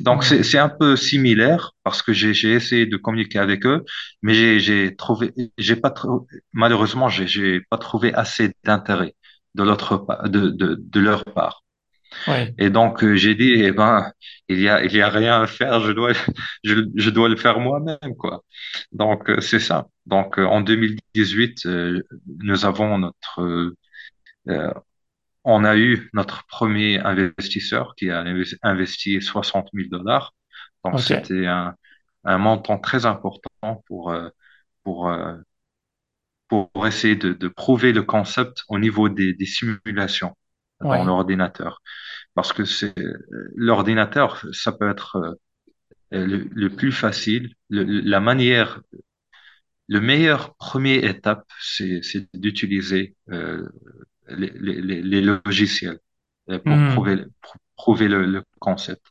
Donc, 0.00 0.24
c'est, 0.24 0.42
Hmm. 0.42 0.42
c'est 0.42 0.58
un 0.58 0.68
peu 0.68 0.96
similaire 0.96 1.72
parce 1.84 2.02
que 2.02 2.12
j'ai, 2.12 2.34
j'ai 2.34 2.52
essayé 2.52 2.86
de 2.86 2.96
communiquer 2.96 3.38
avec 3.38 3.64
eux, 3.66 3.84
mais 4.22 4.34
j'ai, 4.34 4.60
j'ai 4.60 4.94
trouvé, 4.96 5.32
j'ai 5.58 5.76
pas 5.76 5.94
malheureusement, 6.52 7.08
j'ai, 7.08 7.26
j'ai 7.26 7.60
pas 7.70 7.78
trouvé 7.78 8.12
assez 8.14 8.52
d'intérêt 8.64 9.14
de 9.54 9.62
l'autre 9.62 9.98
part, 9.98 10.28
de, 10.28 10.48
de, 10.50 10.76
de 10.80 11.00
leur 11.00 11.24
part. 11.24 11.64
Et 12.58 12.70
donc, 12.70 13.02
euh, 13.04 13.16
j'ai 13.16 13.34
dit, 13.34 13.52
eh 13.56 13.72
ben, 13.72 14.10
il 14.48 14.60
y 14.60 14.68
a, 14.68 14.84
il 14.84 14.92
y 14.94 15.00
a 15.02 15.08
rien 15.08 15.42
à 15.42 15.46
faire, 15.46 15.80
je 15.80 15.92
dois, 15.92 16.12
je, 16.64 16.74
je 16.94 17.10
dois 17.10 17.28
le 17.28 17.36
faire 17.36 17.60
moi-même, 17.60 18.16
quoi. 18.18 18.44
Donc, 18.92 19.30
euh, 19.30 19.40
c'est 19.40 19.60
ça. 19.60 19.88
Donc, 20.06 20.38
euh, 20.38 20.44
en 20.46 20.60
2018, 20.60 21.66
euh, 21.66 22.02
nous 22.40 22.64
avons 22.66 22.98
notre, 22.98 23.74
on 25.44 25.64
a 25.64 25.76
eu 25.76 26.10
notre 26.14 26.46
premier 26.46 26.98
investisseur 27.00 27.94
qui 27.96 28.10
a 28.10 28.22
inves- 28.24 28.56
investi 28.62 29.20
60 29.20 29.68
000 29.72 29.90
dollars. 29.90 30.34
Donc, 30.84 31.00
c'était 31.00 31.46
un, 31.46 31.74
un 32.24 32.38
montant 32.38 32.78
très 32.78 33.06
important 33.06 33.82
pour, 33.86 34.14
pour, 34.84 35.10
pour 36.52 36.86
essayer 36.86 37.16
de, 37.16 37.32
de 37.32 37.48
prouver 37.48 37.92
le 37.92 38.02
concept 38.02 38.64
au 38.68 38.78
niveau 38.78 39.08
des, 39.08 39.32
des 39.34 39.46
simulations 39.46 40.36
dans 40.82 41.04
l'ordinateur. 41.04 41.80
Parce 42.34 42.52
que 42.52 42.64
c'est 42.64 42.94
l'ordinateur, 43.56 44.44
ça 44.52 44.72
peut 44.72 44.90
être 44.90 45.16
euh, 46.14 46.26
le, 46.26 46.48
le 46.52 46.70
plus 46.70 46.92
facile, 46.92 47.54
le- 47.70 47.84
la 47.84 48.20
manière, 48.20 48.80
le 49.88 50.00
meilleur 50.00 50.54
premier 50.56 51.04
étape, 51.06 51.44
c'est 51.60 52.00
d'utiliser 52.34 53.16
euh, 53.30 53.68
les, 54.28 54.50
les, 54.56 54.80
les 54.82 55.02
les 55.02 55.20
logiciels 55.20 55.98
euh, 56.50 56.58
pour 56.58 56.84
Hmm. 56.84 56.84
prouver, 56.84 57.16
pour 57.42 57.56
prouver 57.76 58.08
le, 58.08 58.26
le 58.26 58.44
concept. 58.60 59.04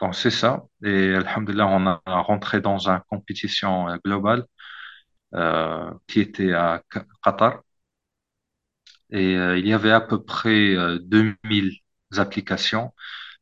Donc 0.00 0.14
c'est 0.16 0.30
ça. 0.30 0.64
Et 0.84 1.14
Alhamdulillah, 1.14 1.66
on 1.68 1.86
a 1.86 2.02
rentré 2.06 2.60
dans 2.60 2.88
une 2.88 3.00
compétition 3.10 3.86
globale 4.04 4.46
qui 6.06 6.20
était 6.20 6.52
à 6.52 6.82
Qatar. 7.24 7.62
Et 9.10 9.36
euh, 9.36 9.58
il 9.58 9.66
y 9.66 9.72
avait 9.72 9.90
à 9.92 10.00
peu 10.00 10.22
près 10.22 10.74
euh, 10.76 10.98
2000 11.00 11.72
applications 12.16 12.92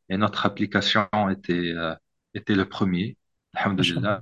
et 0.09 0.17
notre 0.17 0.45
application 0.45 1.07
était, 1.31 1.53
euh, 1.75 1.95
était 2.33 2.55
le 2.55 2.67
premier, 2.69 3.17
Machallah. 3.77 4.21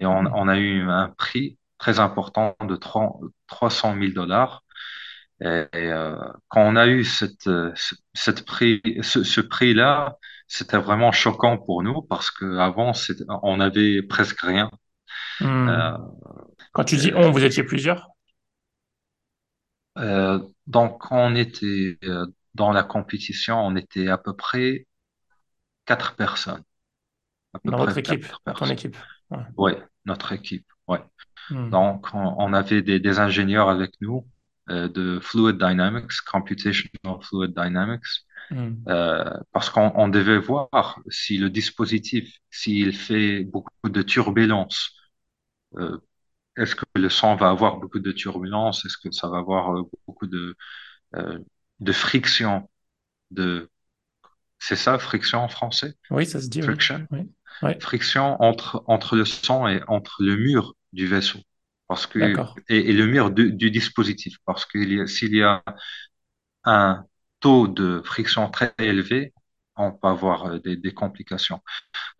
Et 0.00 0.06
on, 0.06 0.24
Hmm. 0.24 0.32
on 0.34 0.48
a 0.48 0.58
eu 0.58 0.82
un 0.82 1.10
prix 1.10 1.58
très 1.78 2.00
important 2.00 2.56
de 2.62 2.76
3 2.76 3.20
300 3.48 3.94
000 3.96 4.14
dollars. 4.14 4.64
Et, 5.42 5.66
et, 5.74 5.92
euh, 5.92 6.16
quand 6.48 6.62
on 6.62 6.76
a 6.76 6.86
eu 6.88 7.04
cette, 7.04 7.46
euh, 7.48 7.72
ce- 7.76 7.96
cette 8.14 8.44
prix, 8.46 8.82
ce, 9.02 9.24
ce 9.24 9.40
prix-là, 9.42 10.18
c'était 10.48 10.78
vraiment 10.78 11.12
choquant 11.12 11.58
pour 11.58 11.82
nous 11.82 12.02
parce 12.02 12.30
qu'avant, 12.30 12.92
on 13.44 13.60
avait 13.60 14.02
presque 14.02 14.40
rien. 14.42 14.70
Euh, 15.68 15.92
Quand 16.72 16.84
tu 16.84 16.96
dis 16.96 17.12
on, 17.14 17.30
vous 17.30 17.44
étiez 17.44 17.62
plusieurs? 17.62 18.08
euh, 19.98 20.38
donc, 20.66 21.10
on 21.10 21.34
était 21.34 21.98
euh, 22.04 22.26
dans 22.54 22.72
la 22.72 22.82
compétition, 22.84 23.58
on 23.60 23.76
était 23.76 24.08
à 24.08 24.18
peu 24.18 24.34
près 24.34 24.86
quatre 25.86 26.16
personnes, 26.16 26.64
à 27.54 27.60
peu 27.60 27.72
Dans 27.72 27.78
votre 27.78 27.96
près 27.96 27.98
équipe, 27.98 28.26
ton 28.56 28.68
équipe. 28.70 28.96
Ouais, 29.56 29.82
notre 30.04 30.32
équipe. 30.32 30.66
Ouais. 30.86 31.00
Hmm. 31.50 31.70
Donc, 31.70 32.08
on, 32.14 32.36
on 32.38 32.52
avait 32.54 32.82
des, 32.82 33.00
des 33.00 33.18
ingénieurs 33.20 33.68
avec 33.70 33.92
nous 34.00 34.26
euh, 34.70 34.88
de 34.88 35.20
Fluid 35.20 35.58
Dynamics, 35.58 36.12
Computational 36.30 37.22
Fluid 37.22 37.52
Dynamics, 37.54 38.24
Hmm. 38.50 38.88
euh, 38.88 39.24
parce 39.52 39.70
qu'on 39.70 39.92
on 39.96 40.08
devait 40.08 40.38
voir 40.38 41.00
si 41.10 41.38
le 41.38 41.50
dispositif, 41.50 42.38
s'il 42.50 42.94
fait 42.96 43.44
beaucoup 43.44 43.72
de 43.90 44.02
turbulences, 44.02 44.92
euh, 45.78 45.98
est-ce 46.58 46.74
que 46.76 46.84
le 46.96 47.08
son 47.08 47.36
va 47.36 47.50
avoir 47.50 47.78
beaucoup 47.78 48.00
de 48.00 48.12
turbulences, 48.12 48.84
est-ce 48.84 48.98
que 48.98 49.10
ça 49.12 49.28
va 49.28 49.38
avoir 49.38 49.76
euh, 49.76 49.82
beaucoup 50.06 50.26
de, 50.26 50.56
euh, 51.16 51.38
de 51.80 51.92
friction, 51.92 52.68
de, 53.30 53.70
c'est 54.58 54.76
ça, 54.76 54.98
friction 54.98 55.40
en 55.40 55.48
français? 55.48 55.94
Oui, 56.10 56.26
ça 56.26 56.40
se 56.40 56.48
dit. 56.48 56.62
Friction? 56.62 57.06
Oui. 57.10 57.30
Oui. 57.62 57.72
friction 57.80 58.40
entre, 58.42 58.84
entre 58.86 59.16
le 59.16 59.24
son 59.24 59.66
et 59.66 59.82
entre 59.88 60.22
le 60.22 60.36
mur 60.36 60.74
du 60.92 61.06
vaisseau 61.06 61.40
parce 61.88 62.06
que, 62.06 62.18
et, 62.68 62.90
et 62.90 62.92
le 62.92 63.06
mur 63.06 63.30
du, 63.30 63.52
du 63.52 63.70
dispositif. 63.70 64.36
Parce 64.44 64.66
que 64.66 65.06
s'il 65.06 65.34
y 65.34 65.42
a 65.42 65.62
un 66.64 67.04
taux 67.40 67.68
de 67.68 68.00
friction 68.04 68.50
très 68.50 68.74
élevé, 68.78 69.32
on 69.76 69.92
peut 69.92 70.08
avoir 70.08 70.46
euh, 70.46 70.58
des, 70.58 70.76
des 70.76 70.92
complications. 70.92 71.60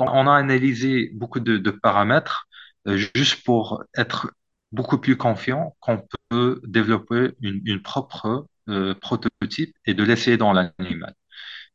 Donc, 0.01 0.11
on 0.13 0.29
a 0.29 0.35
analysé 0.35 1.11
beaucoup 1.15 1.41
de, 1.41 1.59
de 1.59 1.73
paramètres 1.73 2.48
juste 2.97 3.45
pour 3.45 3.85
être 3.97 4.31
beaucoup 4.73 4.99
plus 4.99 5.17
confiant 5.17 5.77
qu'on 5.81 6.07
peut 6.29 6.61
développer 6.65 7.33
une, 7.41 7.83
propre 7.83 8.47
euh, 8.69 8.95
prototype 8.95 9.75
et 9.87 9.95
de 9.95 10.03
l'essayer 10.05 10.37
dans 10.37 10.53
l'animal. 10.53 11.15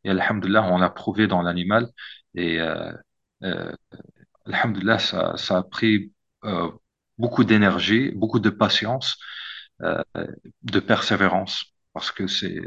Et 0.03 0.09
alhamdulillah, 0.09 0.63
on 0.63 0.77
l'a 0.77 0.89
prouvé 0.89 1.27
dans 1.27 1.41
l'animal. 1.41 1.89
Et 2.35 2.59
euh, 2.61 2.91
euh, 3.43 3.71
Alhamdulillah, 4.45 4.99
ça, 4.99 5.37
ça 5.37 5.57
a 5.59 5.63
pris 5.63 6.13
euh, 6.45 6.69
beaucoup 7.17 7.43
d'énergie, 7.43 8.11
beaucoup 8.11 8.39
de 8.39 8.49
patience, 8.49 9.17
euh, 9.81 10.03
de 10.63 10.79
persévérance, 10.79 11.65
parce 11.93 12.11
que 12.11 12.27
c'est 12.27 12.61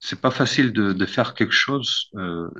c'est 0.00 0.20
pas 0.20 0.30
facile 0.30 0.72
de, 0.72 1.06
faire 1.06 1.34
quelque 1.34 1.52
chose, 1.52 2.10
euh, 2.16 2.50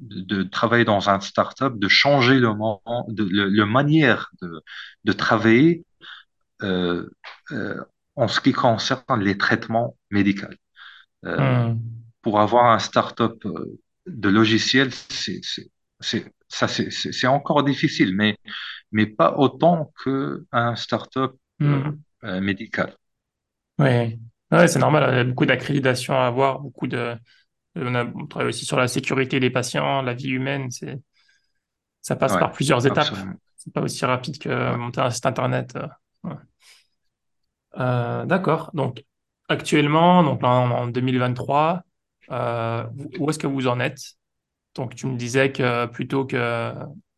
de, 0.00 0.20
de 0.22 0.42
travailler 0.44 0.84
dans 0.84 1.10
un 1.10 1.20
startup, 1.20 1.78
de 1.78 1.88
changer 1.88 2.38
le, 2.40 2.48
moment, 2.54 2.82
de, 3.08 3.24
le, 3.24 3.48
le 3.48 3.66
manière 3.66 4.30
de, 4.42 4.62
de 5.04 5.12
travailler 5.12 5.84
euh, 6.62 7.08
euh, 7.52 7.80
en 8.16 8.28
ce 8.28 8.40
qui 8.40 8.52
concerne 8.52 9.20
les 9.22 9.38
traitements 9.38 9.96
médicaux. 10.10 10.46
Euh, 11.26 11.38
Hmm. 11.38 12.08
pour 12.22 12.40
avoir 12.40 12.66
un 12.72 12.78
startup 12.80 13.46
de 14.06 14.28
logiciel, 14.28 14.92
c'est 14.92 15.40
ça 16.48 16.68
encore 17.32 17.64
difficile, 17.64 18.14
mais 18.16 18.36
mais 18.92 19.06
pas 19.06 19.36
autant 19.38 19.92
que 20.04 20.46
un 20.52 20.76
startup 20.76 21.32
Hmm. 21.60 22.02
médical. 22.22 22.96
Oui. 23.78 24.18
Ouais, 24.50 24.66
c'est 24.68 24.78
normal. 24.78 25.08
Il 25.12 25.16
y 25.16 25.20
a 25.20 25.24
beaucoup 25.24 25.46
d'accréditations 25.46 26.14
à 26.14 26.26
avoir, 26.26 26.60
beaucoup 26.60 26.86
de. 26.86 27.16
On 27.80 27.94
a 27.94 28.04
on 28.04 28.26
travaille 28.26 28.48
aussi 28.48 28.64
sur 28.64 28.76
la 28.76 28.88
sécurité 28.88 29.40
des 29.40 29.50
patients, 29.50 30.02
la 30.02 30.14
vie 30.14 30.30
humaine. 30.30 30.70
C'est, 30.70 30.98
ça 32.02 32.16
passe 32.16 32.32
Ouais, 32.32 32.40
par 32.40 32.52
plusieurs 32.52 32.86
étapes. 32.86 33.14
C'est 33.56 33.72
pas 33.72 33.82
aussi 33.82 34.04
rapide 34.04 34.38
que 34.38 34.48
Ouais. 34.48 34.76
monter 34.76 35.00
un 35.00 35.10
site 35.10 35.26
internet. 35.26 35.74
euh, 35.76 35.86
ouais. 36.24 36.36
Euh, 37.78 38.24
d'accord. 38.24 38.70
Donc, 38.74 39.04
actuellement, 39.48 40.22
donc 40.22 40.42
là, 40.42 40.48
en 40.50 40.86
2023, 40.88 41.82
euh, 42.30 42.84
où 43.18 43.30
est-ce 43.30 43.38
que 43.38 43.46
vous 43.46 43.66
en 43.66 43.80
êtes? 43.80 43.98
Donc, 44.74 44.94
tu 44.94 45.06
me 45.06 45.16
disais 45.16 45.52
que 45.52 45.86
plutôt 45.86 46.24
que 46.24 46.72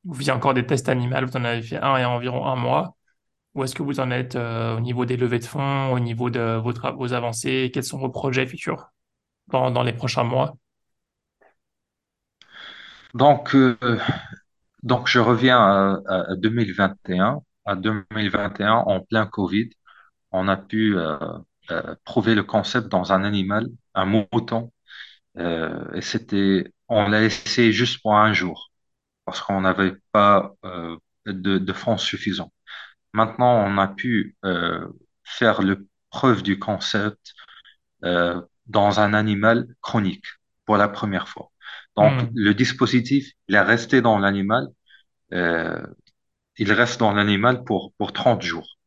vous 0.05 0.15
faisiez 0.15 0.33
encore 0.33 0.55
des 0.55 0.67
tests 0.67 0.89
animaux, 0.89 1.17
vous 1.27 1.37
en 1.37 1.45
avez 1.45 1.63
fait 1.63 1.77
un 1.79 1.99
il 1.99 2.01
y 2.01 2.05
a 2.05 2.11
environ 2.11 2.47
un 2.47 2.57
mois. 2.57 2.97
Où 3.55 3.65
est-ce 3.65 3.75
que 3.75 3.83
vous 3.83 4.01
en 4.01 4.11
êtes 4.11 4.37
euh, 4.37 4.77
au 4.77 4.81
niveau 4.81 5.07
des 5.07 5.17
levées 5.17 5.41
de 5.41 5.45
fonds, 5.45 5.93
au 5.93 6.01
niveau 6.01 6.31
de 6.31 6.61
vos 6.63 7.13
avancées? 7.15 7.71
Quels 7.75 7.85
sont 7.85 7.99
vos 7.99 8.11
projets 8.11 8.47
futurs? 8.47 8.91
Dans, 9.51 9.83
les 9.83 9.93
prochains 9.93 10.25
mois? 10.25 10.57
Donc 13.15 13.55
euh, 13.55 13.77
donc 14.83 15.09
je 15.09 15.19
reviens 15.19 15.59
à, 15.59 16.01
à 16.07 16.37
2021. 16.37 17.43
À 17.67 17.77
2021, 17.77 18.73
en 18.73 19.01
plein 19.01 19.27
Covid, 19.27 19.71
on 20.33 20.49
a 20.49 20.57
pu 20.57 20.97
euh, 20.97 21.19
euh, 21.71 21.95
prouver 22.05 22.35
le 22.35 22.43
concept 22.43 22.89
dans 22.89 23.13
un 23.13 23.23
animal, 23.25 23.69
un 23.95 24.07
mouton, 24.07 24.73
et 25.95 26.01
c'était, 26.03 26.73
on 26.89 27.09
l'a 27.09 27.23
essayé 27.25 27.73
juste 27.73 28.03
pour 28.03 28.17
un 28.17 28.33
jour 28.33 28.71
parce 29.25 29.41
qu'on 29.41 29.61
n'avait 29.63 29.95
pas 30.13 30.55
de, 31.27 31.73
fonds 31.73 31.99
suffisants. 31.99 32.53
Maintenant, 33.13 33.65
on 33.67 33.79
a 33.79 33.89
pu 33.89 34.37
faire 35.25 35.63
le 35.63 35.87
preuve 36.11 36.43
du 36.43 36.59
concept 36.59 37.35
dans 38.71 39.01
un 39.01 39.15
animal 39.15 39.69
chronique 39.83 40.27
pour 40.67 40.79
la 40.79 40.89
première 40.89 41.29
fois. 41.29 41.53
Donc, 41.97 42.21
Hmm, 42.21 42.35
le 42.35 42.55
dispositif, 42.55 43.33
il 43.49 43.57
est 43.57 43.61
resté 43.63 44.03
dans 44.03 44.19
l'animal, 44.19 44.69
euh, 45.35 45.83
il 46.59 46.73
reste 46.73 47.01
dans 47.01 47.13
l'animal 47.15 47.65
pour, 47.65 47.93
pour 47.99 48.13
30 48.13 48.43
jours. 48.43 48.79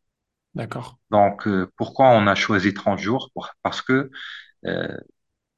d'accord. 0.56 0.98
Donc, 1.12 1.48
euh, 1.48 1.72
pourquoi 1.78 2.10
on 2.10 2.28
a 2.28 2.36
choisi 2.36 2.74
30 2.74 3.00
jours? 3.00 3.32
Parce 3.62 3.82
que 3.82 4.10
euh, 4.68 4.98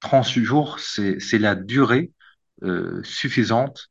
30 0.02 0.28
jours, 0.30 0.80
c'est, 0.80 1.20
c'est 1.20 1.40
la 1.40 1.56
durée 1.56 2.12
euh, 2.64 3.04
suffisante 3.04 3.90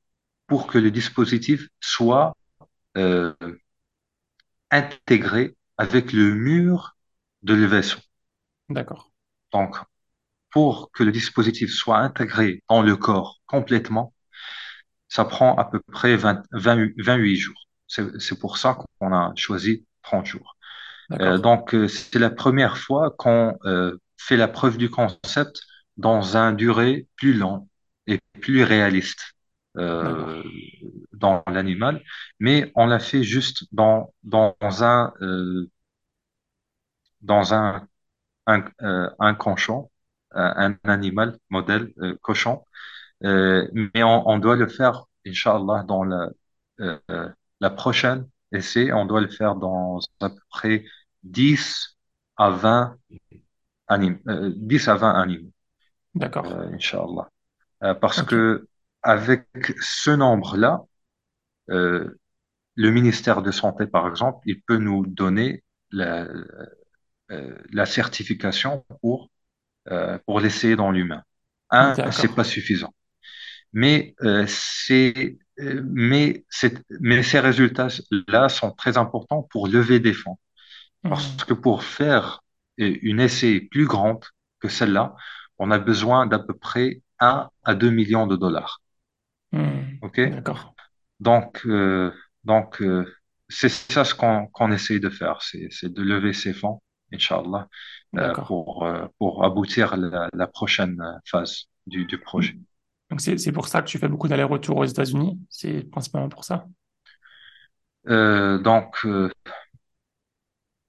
pour 0.48 0.66
que 0.66 0.78
le 0.78 0.90
dispositif 0.90 1.68
soit 1.80 2.34
intégré 4.70 5.56
avec 5.78 6.12
le 6.12 6.34
mur 6.34 6.96
de 7.44 7.54
le 7.54 7.64
vaisseau. 7.64 7.98
D'accord. 8.68 9.06
Donc, 9.52 9.78
pour 10.54 10.92
que 10.92 11.04
le 11.04 11.12
dispositif 11.12 11.72
soit 11.72 11.98
intégré 12.00 12.64
dans 12.70 12.82
le 12.82 12.96
corps 12.96 13.40
complètement, 13.46 14.14
ça 15.08 15.24
prend 15.24 15.56
à 15.56 15.64
peu 15.64 15.80
près 15.92 16.16
20, 16.16 16.42
20 16.52 16.88
28 16.98 17.36
jours. 17.36 17.60
C'est 17.86 18.38
pour 18.38 18.58
ça 18.58 18.78
qu'on 19.00 19.12
a 19.12 19.32
choisi 19.36 19.86
30 20.02 20.26
jours. 20.26 20.56
Euh, 21.20 21.38
donc, 21.38 21.74
euh, 21.74 21.88
c'est 21.88 22.18
la 22.18 22.30
première 22.30 22.78
fois 22.78 23.12
qu'on 23.18 23.56
euh, 23.66 23.98
fait 24.18 24.36
la 24.36 24.48
preuve 24.48 24.78
du 24.78 24.90
concept 24.90 25.60
dans 25.96 26.36
un 26.36 26.52
durée 26.52 27.08
plus 27.16 27.34
long. 27.34 27.68
et 28.08 28.20
plus 28.42 28.64
réaliste 28.64 29.34
euh, 29.78 30.42
dans 31.12 31.42
l'animal, 31.48 32.02
mais 32.40 32.72
on 32.76 32.86
l'a 32.86 32.98
fait 33.00 33.22
juste 33.24 33.66
dans, 33.72 34.14
dans 34.24 34.56
un, 34.84 35.12
dans 37.22 37.54
un, 37.54 37.88
un, 38.46 38.64
un 39.20 39.34
cochon, 39.34 39.90
un, 40.34 40.76
animal 40.84 41.38
modèle 41.50 41.92
euh, 41.98 42.16
cochon, 42.22 42.64
Euh, 43.24 43.68
mais 43.74 44.02
on, 44.04 44.28
on 44.28 44.38
doit 44.38 44.56
le 44.56 44.68
faire, 44.68 45.04
Inch'Allah, 45.26 45.84
dans 45.88 46.04
la, 46.04 46.30
euh, 46.80 46.98
la 47.60 47.70
prochaine 47.70 48.28
essai, 48.52 48.92
on 48.92 49.06
doit 49.06 49.20
le 49.22 49.28
faire 49.30 49.56
dans 49.56 50.00
à 50.20 50.30
peu 50.30 50.40
près 50.50 50.84
10 51.24 51.96
à 52.36 52.50
20 52.50 52.96
animaux, 53.88 54.18
euh, 54.28 54.52
10 54.56 54.88
à 54.88 54.96
20 54.96 55.12
animaux, 55.22 55.52
D'accord. 56.14 56.46
Inch'Allah. 56.46 57.28
Parce 58.00 58.22
Ok. 58.22 58.28
que 58.28 58.68
avec 59.02 59.46
ce 59.80 60.10
nombre-là, 60.10 60.82
euh, 61.70 62.18
le 62.76 62.90
ministère 62.90 63.42
de 63.42 63.50
Santé, 63.52 63.86
par 63.86 64.08
exemple, 64.08 64.40
il 64.46 64.62
peut 64.62 64.78
nous 64.78 65.06
donner 65.06 65.64
la, 65.92 66.26
euh, 67.30 67.58
la 67.72 67.86
certification 67.86 68.84
pour, 69.00 69.30
euh, 69.90 70.18
pour 70.26 70.40
l'essayer 70.40 70.76
dans 70.76 70.90
l'humain. 70.90 71.22
Un, 71.70 71.98
c'est 72.10 72.34
pas 72.34 72.44
suffisant. 72.44 72.94
Mais, 73.72 74.14
euh, 74.22 74.44
c'est, 74.48 75.38
euh, 75.60 75.82
mais, 75.86 76.44
mais 77.00 77.22
ces 77.22 77.40
résultats-là 77.40 78.48
sont 78.48 78.72
très 78.72 78.96
importants 78.98 79.42
pour 79.50 79.68
lever 79.68 80.00
des 80.00 80.14
fonds. 80.14 80.38
Parce 81.08 81.34
Hmm. 81.34 81.44
que 81.46 81.54
pour 81.54 81.84
faire 81.84 82.42
une 82.78 83.20
essai 83.20 83.60
plus 83.60 83.86
grande 83.86 84.24
que 84.60 84.68
celle-là, 84.68 85.14
on 85.58 85.70
a 85.70 85.78
besoin 85.78 86.26
d'à 86.26 86.38
peu 86.40 86.54
près 86.54 87.02
un 87.20 87.50
à 87.64 87.74
2 87.74 87.90
millions 87.90 88.26
de 88.26 88.36
dollars. 88.36 88.82
Hmm. 89.52 90.00
OK? 90.00 90.20
D'accord. 90.28 90.74
Donc, 91.20 91.62
euh, 91.66 92.12
donc 92.44 92.82
euh, 92.82 93.06
c'est 93.48 93.68
ça 93.68 94.04
ce 94.04 94.14
qu'on 94.14 94.46
qu'on 94.48 94.72
essaye 94.72 95.00
de 95.00 95.10
faire, 95.10 95.40
c'est 95.42 95.92
de 95.92 96.02
lever 96.02 96.32
ces 96.32 96.52
fonds, 96.52 96.82
Inch'Allah, 97.12 97.68
euh, 98.16 98.34
pour, 98.34 98.84
euh, 98.84 99.06
pour 99.18 99.44
aboutir 99.44 99.92
à 99.92 99.96
la, 99.96 100.28
la 100.32 100.46
prochaine 100.46 101.02
phase 101.24 101.64
du, 101.86 102.06
du 102.06 102.18
projet. 102.18 102.56
Donc 103.10 103.20
c'est 103.20 103.52
pour 103.52 103.68
ça 103.68 103.82
que 103.82 103.88
tu 103.88 103.98
fais 103.98 104.08
beaucoup 104.08 104.28
d'allers-retours 104.28 104.78
aux 104.78 104.84
États-Unis? 104.84 105.38
C'est 105.48 105.88
principalement 105.90 106.28
pour 106.28 106.44
ça? 106.44 106.66
Euh, 108.08 108.58
donc, 108.58 108.96
euh, 109.04 109.30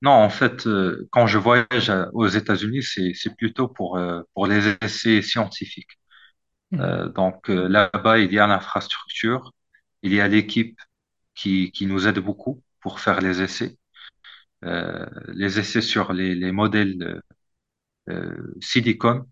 non, 0.02 0.12
en 0.12 0.30
fait, 0.30 0.68
euh, 0.68 1.08
quand 1.12 1.28
je 1.28 1.38
voyage 1.38 1.92
aux 2.14 2.28
États-Unis, 2.28 2.84
c'est 2.84 3.36
plutôt 3.38 3.68
pour, 3.68 4.00
pour 4.34 4.48
les 4.48 4.76
essais 4.82 5.22
scientifiques. 5.22 5.98
Euh, 6.74 7.10
donc, 7.10 7.48
là-bas, 7.48 8.20
il 8.20 8.34
y 8.34 8.40
a 8.40 8.48
l'infrastructure, 8.48 9.52
il 10.02 10.14
y 10.14 10.22
a 10.22 10.28
l'équipe 10.28 10.80
qui, 11.36 11.72
qui 11.72 11.86
nous 11.86 12.08
aide 12.08 12.20
beaucoup 12.20 12.62
pour 12.82 13.00
faire 13.00 13.22
les 13.22 13.42
essais. 13.42 13.78
Euh, 14.66 15.06
les 15.34 15.60
essais 15.60 15.82
sur 15.82 16.14
les, 16.14 16.36
les 16.36 16.52
modèles 16.52 17.22
euh, 18.10 18.54
silicone, 18.62 19.26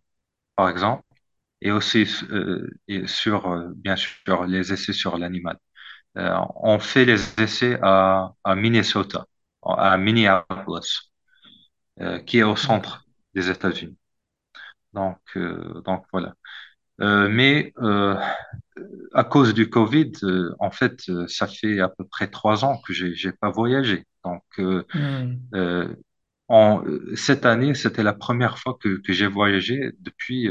par 0.55 0.69
exemple, 0.69 1.03
et 1.61 1.71
aussi 1.71 2.07
euh, 2.31 2.69
et 2.87 3.07
sur, 3.07 3.71
bien 3.75 3.95
sûr, 3.97 4.45
les 4.47 4.73
essais 4.73 4.93
sur 4.93 5.17
l'animal. 5.19 5.57
On 6.15 6.79
fait 6.79 7.05
les 7.05 7.41
essais 7.41 7.79
à, 7.83 8.33
à 8.43 8.55
Minnesota, 8.55 9.27
à 9.63 9.97
Minneapolis, 9.97 11.11
qui 12.25 12.39
est 12.39 12.43
au 12.43 12.55
centre 12.55 13.05
des 13.33 13.49
États-Unis. 13.49 13.97
Donc, 14.93 15.19
donc 15.85 16.05
voilà. 16.13 16.35
Mais 16.99 17.73
à 19.13 19.23
cause 19.23 19.53
du 19.53 19.69
Covid, 19.69 20.11
en 20.59 20.71
fait, 20.71 21.01
ça 21.27 21.47
fait 21.47 21.79
à 21.79 21.89
peu 21.89 22.05
près 22.05 22.27
trois 22.29 22.65
ans 22.65 22.79
que 22.85 22.93
j'ai 22.93 23.13
j'ai 23.15 23.31
pas 23.31 23.49
voyagé. 23.49 24.05
Donc, 24.25 24.43
euh, 24.59 24.85
Hmm. 24.93 25.53
euh, 25.55 25.95
en, 26.49 26.83
euh, 26.85 27.15
cette 27.15 27.45
année, 27.45 27.75
c'était 27.75 28.03
la 28.03 28.13
première 28.13 28.59
fois 28.59 28.77
que, 28.81 28.97
que 29.01 29.13
j'ai 29.13 29.27
voyagé 29.27 29.91
depuis 29.99 30.49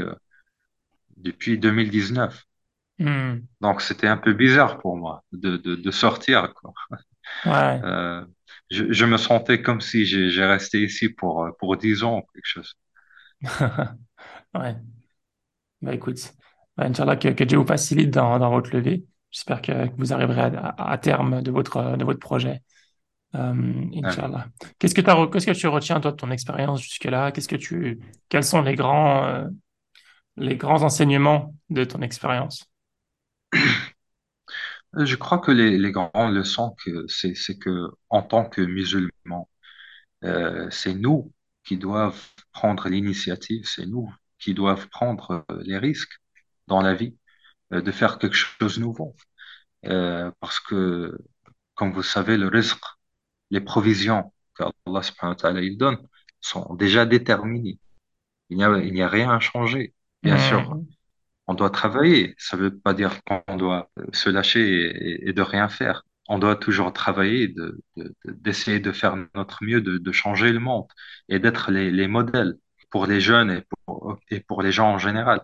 depuis 1.17 1.57
2019. 1.57 2.45
Hmm. 2.99 3.47
Donc, 3.61 3.81
c'était 3.81 4.07
un 4.07 4.17
peu 4.17 4.33
bizarre 4.33 4.79
pour 4.79 4.97
moi 4.97 5.23
de, 5.33 5.57
de, 5.57 5.75
de 5.75 5.91
sortir, 5.91 6.53
quoi. 6.55 6.73
Ouais. 7.45 7.83
Euh, 7.83 8.25
je, 8.71 8.91
je 8.91 9.05
me 9.05 9.17
sentais 9.17 9.61
comme 9.61 9.81
si 9.81 10.05
j'ai 10.05 10.45
resté 10.45 10.81
ici 10.83 11.09
pour, 11.09 11.47
pour 11.59 11.77
10 11.77 12.03
ans 12.03 12.19
ou 12.19 12.21
quelque 12.33 12.45
chose. 12.45 12.75
Ouais. 14.55 14.75
Bah 15.81 15.93
écoute, 15.93 16.33
bah, 16.77 16.85
Inch'Allah, 16.85 17.15
que, 17.17 17.29
que 17.29 17.43
Dieu 17.43 17.57
vous 17.57 17.65
facilite 17.67 18.09
dans, 18.11 18.39
dans 18.39 18.49
votre 18.51 18.71
levée. 18.75 19.05
J'espère 19.31 19.61
que, 19.61 19.87
que 19.87 19.95
vous 19.97 20.13
arriverez 20.13 20.41
à, 20.41 20.47
à- 20.69 20.91
à 20.93 20.97
terme 20.97 21.41
de 21.41 21.51
votre, 21.51 21.97
de 21.97 22.03
votre 22.05 22.19
projet. 22.19 22.61
Euh, 23.35 23.39
Amin. 23.39 23.89
Inch'Allah. 24.03 24.47
Qu'est-ce 24.79 24.93
que 24.93 25.01
qu'est-ce 25.01 25.51
tu 25.51 25.67
retiens, 25.67 25.99
toi, 25.99 26.11
de 26.11 26.17
ton 26.17 26.31
expérience 26.31 26.81
jusque-là? 26.81 27.31
Qu'est-ce 27.31 27.47
que 27.47 27.55
tu, 27.55 27.99
quels 28.29 28.43
sont 28.43 28.61
les 28.61 28.75
grands, 28.75 29.25
euh, 29.25 29.47
les 30.37 30.55
grands 30.55 30.83
enseignements 30.83 31.55
de 31.69 31.83
ton 31.83 32.01
expérience? 32.01 32.65
Je 34.95 35.15
crois 35.15 35.39
que 35.39 35.51
les, 35.51 35.77
les 35.77 35.91
grandes 35.91 36.35
leçons, 36.35 36.75
que 36.85 37.05
c'est, 37.07 37.33
c'est 37.33 37.57
que 37.57 37.87
en 38.09 38.21
tant 38.21 38.45
que 38.45 38.61
musulmans, 38.61 39.49
euh, 40.23 40.67
c'est 40.69 40.93
nous 40.93 41.33
qui 41.63 41.77
doivent 41.77 42.21
prendre 42.51 42.87
l'initiative, 42.89 43.65
c'est 43.65 43.85
nous 43.85 44.13
qui 44.37 44.53
doivent 44.53 44.87
prendre 44.89 45.45
les 45.61 45.77
risques 45.77 46.19
dans 46.67 46.81
la 46.81 46.93
vie, 46.93 47.17
euh, 47.73 47.81
de 47.81 47.91
faire 47.91 48.19
quelque 48.19 48.35
chose 48.35 48.77
de 48.77 48.81
nouveau. 48.81 49.15
Euh, 49.85 50.31
parce 50.39 50.59
que, 50.59 51.17
comme 51.75 51.93
vous 51.93 52.03
savez, 52.03 52.37
le 52.37 52.47
risque, 52.47 52.83
les 53.55 53.61
provisions 53.71 54.21
qu'Allah 54.55 55.01
subhanahu 55.07 55.35
wa 55.35 55.41
ta'ala 55.43 55.61
il 55.69 55.75
donne 55.83 55.97
sont 56.51 56.65
déjà 56.83 57.01
déterminées. 57.15 57.77
Il 58.49 58.57
n'y 58.57 58.63
a, 58.63 58.69
il 58.87 58.93
n'y 58.97 59.01
a 59.07 59.11
rien 59.19 59.29
à 59.37 59.39
changer. 59.39 59.83
Bien 60.27 60.37
sûr, 60.49 60.59
on 61.47 61.53
doit 61.59 61.69
travailler. 61.81 62.23
Ça 62.37 62.57
ne 62.57 62.63
veut 62.63 62.77
pas 62.87 62.93
dire 63.01 63.11
qu'on 63.25 63.57
doit 63.63 63.81
se 64.21 64.29
lâcher 64.37 64.63
et, 65.09 65.29
et 65.29 65.33
de 65.39 65.43
rien 65.53 65.67
faire. 65.79 65.97
On 66.29 66.39
doit 66.39 66.55
toujours 66.65 66.89
travailler, 67.03 67.43
de, 67.57 67.65
de- 67.97 68.15
de- 68.25 68.33
d'essayer 68.45 68.79
de 68.87 68.91
faire 69.01 69.15
notre 69.35 69.57
mieux, 69.67 69.81
de, 69.81 69.97
de 70.07 70.11
changer 70.23 70.51
le 70.57 70.59
monde 70.59 70.87
et 71.31 71.37
d'être 71.43 71.65
les, 71.75 71.91
les 71.99 72.07
modèles 72.17 72.53
pour 72.91 73.03
les 73.11 73.21
jeunes 73.29 73.51
et 73.57 73.61
pour, 73.85 74.17
et 74.33 74.39
pour 74.39 74.59
les 74.65 74.71
gens 74.77 74.89
en 74.95 74.99
général. 75.07 75.39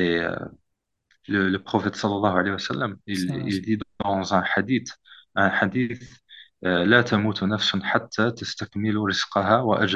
Et 0.00 0.18
euh, 0.18 0.36
le, 1.28 1.48
le 1.48 1.60
prophète 1.70 1.96
sallallahu 2.02 2.36
alayhi 2.40 2.54
wa 2.58 2.58
sallam, 2.58 2.92
il 3.06 3.62
dit 3.62 3.78
dans 4.04 4.34
un 4.34 4.42
hadith, 4.56 4.90
un 5.36 5.50
hadith, 5.60 6.02
euh, 6.64 6.84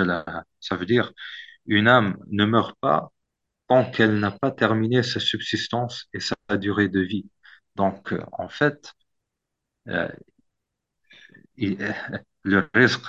la. 0.03 0.25
Ça 0.61 0.77
veut 0.77 0.87
dire, 0.87 1.13
une 1.67 1.89
âme 1.89 2.17
ne 2.29 2.45
meurt 2.47 2.77
pas 2.81 3.11
tant 3.69 3.91
qu'elle 3.91 4.19
n'a 4.21 4.31
pas 4.31 4.51
terminé 4.51 5.03
sa 5.03 5.21
subsistance 5.21 6.07
et 6.15 6.21
sa 6.21 6.37
durée 6.59 6.89
de 6.89 7.01
vie. 7.01 7.29
Donc, 7.77 8.13
euh, 8.13 8.23
en 8.33 8.49
fait, 8.49 8.95
euh, 9.89 10.09
le 12.45 12.69
risque, 12.75 13.05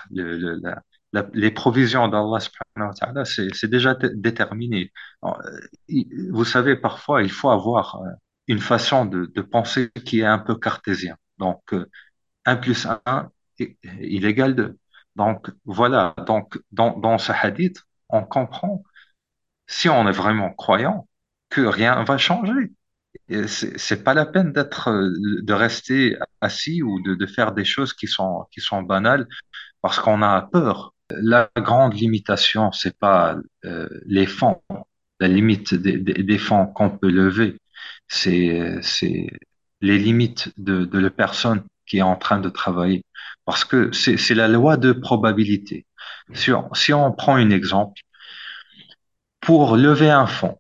les 1.33 1.51
provisions 1.51 2.07
d'Allah 2.07 2.39
subhanahu 2.39 3.25
c'est 3.25 3.67
déjà 3.69 3.95
déterminé. 3.95 4.91
Vous 6.29 6.45
savez, 6.45 6.75
parfois, 6.75 7.23
il 7.23 7.31
faut 7.31 7.49
avoir 7.49 7.99
une 8.47 8.59
façon 8.59 9.05
de, 9.05 9.41
penser 9.41 9.91
qui 10.05 10.19
est 10.21 10.25
un 10.25 10.39
peu 10.39 10.55
cartésienne. 10.55 11.17
Donc, 11.37 11.73
euh, 11.73 11.89
1 12.45 12.57
plus 12.57 12.85
1 13.05 13.31
il 13.59 13.75
illégale. 14.01 14.75
Donc 15.15 15.49
voilà, 15.65 16.13
donc 16.27 16.59
dans, 16.71 16.97
dans 16.99 17.17
ce 17.17 17.31
hadith, 17.31 17.81
on 18.09 18.23
comprend, 18.23 18.83
si 19.67 19.89
on 19.89 20.07
est 20.07 20.11
vraiment 20.11 20.51
croyant, 20.51 21.07
que 21.49 21.61
rien 21.61 21.99
ne 22.01 22.05
va 22.05 22.17
changer. 22.17 22.73
C'est 23.47 24.03
pas 24.03 24.13
la 24.13 24.25
peine 24.25 24.51
d'être, 24.51 24.91
de 24.91 25.53
rester 25.53 26.17
assis 26.41 26.83
ou 26.83 27.01
de, 27.01 27.15
de, 27.15 27.25
faire 27.25 27.53
des 27.53 27.65
choses 27.65 27.93
qui 27.93 28.07
sont, 28.07 28.45
qui 28.51 28.61
sont 28.61 28.83
banales 28.83 29.27
parce 29.81 29.99
qu'on 29.99 30.21
a 30.21 30.41
peur. 30.41 30.93
La 31.09 31.49
grande 31.55 31.93
limitation, 31.93 32.71
c'est 32.71 32.97
pas 32.97 33.37
euh, 33.65 33.87
les 34.05 34.25
fonds, 34.25 34.61
la 35.19 35.27
limite 35.27 35.73
des, 35.75 35.97
des, 35.97 36.23
des 36.23 36.37
fonds 36.37 36.67
qu'on 36.67 36.89
peut 36.89 37.09
lever, 37.09 37.59
c'est, 38.07 38.79
c'est 38.81 39.27
les 39.81 39.97
limites 39.97 40.51
de, 40.57 40.85
de 40.85 40.99
la 40.99 41.09
personne 41.09 41.63
qui 41.85 41.97
est 41.99 42.01
en 42.01 42.15
train 42.15 42.39
de 42.39 42.49
travailler. 42.49 43.05
Parce 43.45 43.63
que 43.63 43.91
c'est, 43.91 44.33
la 44.33 44.47
loi 44.47 44.77
de 44.77 44.91
probabilité. 44.91 45.85
Si 46.33 46.51
on, 46.51 46.73
si 46.73 46.93
on 46.93 47.11
prend 47.11 47.35
un 47.35 47.51
exemple, 47.51 48.01
pour 49.39 49.77
lever 49.77 50.09
un 50.09 50.25
fonds, 50.25 50.59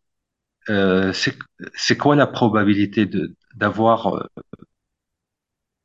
euh, 0.69 1.11
c'est, 1.13 1.97
quoi 1.97 2.15
la 2.15 2.27
probabilité 2.27 3.09
d'avoir 3.55 4.15
euh, 4.15 4.27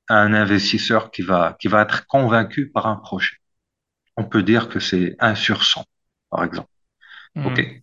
un 0.09 0.35
investisseur 0.35 1.11
qui 1.11 1.23
va, 1.23 1.57
qui 1.61 1.69
va 1.69 1.83
être 1.83 2.07
convaincu 2.07 2.71
par 2.71 2.87
un 2.87 2.97
projet? 2.97 3.37
On 4.17 4.25
peut 4.25 4.43
dire 4.43 4.69
que 4.69 4.81
c'est 4.81 5.17
un 5.19 5.35
sur 5.35 5.65
100, 5.65 5.85
par 6.31 6.45
exemple. 6.45 6.71
OK. 7.37 7.59
hmm. 7.59 7.81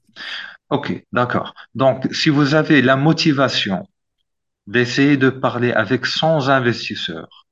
Ok, 0.69 1.03
d'accord. 1.13 1.53
Donc, 1.75 2.07
si 2.13 2.29
vous 2.29 2.53
avez 2.53 2.81
la 2.81 2.97
motivation 2.97 3.87
d'essayer 4.67 5.15
de 5.17 5.29
parler 5.29 5.71
avec 5.71 6.05
100 6.05 6.49
investisseurs, 6.49 7.47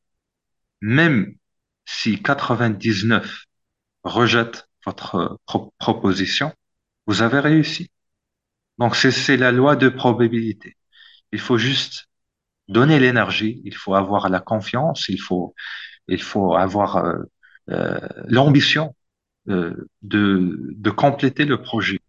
même 0.82 1.36
si 1.86 2.22
99 2.22 3.46
rejettent 4.04 4.68
votre 4.86 5.40
pro- 5.46 5.74
proposition, 5.80 6.54
vous 7.08 7.22
avez 7.22 7.40
réussi. 7.40 7.90
Donc, 8.78 8.96
c'est, 8.96 9.38
la 9.38 9.52
loi 9.52 9.76
de 9.76 9.90
probabilité. 9.90 10.78
Il 11.32 11.40
faut 11.40 11.58
juste 11.58 12.08
donner 12.70 13.00
l'énergie, 13.00 13.62
il 13.66 13.76
faut 13.76 13.96
avoir 13.96 14.30
la 14.30 14.42
confiance, 14.42 15.10
il 15.10 15.22
faut, 15.22 15.56
il 16.10 16.22
faut 16.24 16.56
avoir 16.56 16.98
euh, 16.98 17.18
euh, 17.72 18.00
l'ambition 18.28 18.96
euh, 19.50 19.76
de, 20.04 20.60
de 20.76 20.90
compléter 20.92 21.46
le 21.46 21.62
projet, 21.62 22.00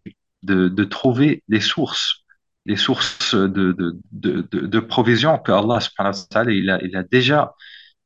de, 0.42 0.68
de 0.68 0.84
trouver 0.84 1.44
les 1.48 1.60
sources, 1.60 2.24
les 2.66 2.76
sources 2.76 3.34
de, 3.34 3.48
de, 3.72 3.98
de, 4.12 4.48
de, 4.52 4.66
de 4.66 4.80
provision 4.80 5.38
que 5.38 5.52
Allah 5.52 5.80
subhanahu 5.80 6.14
wa 6.34 6.52
il 6.52 6.70
a, 6.70 6.82
il 6.84 6.96
a 6.96 7.02
déjà, 7.04 7.54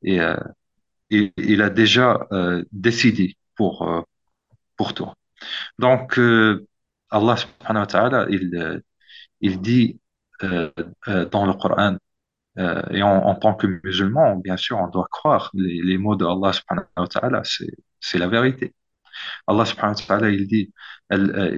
et, 0.03 0.21
euh, 0.21 0.37
il, 1.11 1.63
a 1.63 1.71
déjà 1.71 2.27
euh, 2.33 2.65
décidé 2.73 3.37
pour, 3.57 3.89
euh, 3.89 4.03
pour 4.77 4.95
toi. 4.95 5.15
Donc, 5.79 6.19
euh, 6.19 6.67
Allah 7.11 7.37
subhanahu 7.37 7.83
wa 7.83 7.87
ta'ala, 7.87 8.27
il, 8.31 8.55
euh, 8.57 8.81
il 9.41 9.61
dit 9.61 10.01
dans 10.41 11.45
le 11.45 11.53
Coran, 11.53 11.97
et 12.57 13.03
en, 13.03 13.35
tant 13.35 13.55
que 13.55 13.67
musulman, 13.85 14.37
bien 14.37 14.57
sûr, 14.57 14.79
on 14.79 14.89
doit 14.89 15.07
croire 15.11 15.51
les, 15.55 15.99
mots 15.99 16.17
de 16.17 16.25
Allah 16.25 16.53
subhanahu 16.55 16.87
wa 16.97 17.07
ta'ala, 17.07 17.43
c'est 18.01 18.19
la 18.19 18.27
vérité. 18.27 18.75
Allah 19.47 19.67
subhanahu 19.67 19.97
wa 20.01 20.07
ta'ala, 20.07 20.31
il 20.31 20.47
dit, 20.47 20.73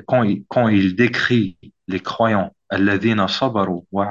quand 0.08 0.24
il, 0.24 0.44
quand 0.48 0.66
il 0.68 0.96
décrit 0.96 1.58
les 1.86 2.00
croyants, 2.00 2.52
«Alladhina 2.70 3.28
sabaru 3.28 3.82
wa» 3.92 4.10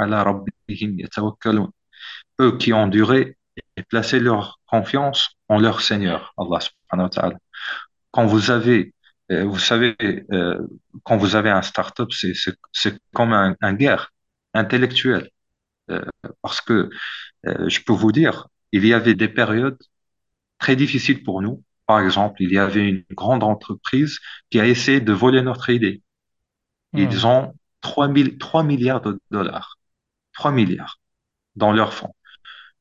eux 2.40 2.58
qui 2.58 2.74
ont 2.74 2.88
duré 2.88 3.38
et 3.82 3.84
placé 3.84 4.20
leur 4.22 4.60
confiance 4.68 5.38
en 5.50 5.60
leur 5.60 5.82
Seigneur, 5.82 6.34
Allah 6.38 6.60
subhanahu 6.62 7.06
wa 7.08 7.10
ta'ala. 7.10 7.38
Quand 8.12 8.26
vous 8.26 8.52
avez, 8.52 8.94
euh, 9.32 9.46
vous 9.46 9.60
savez, 9.60 9.96
euh, 10.34 10.60
quand 11.04 11.18
vous 11.18 11.36
avez 11.36 11.50
un 11.50 11.62
start-up, 11.62 12.12
c'est, 12.14 12.34
c'est, 12.36 12.56
c'est 12.74 13.00
comme 13.14 13.34
un, 13.34 13.56
un 13.62 13.74
guerre 13.74 14.12
intellectuelle. 14.54 15.30
Euh, 15.92 16.02
parce 16.42 16.62
que 16.62 16.90
je 17.46 17.82
peux 17.82 17.94
vous 17.94 18.12
dire, 18.14 18.48
il 18.74 18.86
y 18.88 18.94
avait 18.94 19.16
des 19.16 19.30
périodes 19.30 19.80
très 20.60 20.76
difficiles 20.76 21.24
pour 21.24 21.42
nous. 21.42 21.64
Par 21.88 22.02
exemple, 22.02 22.44
il 22.44 22.52
y 22.54 22.60
avait 22.60 22.88
une 22.90 23.06
grande 23.12 23.44
entreprise 23.44 24.20
qui 24.52 24.60
a 24.62 24.68
essayé 24.68 25.02
de 25.02 25.14
voler 25.14 25.42
notre 25.44 25.70
idée. 25.72 26.04
Ils 26.96 27.26
Hmm. 27.26 27.28
ont 27.28 27.54
3 27.82 28.08
000 28.08 28.40
3 28.40 28.64
milliards 28.64 29.02
de 29.02 29.20
dollars, 29.32 29.78
3 30.34 30.52
milliards 30.52 31.00
dans 31.56 31.74
leur 31.74 31.94
fonds. 31.94 32.16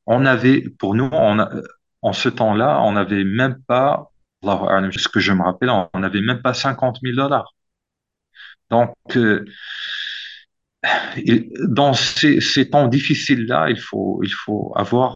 On 0.05 0.25
avait, 0.25 0.63
pour 0.79 0.95
nous, 0.95 1.09
en 2.01 2.13
ce 2.13 2.29
temps-là, 2.29 2.81
on 2.81 2.93
n'avait 2.93 3.23
même 3.23 3.61
pas, 3.67 4.11
ce 4.43 5.07
que 5.07 5.19
je 5.19 5.31
me 5.33 5.43
rappelle, 5.43 5.69
on 5.69 5.99
n'avait 5.99 6.21
même 6.21 6.41
pas 6.41 6.53
50 6.53 6.99
000 7.03 7.15
dollars. 7.15 7.53
Donc, 8.69 8.95
euh, 9.17 9.45
dans 11.67 11.93
ces, 11.93 12.69
temps 12.69 12.87
difficiles-là, 12.87 13.69
il 13.69 13.79
faut, 13.79 14.21
il 14.23 14.31
faut 14.31 14.73
avoir 14.75 15.15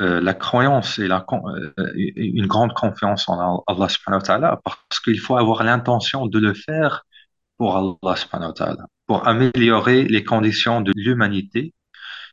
euh, 0.00 0.20
la 0.20 0.34
croyance 0.34 0.98
et 0.98 1.08
euh, 1.10 1.92
une 2.16 2.46
grande 2.46 2.72
confiance 2.72 3.28
en 3.28 3.64
Allah 3.66 3.88
subhanahu 3.88 4.20
wa 4.20 4.26
ta'ala 4.26 4.60
parce 4.64 5.00
qu'il 5.04 5.20
faut 5.20 5.36
avoir 5.36 5.64
l'intention 5.64 6.26
de 6.26 6.38
le 6.38 6.54
faire 6.54 7.04
pour 7.56 7.76
Allah 7.76 8.16
subhanahu 8.16 8.48
wa 8.50 8.54
ta'ala, 8.54 8.86
pour 9.06 9.26
améliorer 9.28 10.04
les 10.04 10.24
conditions 10.24 10.80
de 10.80 10.92
l'humanité 10.94 11.74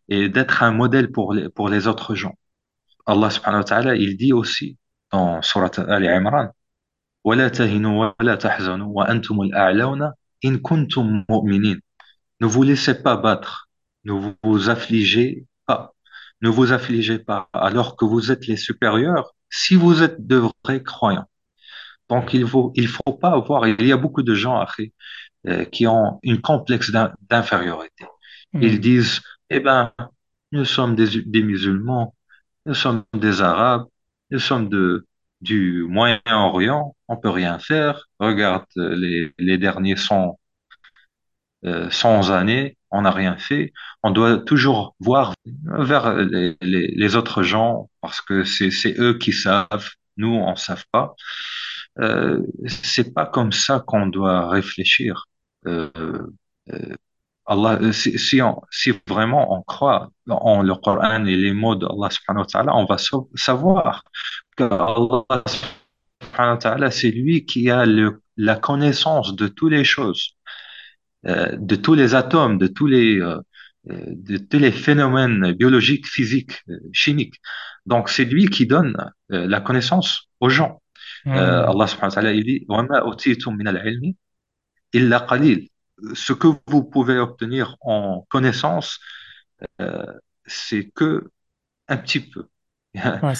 et 0.09 0.29
d'être 0.29 0.63
un 0.63 0.71
modèle 0.71 1.11
pour 1.11 1.33
les, 1.33 1.49
pour 1.49 1.69
les 1.69 1.87
autres 1.87 2.15
gens. 2.15 2.35
Allah 3.05 3.29
subhanahu 3.29 3.61
wa 3.61 3.63
ta'ala, 3.63 3.95
il 3.95 4.17
dit 4.17 4.33
aussi 4.33 4.77
dans 5.11 5.41
Surat 5.41 5.71
Ali 5.87 6.07
Imran, 6.07 6.49
Ne 12.41 12.47
vous 12.47 12.63
laissez 12.63 13.01
pas 13.01 13.17
battre, 13.17 13.69
ne 14.03 14.33
vous, 14.43 14.69
affligez 14.69 15.45
pas, 15.65 15.93
ne 16.41 16.49
vous 16.49 16.71
affligez 16.71 17.19
pas, 17.19 17.49
alors 17.53 17.95
que 17.95 18.05
vous 18.05 18.31
êtes 18.31 18.45
les 18.47 18.57
supérieurs, 18.57 19.33
si 19.49 19.75
vous 19.75 20.03
êtes 20.03 20.25
de 20.25 20.43
vrais 20.63 20.83
croyants. 20.83 21.27
Donc, 22.09 22.35
il 22.35 22.47
faut, 22.47 22.71
il 22.75 22.87
faut 22.87 23.13
pas 23.13 23.31
avoir, 23.31 23.67
il 23.67 23.87
y 23.87 23.91
a 23.91 23.97
beaucoup 23.97 24.21
de 24.21 24.35
gens 24.35 24.63
euh, 25.47 25.65
qui 25.65 25.87
ont 25.87 26.19
une 26.21 26.41
complexe 26.41 26.91
d'infériorité. 27.29 28.05
Hmm. 28.53 28.61
Ils 28.61 28.79
disent, 28.79 29.21
eh 29.49 29.59
ben, 29.59 29.93
nous 30.51 30.65
sommes 30.65 30.95
des, 30.95 31.43
musulmans, 31.43 32.15
nous 32.65 32.73
sommes 32.73 33.03
des 33.13 33.41
Arabes, 33.41 33.85
nous 34.31 34.39
sommes 34.39 34.69
du 35.41 35.85
Moyen-Orient, 35.89 36.95
on 37.07 37.17
peut 37.17 37.29
rien 37.29 37.59
faire. 37.59 38.07
Regarde 38.19 38.65
les, 38.75 39.57
derniers 39.57 39.95
100, 39.97 40.39
euh, 41.65 41.89
100 41.91 42.31
années, 42.31 42.77
on 42.91 43.01
n'a 43.03 43.11
rien 43.11 43.37
fait. 43.37 43.73
On 44.03 44.11
doit 44.11 44.37
toujours 44.39 44.95
voir 44.99 45.33
vers 45.45 46.15
les, 46.15 47.15
autres 47.15 47.43
gens 47.43 47.89
parce 48.01 48.21
que 48.21 48.43
c'est, 48.43 48.99
eux 48.99 49.17
qui 49.17 49.33
savent, 49.33 49.89
nous, 50.17 50.33
on 50.33 50.51
ne 50.51 50.55
savent 50.55 50.85
pas. 50.91 51.15
Euh, 51.99 52.41
c'est 52.67 53.13
pas 53.13 53.25
comme 53.25 53.51
ça 53.51 53.81
qu'on 53.85 54.07
doit 54.07 54.49
réfléchir. 54.49 55.25
Euh, 55.67 55.89
Allah, 57.46 57.78
euh, 57.82 57.92
si, 57.92 58.18
si, 58.18 58.40
on- 58.42 58.60
si 58.70 58.92
vraiment 59.08 59.52
on 59.54 59.62
croit 59.62 60.10
en 60.28 60.62
le 60.62 60.74
Coran 60.74 61.24
et 61.26 61.36
les 61.36 61.52
mots 61.52 61.74
d'Allah 61.74 62.08
subhanahu 62.10 62.42
wa 62.44 62.46
ta'ala, 62.46 62.76
on 62.76 62.84
va 62.84 62.98
sa- 62.98 63.16
savoir 63.34 64.04
que 64.56 64.64
Allah 64.64 65.24
subhanahu 66.22 66.54
wa 66.54 66.56
ta'ala, 66.58 66.90
c'est 66.90 67.10
lui 67.10 67.44
qui 67.44 67.70
a 67.70 67.86
le, 67.86 68.22
la 68.36 68.56
connaissance 68.56 69.34
de 69.34 69.48
toutes 69.48 69.72
les 69.72 69.84
choses, 69.84 70.36
euh, 71.26 71.56
de 71.58 71.76
tous 71.76 71.94
les 71.94 72.14
atomes, 72.14 72.58
de 72.58 72.66
tous 72.66 72.86
les, 72.86 73.18
euh, 73.20 73.38
euh, 73.90 73.96
de 74.28 74.36
tous 74.38 74.58
les 74.58 74.70
phénomènes 74.72 75.52
biologiques, 75.52 76.06
physiques, 76.06 76.62
euh, 76.68 76.78
chimiques. 76.92 77.36
Donc, 77.86 78.08
c'est 78.10 78.24
lui 78.26 78.48
qui 78.48 78.66
donne 78.66 78.94
euh, 79.32 79.46
la 79.48 79.60
connaissance 79.60 80.28
aux 80.40 80.50
gens. 80.50 80.82
Euh, 81.26 81.30
Hmm. 81.66 81.70
Allah 81.72 81.86
subhanahu 81.86 82.10
wa 82.10 82.14
ta'ala, 82.14 82.32
il 82.32 82.44
dit, 82.44 82.64
وَمَا 82.68 82.98
أُوتِيتُم 83.02 83.52
مِّنَ 83.56 83.68
الْعِلْمِ 83.68 84.14
إِلَّا 84.94 85.18
قَلِيلٌ. 85.18 85.68
ce 86.13 86.33
que 86.33 86.47
vous 86.67 86.83
pouvez 86.83 87.17
obtenir 87.17 87.77
en 87.81 88.25
connaissance, 88.29 88.99
euh, 89.79 90.05
c'est 90.45 90.89
que 90.89 91.29
un 91.87 91.97
petit 91.97 92.19
peu. 92.19 92.47
Ouais, 92.95 93.35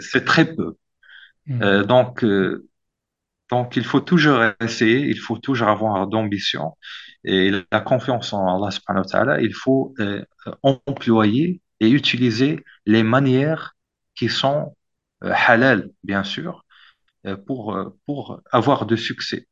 c'est 0.00 0.24
très 0.24 0.54
peu. 0.54 0.76
Hmm. 1.46 1.62
Euh, 1.62 1.84
donc, 1.84 2.24
euh, 2.24 2.68
donc, 3.50 3.76
il 3.76 3.84
faut 3.84 4.00
toujours 4.00 4.42
essayer, 4.60 5.08
il 5.08 5.18
faut 5.18 5.38
toujours 5.38 5.68
avoir 5.68 6.06
d'ambition 6.06 6.76
et 7.24 7.50
la 7.72 7.80
confiance 7.80 8.32
en 8.32 8.56
Allah 8.56 8.70
subhanahu 8.70 9.04
wa 9.04 9.10
ta'ala. 9.10 9.40
Il 9.40 9.54
faut 9.54 9.94
employer 10.62 11.60
et 11.80 11.90
utiliser 11.90 12.64
les 12.86 13.02
manières 13.02 13.76
qui 14.14 14.28
sont 14.28 14.76
halal, 15.22 15.90
bien 16.02 16.24
sûr, 16.24 16.64
pour, 17.46 17.94
pour 18.04 18.40
avoir 18.52 18.84
de 18.84 18.96
succès. 18.96 19.48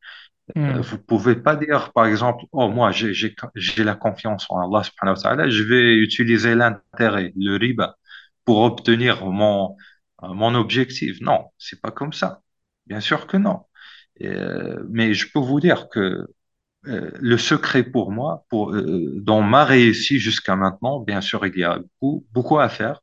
Hmm. 0.54 0.78
Vous 0.80 0.98
pouvez 0.98 1.34
pas 1.36 1.56
dire, 1.56 1.92
par 1.92 2.06
exemple, 2.06 2.44
oh, 2.52 2.68
moi, 2.68 2.92
j'ai, 2.92 3.12
j'ai, 3.12 3.34
j'ai 3.56 3.84
la 3.84 3.94
confiance 3.96 4.46
en 4.48 4.60
Allah 4.60 4.84
subhanahu 4.84 5.16
wa 5.16 5.22
ta'ala, 5.22 5.48
je 5.50 5.62
vais 5.64 5.96
utiliser 5.96 6.54
l'intérêt, 6.54 7.32
le 7.36 7.56
riba, 7.56 7.96
pour 8.44 8.60
obtenir 8.62 9.26
mon, 9.26 9.76
euh, 10.22 10.28
mon 10.34 10.54
objectif. 10.54 11.20
Non, 11.20 11.46
c'est 11.58 11.80
pas 11.80 11.90
comme 11.90 12.12
ça. 12.12 12.42
Bien 12.86 13.00
sûr 13.00 13.26
que 13.26 13.36
non. 13.36 13.64
Euh, 14.22 14.82
mais 14.88 15.14
je 15.14 15.30
peux 15.32 15.40
vous 15.40 15.60
dire 15.60 15.88
que 15.88 16.26
euh, 16.86 17.10
le 17.20 17.38
secret 17.38 17.82
pour 17.82 18.12
moi, 18.12 18.44
pour, 18.48 18.72
euh, 18.72 19.14
dans 19.20 19.42
ma 19.42 19.64
réussite 19.64 20.20
jusqu'à 20.20 20.56
maintenant, 20.56 21.00
bien 21.00 21.20
sûr, 21.20 21.44
il 21.46 21.56
y 21.58 21.64
a 21.64 21.78
beaucoup, 22.00 22.26
beaucoup 22.32 22.58
à 22.58 22.68
faire, 22.68 23.00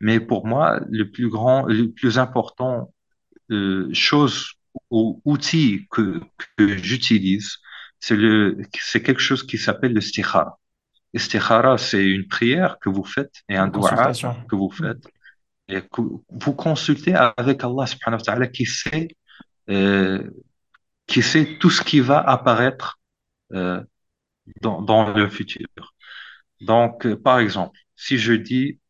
mais 0.00 0.20
pour 0.20 0.46
moi, 0.46 0.80
le 0.90 1.10
plus 1.10 1.28
grand, 1.28 1.64
le 1.66 1.90
plus 1.90 2.18
important 2.18 2.92
chose 3.92 4.52
ou 4.90 5.20
outil 5.24 5.86
que, 5.90 6.20
que 6.56 6.76
j'utilise, 6.76 7.56
c'est 7.98 8.16
le, 8.16 8.58
c'est 8.78 9.02
quelque 9.02 9.20
chose 9.20 9.46
qui 9.46 9.58
s'appelle 9.58 9.92
le 9.92 10.00
istikhara. 10.00 10.58
Istikhara, 11.12 11.76
c'est 11.78 12.04
une 12.04 12.26
prière 12.28 12.78
que 12.80 12.88
vous 12.88 13.04
faites 13.04 13.34
et 13.48 13.56
un 13.56 13.70
consultation. 13.70 14.34
que 14.48 14.56
vous 14.56 14.70
faites 14.70 15.04
et 15.68 15.82
que 15.82 16.00
vous 16.28 16.52
consultez 16.54 17.14
avec 17.14 17.62
Allah 17.62 17.86
subhanahu 17.86 18.18
wa 18.20 18.24
ta'ala 18.24 18.46
qui 18.48 18.66
sait, 18.66 19.08
euh, 19.68 20.28
qui 21.06 21.22
sait 21.22 21.58
tout 21.60 21.70
ce 21.70 21.82
qui 21.82 22.00
va 22.00 22.18
apparaître 22.18 22.98
euh, 23.52 23.80
dans, 24.62 24.82
dans 24.82 25.12
le 25.12 25.28
futur. 25.28 25.68
Donc, 26.60 27.06
euh, 27.06 27.16
par 27.16 27.38
exemple, 27.38 27.78
si 27.94 28.18
je 28.18 28.32
dis, 28.32 28.80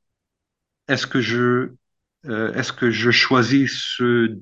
est-ce 0.89 1.07
que 1.07 1.21
je, 1.21 1.73
est-ce 2.25 2.73
que 2.73 2.91
je 2.91 3.11
choisis 3.11 3.95
ce 3.97 4.39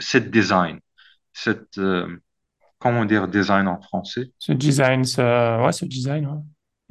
cette 0.00 0.30
design, 0.30 0.80
cette, 1.32 1.78
euh, 1.78 2.06
comment 2.78 3.04
dire 3.04 3.28
design 3.28 3.68
en 3.68 3.80
français? 3.80 4.32
Ce 4.38 4.52
design, 4.52 5.04
ce, 5.04 5.64
ouais, 5.64 5.72
ce 5.72 5.84
design, 5.84 6.26
ouais. 6.26 6.40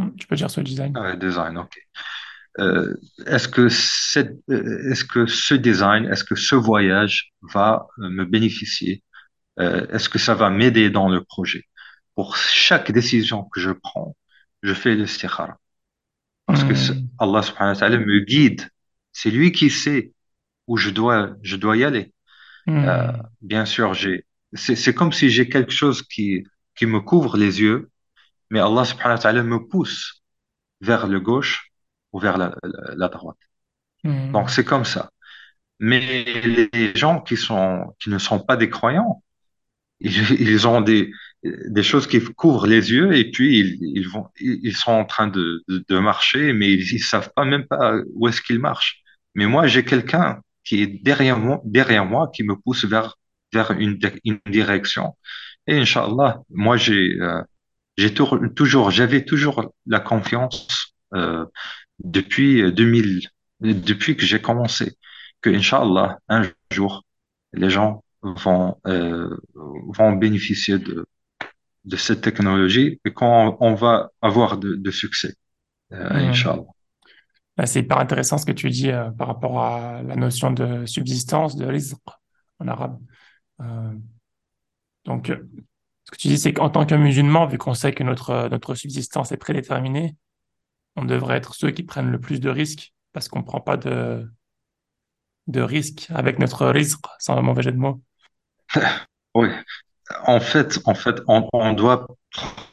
Hmm, 0.06 0.16
Tu 0.18 0.28
peux 0.28 0.36
dire 0.36 0.50
ce 0.50 0.62
design. 0.62 0.94
Ah 0.96 1.02
ouais, 1.02 1.18
design, 1.18 1.58
ok. 1.58 1.78
Euh, 2.60 2.96
est-ce 3.28 3.48
que 3.48 3.70
cette, 3.70 4.38
euh, 4.50 4.92
est-ce 4.92 5.06
que 5.06 5.26
ce 5.28 5.56
design, 5.56 6.06
est-ce 6.06 6.24
que 6.24 6.36
ce 6.36 6.56
voyage 6.56 7.34
va 7.54 7.88
euh, 8.00 8.10
me 8.10 8.26
bénéficier? 8.26 9.04
Euh, 9.60 9.88
est-ce 9.90 10.10
que 10.10 10.20
ça 10.20 10.36
va 10.36 10.50
m'aider 10.50 10.90
dans 10.92 11.10
le 11.10 11.24
projet? 11.24 11.66
Pour 12.16 12.38
chaque 12.38 12.92
décision 12.92 13.46
que 13.46 13.60
je 13.62 13.72
prends, 13.72 14.16
je 14.64 14.74
fais 14.74 14.96
l'istikhara. 14.96 15.58
Parce 16.46 16.64
que 16.64 16.76
ce- 16.76 16.94
Hmm, 16.94 17.08
Allah 17.20 17.42
subhanahu 17.44 17.74
wa 17.76 17.80
ta'ala 17.80 17.98
me 17.98 18.20
guide. 18.26 18.64
C'est 19.12 19.32
lui 19.32 19.52
qui 19.52 19.70
sait 19.70 20.14
où 20.68 20.78
je 20.78 20.90
dois, 20.92 21.36
je 21.44 21.56
dois 21.58 21.78
y 21.78 21.84
aller. 21.84 22.14
Euh, 22.84 23.12
hmm, 23.12 23.24
bien 23.42 23.66
sûr, 23.66 23.94
j'ai, 23.94 24.26
c'est, 24.54 24.76
c'est 24.76 24.94
comme 24.94 25.14
si 25.14 25.30
j'ai 25.30 25.50
quelque 25.50 25.72
chose 25.72 26.04
qui, 26.04 26.44
qui 26.76 26.86
me 26.86 27.00
couvre 27.02 27.38
les 27.38 27.62
yeux, 27.62 27.92
mais 28.52 28.60
Allah 28.60 28.86
subhanahu 28.86 29.18
wa 29.18 29.24
ta'ala 29.24 29.44
me 29.44 29.60
pousse 29.68 30.24
vers 30.82 31.08
le 31.08 31.20
gauche 31.22 31.72
ou 32.14 32.20
vers 32.20 32.38
la, 32.38 32.56
la, 32.64 32.96
la 32.96 33.10
droite. 33.10 33.38
Donc, 34.34 34.50
hmm, 34.50 34.50
c'est 34.50 34.66
comme 34.66 34.86
ça. 34.86 35.12
Mais 35.80 36.26
les 36.46 36.96
gens 36.96 37.22
qui 37.22 37.38
sont, 37.38 37.96
qui 38.00 38.10
ne 38.10 38.18
sont 38.20 38.40
pas 38.40 38.58
des 38.58 38.70
croyants, 38.70 39.24
ils, 40.00 40.32
ils 40.42 40.68
ont 40.68 40.82
des, 40.82 41.12
des 41.44 41.84
choses 41.84 42.08
qui 42.08 42.22
couvrent 42.22 42.68
les 42.68 42.92
yeux 42.92 43.16
et 43.16 43.32
puis 43.32 43.60
ils, 43.60 43.78
ils 43.98 44.10
vont, 44.10 44.28
ils 44.40 44.76
sont 44.76 44.92
en 44.92 45.06
train 45.06 45.28
de, 45.28 45.64
de, 45.68 45.86
de 45.88 46.00
marcher, 46.00 46.54
mais 46.54 46.72
ils, 46.74 46.94
ils 46.96 47.04
savent 47.04 47.32
pas 47.36 47.46
même 47.46 47.66
pas 47.68 47.96
où 48.16 48.28
est-ce 48.28 48.42
qu'ils 48.42 48.60
marchent. 48.60 49.02
Mais 49.36 49.48
moi, 49.48 49.68
j'ai 49.68 49.84
quelqu'un 49.86 50.42
qui 50.64 50.82
est 50.82 50.88
derrière 51.04 51.38
moi, 51.40 51.62
derrière 51.66 52.06
moi, 52.06 52.30
qui 52.34 52.44
me 52.44 52.56
pousse 52.56 52.86
vers, 52.86 53.18
vers 53.54 53.72
une, 53.72 54.00
une 54.26 54.40
direction. 54.50 55.16
Et 55.68 55.78
Inch'Allah, 55.80 56.42
moi, 56.50 56.78
j'ai, 56.78 57.20
euh, 57.22 57.42
j'ai 57.98 58.14
tou- 58.14 58.50
toujours, 58.50 58.92
j'avais 58.92 59.26
toujours 59.26 59.74
la 59.88 60.00
confiance, 60.00 60.96
euh, 61.16 61.46
depuis 62.04 62.72
2000, 62.74 63.30
depuis 63.62 64.18
que 64.18 64.26
j'ai 64.26 64.42
commencé, 64.42 64.94
que 65.42 65.50
Inch'Allah, 65.50 66.20
un 66.30 66.44
jour, 66.72 67.06
les 67.54 67.70
gens 67.70 68.04
vont, 68.24 68.78
euh, 68.88 69.38
vont 69.56 70.14
bénéficier 70.14 70.80
de, 70.80 71.06
de 71.86 71.98
cette 71.98 72.22
technologie 72.22 73.00
et 73.06 73.12
qu'on 73.14 73.58
on 73.60 73.74
va 73.76 74.12
avoir 74.22 74.58
de, 74.58 74.76
de 74.76 74.92
succès, 74.92 75.36
euh, 75.94 76.10
hmm. 76.10 76.20
Inch'Allah. 76.30 76.66
C'est 77.66 77.82
hyper 77.82 78.00
intéressant 78.00 78.38
ce 78.38 78.46
que 78.46 78.52
tu 78.52 78.70
dis 78.70 78.90
euh, 78.90 79.12
par 79.12 79.28
rapport 79.28 79.60
à 79.62 80.02
la 80.02 80.16
notion 80.16 80.52
de 80.52 80.86
subsistance, 80.86 81.56
de 81.56 81.66
rizq 81.66 81.98
en 82.60 82.68
arabe. 82.68 83.00
Euh, 83.62 83.94
donc, 85.06 85.30
euh, 85.30 85.48
ce 86.06 86.12
que 86.12 86.18
tu 86.18 86.30
dis, 86.30 86.38
c'est 86.38 86.54
qu'en 86.54 86.70
tant 86.70 86.86
que 86.86 86.96
musulman, 86.96 87.46
vu 87.46 87.58
qu'on 87.58 87.76
sait 87.76 87.94
que 87.94 88.04
notre, 88.04 88.50
notre 88.50 88.74
subsistance 88.74 89.32
est 89.32 89.38
prédéterminée, 89.38 90.16
on 90.96 91.06
devrait 91.06 91.38
être 91.38 91.54
ceux 91.54 91.72
qui 91.72 91.84
prennent 91.84 92.12
le 92.12 92.20
plus 92.20 92.40
de 92.40 92.50
risques 92.50 92.94
parce 93.14 93.28
qu'on 93.28 93.40
ne 93.40 93.46
prend 93.46 93.62
pas 93.62 93.78
de, 93.78 94.28
de 95.48 95.62
risques 95.62 96.08
avec 96.10 96.40
notre 96.40 96.66
rizq, 96.68 97.00
sans 97.20 97.42
mauvais 97.42 97.62
jeu 97.62 97.72
de 97.72 97.78
mots. 97.78 98.02
Oui, 99.36 99.50
en 100.26 100.40
fait, 100.40 100.80
on, 101.28 101.74
doit 101.74 102.06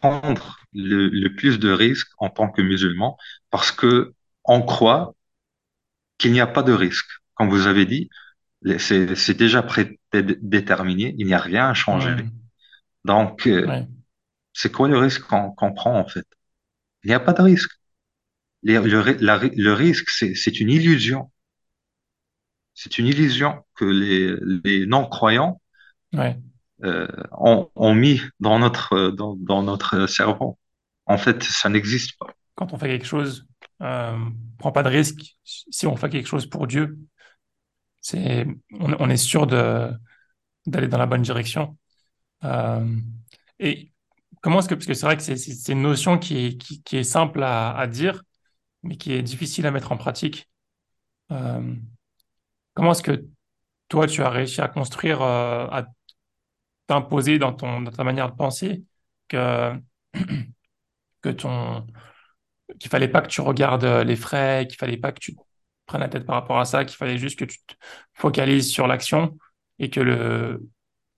prendre 0.03 0.59
le 0.75 1.29
plus 1.29 1.59
de 1.59 1.71
risques 1.71 2.11
en 2.19 2.29
tant 2.29 2.51
que 2.51 2.61
musulman 2.61 3.17
parce 3.49 3.73
que 3.73 4.13
on 4.57 4.63
croit 4.63 5.15
qu'il 6.19 6.33
n'y 6.33 6.41
a 6.41 6.47
pas 6.57 6.65
de 6.71 6.73
risque. 6.73 7.11
Comme 7.35 7.49
vous 7.51 7.67
avez 7.73 7.87
dit, 7.87 8.11
c'est 8.79 9.35
déjà 9.47 9.63
prédéterminé, 9.63 11.15
il 11.19 11.27
n'y 11.27 11.35
a 11.35 11.39
rien 11.51 11.69
à 11.71 11.75
changer. 11.75 12.17
Donc, 13.05 13.47
euh, 13.47 13.67
ouais. 13.67 13.87
c'est 14.53 14.73
quoi 14.73 14.89
le 14.89 14.99
risque 14.99 15.23
qu'on 15.23 15.73
prend 15.81 15.99
en 15.99 16.07
fait? 16.07 16.27
Il 17.05 17.09
n'y 17.09 17.15
a 17.15 17.21
pas 17.21 17.33
de 17.33 17.43
risque. 17.43 17.71
Les- 18.63 18.79
Le, 18.79 19.17
la 19.21 19.75
risque, 19.75 20.11
c'est 20.11 20.61
une 20.61 20.71
illusion. 20.71 21.31
C'est 22.75 22.99
une 22.99 23.07
illusion 23.07 23.65
que 23.77 23.85
les, 23.85 24.35
les 24.65 24.87
non-croyants 24.87 25.61
Ouais. 26.13 26.37
euh, 26.83 27.07
ont, 27.33 27.71
ont 27.77 27.95
mis 27.95 28.21
dans 28.41 28.59
notre, 28.59 29.11
dans, 29.11 29.37
dans 29.37 29.63
notre 29.63 30.07
cerveau. 30.07 30.59
En 31.07 31.19
fait, 31.19 31.43
ça 31.45 31.69
n'existe 31.69 32.19
pas. 32.19 32.27
Quand 32.57 32.73
on 32.73 32.79
fait 32.79 32.89
quelque 32.89 33.07
chose, 33.07 33.47
euh, 33.83 34.19
prend 34.59 34.73
pas 34.73 34.83
de 34.83 34.89
risque. 34.89 35.37
Si 35.45 35.87
on 35.87 35.97
fait 35.97 36.11
quelque 36.11 36.29
chose 36.29 36.47
pour 36.47 36.67
Dieu, 36.67 36.99
c'est, 38.01 38.47
on, 38.79 39.11
est 39.11 39.17
sûr 39.17 39.47
de, 39.47 39.91
d'aller 40.67 40.89
dans 40.89 40.99
la 40.99 41.07
bonne 41.07 41.23
direction. 41.23 41.77
Euh, 42.45 42.97
et 43.59 43.93
comment 44.41 44.61
est-ce 44.61 44.69
que, 44.69 44.75
parce 44.75 44.87
que 44.87 44.95
c'est 44.95 45.07
vrai 45.07 45.17
que 45.17 45.23
c'est 45.23 45.73
une 45.73 45.83
notion 45.83 46.19
qui 46.19 46.47
est, 46.47 46.59
qui 46.85 46.97
est 46.97 47.05
simple 47.05 47.43
à, 47.43 47.77
à 47.77 47.87
dire, 47.87 48.23
mais 48.83 48.97
qui 48.97 49.13
est 49.13 49.23
difficile 49.23 49.67
à 49.67 49.71
mettre 49.71 49.93
en 49.93 49.97
pratique. 49.97 50.49
Euh, 51.33 51.75
comment 52.75 52.93
est-ce 52.93 53.03
que 53.03 53.27
toi, 53.89 54.07
tu 54.07 54.23
as 54.23 54.31
réussi 54.31 54.61
à 54.61 54.69
construire, 54.69 55.23
euh, 55.23 55.67
à 55.71 55.87
t'imposer 56.87 57.39
dans 57.39 57.53
ton, 57.53 57.83
dans 57.83 57.91
ta 57.91 58.05
manière 58.05 58.31
de 58.31 58.37
penser 58.37 58.85
que, 59.29 59.75
que 61.23 61.29
ton, 61.31 61.87
qu'il 62.81 62.91
fallait 62.91 63.09
pas 63.09 63.21
que 63.21 63.29
tu 63.29 63.41
regardes 63.41 63.85
les 63.85 64.17
frais, 64.17 64.67
qu'il 64.69 64.79
fallait 64.79 64.97
pas 64.97 65.13
que 65.13 65.21
tu 65.21 65.37
prennes 65.87 66.01
la 66.01 66.09
tête 66.09 66.27
par 66.27 66.35
rapport 66.35 66.59
à 66.59 66.65
ça, 66.65 66.85
qu'il 66.85 66.97
fallait 66.97 67.19
juste 67.19 67.39
que 67.39 67.45
tu 67.45 67.59
te 67.59 67.75
focalises 68.15 68.71
sur 68.71 68.89
l'action 68.89 69.37
et 69.79 69.91
que 69.91 70.01
le, 70.01 70.69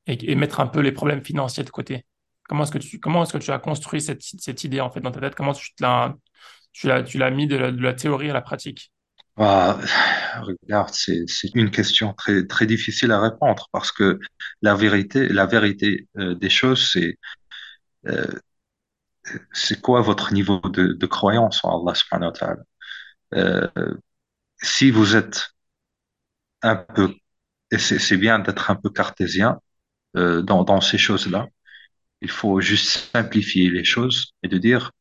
et, 0.06 0.32
et 0.32 0.34
mettre 0.34 0.60
un 0.60 0.66
peu 0.66 0.80
les 0.80 0.92
problèmes 0.92 1.24
financiers 1.24 1.64
de 1.64 1.70
côté. 1.70 2.04
Comment 2.48 2.64
est-ce 2.64 2.72
que 2.72 2.78
tu, 2.78 2.98
comment 2.98 3.22
est-ce 3.22 3.32
que 3.32 3.38
tu 3.38 3.50
as 3.50 3.58
construit 3.58 4.00
cette, 4.00 4.22
cette 4.22 4.64
idée 4.64 4.80
en 4.80 4.90
fait 4.90 5.00
dans 5.00 5.10
ta 5.10 5.20
tête? 5.20 5.34
Comment 5.34 5.52
tu 5.52 5.70
l'as, 5.80 6.14
tu 6.72 6.86
l'as, 6.88 7.02
tu 7.02 7.18
l'as 7.18 7.30
mis 7.30 7.46
de 7.46 7.56
la, 7.56 7.94
théorie 7.94 8.30
à 8.30 8.34
la 8.34 8.42
pratique? 8.42 8.92
Bah, 9.36 9.78
regarde, 10.42 10.90
c'est, 10.92 11.24
c'est 11.28 11.54
une 11.54 11.70
question 11.70 12.12
très, 12.12 12.46
très 12.46 12.66
difficile 12.66 13.12
à 13.12 13.20
répondre 13.20 13.68
parce 13.72 13.92
que 13.92 14.18
la 14.60 14.74
vérité, 14.74 15.28
la 15.28 15.46
vérité 15.46 16.08
euh, 16.18 16.34
des 16.34 16.50
choses, 16.50 16.90
c'est 16.92 17.18
euh, 18.06 18.26
c'est 19.52 19.80
quoi 19.80 20.00
votre 20.00 20.32
niveau 20.32 20.60
de, 20.60 20.92
de 20.94 21.06
croyance 21.06 21.60
en 21.64 21.80
Allah 21.82 21.94
subhanahu 21.94 22.28
wa 22.28 22.32
ta'ala? 22.32 22.62
Euh, 23.34 23.68
si 24.62 24.90
vous 24.90 25.16
êtes 25.16 25.50
un 26.62 26.76
peu, 26.76 27.14
et 27.70 27.78
c'est 27.78 28.16
bien 28.16 28.38
d'être 28.38 28.70
un 28.70 28.76
peu 28.76 28.90
cartésien 28.90 29.60
euh, 30.16 30.42
dans, 30.42 30.64
dans 30.64 30.80
ces 30.82 30.98
choses-là, 30.98 31.48
il 32.22 32.30
faut 32.30 32.60
juste 32.60 33.10
simplifier 33.12 33.70
les 33.70 33.84
choses 33.84 34.34
et 34.42 34.48
de 34.48 34.58
dire, 34.58 34.92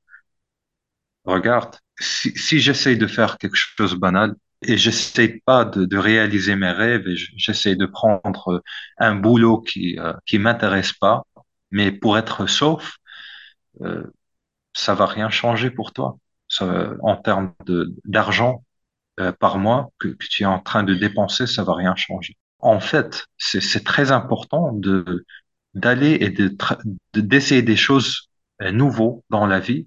regarde, 1.26 1.76
si, 2.00 2.32
si 2.38 2.60
j'essaye 2.60 2.98
de 2.98 3.08
faire 3.08 3.38
quelque 3.38 3.56
chose 3.56 3.92
de 3.94 3.98
banal 3.98 4.36
et 4.64 4.78
j'essaye 4.78 5.42
pas 5.46 5.66
de, 5.66 5.86
de 5.86 5.98
réaliser 5.98 6.56
mes 6.56 6.72
rêves 6.72 7.08
et 7.08 7.16
j'essaye 7.38 7.78
de 7.78 7.86
prendre 7.86 8.62
un 8.98 9.16
boulot 9.16 9.62
qui 9.62 9.98
euh, 10.00 10.14
qui 10.26 10.38
m'intéresse 10.40 10.94
pas, 10.94 11.24
mais 11.72 11.92
pour 11.92 12.18
être 12.18 12.48
sauf, 12.48 12.98
euh, 13.82 14.04
ça 14.74 14.94
va 14.96 15.06
rien 15.06 15.30
changer 15.30 15.72
pour 15.72 15.94
toi. 15.94 16.18
Ça, 16.50 16.92
en 17.02 17.16
termes 17.18 17.54
d'argent 18.06 18.64
euh, 19.20 19.32
par 19.32 19.58
mois 19.58 19.92
que, 20.00 20.10
que 20.10 20.28
tu 20.30 20.44
es 20.44 20.46
en 20.46 20.60
train 20.60 20.84
de 20.84 20.94
dépenser, 20.96 21.48
ça 21.48 21.64
va 21.64 21.76
rien 21.76 21.96
changer. 21.96 22.38
En 22.60 22.80
fait, 22.80 23.26
c'est 23.38 23.84
très 23.84 24.12
important 24.12 24.74
de 24.74 25.26
d'aller 25.74 26.18
et 26.22 26.30
de- 26.30 26.56
d'essayer 27.14 27.62
des 27.62 27.78
choses 27.78 28.30
euh, 28.62 28.72
nouveaux 28.72 29.24
dans 29.30 29.46
la 29.48 29.60
vie 29.60 29.86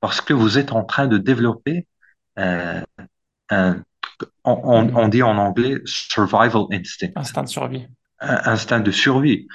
parce 0.00 0.20
que 0.20 0.34
vous 0.34 0.58
êtes 0.58 0.72
en 0.72 0.84
train 0.84 1.06
de 1.06 1.18
développer 1.18 1.86
euh, 2.38 2.80
un, 3.50 3.82
on, 4.44 4.52
on- 4.64 4.96
on 4.96 5.08
dit 5.08 5.22
en 5.22 5.38
anglais 5.38 5.76
survival 5.84 6.64
instinct, 6.72 7.08
Instinct 7.16 7.44
de 7.44 7.48
survie. 7.48 7.86
un 8.20 8.40
instinct 8.52 8.80
de 8.80 8.90
survie. 8.90 9.48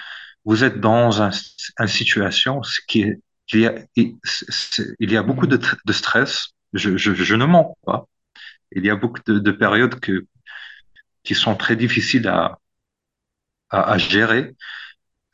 Vous 0.46 0.64
êtes 0.64 0.80
dans 0.80 1.22
un, 1.22 1.32
une 1.80 1.88
situation 1.88 2.62
qui 2.88 3.02
est- 3.02 3.22
il 3.54 5.12
y 5.12 5.18
a 5.18 5.24
beaucoup 5.24 5.48
de, 5.48 5.58
tr- 5.58 5.78
de 5.86 5.94
stress. 5.94 6.50
Je, 6.74 6.98
je, 6.98 7.14
je 7.14 7.36
ne 7.36 7.46
mens 7.46 7.78
pas. 7.86 8.06
Il 8.74 8.86
y 8.86 8.92
a 8.92 8.96
beaucoup 8.96 9.22
de, 9.28 9.40
de 9.40 9.52
périodes 9.52 10.00
que, 10.00 10.26
qui 11.24 11.36
sont 11.36 11.56
très 11.56 11.76
difficiles 11.76 12.28
à, 12.28 12.60
à, 13.70 13.92
à 13.94 13.98
gérer. 13.98 14.56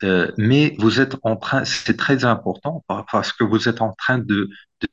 Euh, 0.04 0.32
mais 0.38 0.76
vous 0.78 1.00
êtes 1.00 1.16
en 1.22 1.36
train, 1.36 1.64
c'est 1.64 1.96
très 1.96 2.24
important 2.24 2.84
par- 2.88 3.06
parce 3.12 3.32
que 3.32 3.44
vous 3.44 3.68
êtes 3.68 3.82
en 3.82 3.92
train 3.94 4.18
de, 4.18 4.50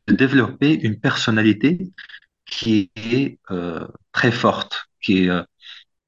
de 0.08 0.14
développer 0.16 0.74
une 0.74 1.00
personnalité 1.00 1.92
qui 2.46 2.92
est 2.98 3.40
euh, 3.52 3.88
très 4.14 4.32
forte, 4.32 4.88
qui 5.02 5.26
est 5.26 5.30
euh, 5.30 5.44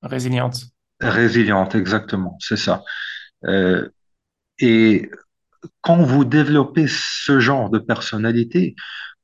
Résiliente. 0.04 0.72
résiliente, 1.02 1.76
exactement, 1.76 2.38
c'est 2.40 2.58
ça. 2.58 2.84
Euh, 3.46 3.90
et 4.60 5.10
quand 5.82 6.04
vous 6.04 6.26
développez 6.26 6.86
ce 6.88 7.40
genre 7.40 7.70
de 7.70 7.80
personnalité, 7.80 8.76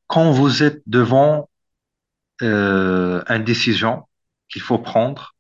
quand 0.08 0.32
vous 0.32 0.64
êtes 0.64 0.82
devant 0.88 1.50
euh, 2.42 3.24
une 3.28 3.44
décision 3.44 4.04
qu'il 4.50 4.62
faut 4.62 4.80
prendre, 4.80 5.36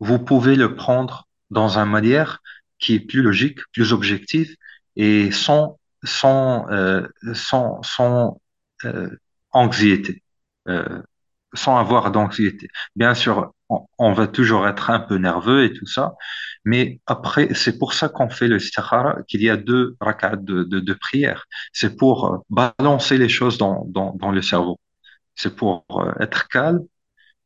vous 0.00 0.18
pouvez 0.18 0.56
le 0.56 0.74
prendre 0.74 1.28
dans 1.50 1.78
une 1.78 1.90
manière 1.90 2.40
qui 2.78 2.94
est 2.96 3.00
plus 3.00 3.22
logique, 3.22 3.60
plus 3.72 3.92
objective, 3.92 4.54
et 4.96 5.30
sans, 5.30 5.78
sans, 6.02 6.68
euh, 6.70 7.06
sans, 7.34 7.82
sans 7.82 8.40
euh, 8.84 9.10
anxiété, 9.52 10.22
euh, 10.68 11.02
sans 11.54 11.78
avoir 11.78 12.10
d'anxiété. 12.10 12.68
Bien 12.96 13.14
sûr, 13.14 13.52
on, 13.68 13.86
on 13.98 14.12
va 14.12 14.26
toujours 14.26 14.68
être 14.68 14.90
un 14.90 15.00
peu 15.00 15.16
nerveux 15.16 15.64
et 15.64 15.72
tout 15.72 15.86
ça, 15.86 16.14
mais 16.64 17.00
après, 17.06 17.52
c'est 17.54 17.78
pour 17.78 17.92
ça 17.92 18.08
qu'on 18.08 18.30
fait 18.30 18.48
le 18.48 18.56
istikhara, 18.56 19.22
qu'il 19.28 19.42
y 19.42 19.50
a 19.50 19.56
deux 19.56 19.96
rak'at 20.00 20.36
de, 20.36 20.64
de, 20.64 20.94
prière. 20.94 21.44
C'est 21.72 21.96
pour 21.96 22.26
euh, 22.26 22.38
balancer 22.50 23.18
les 23.18 23.28
choses 23.28 23.58
dans, 23.58 24.30
le 24.32 24.42
cerveau. 24.42 24.80
C'est 25.34 25.54
pour 25.56 25.84
euh, 25.90 26.12
être 26.20 26.48
calme 26.48 26.80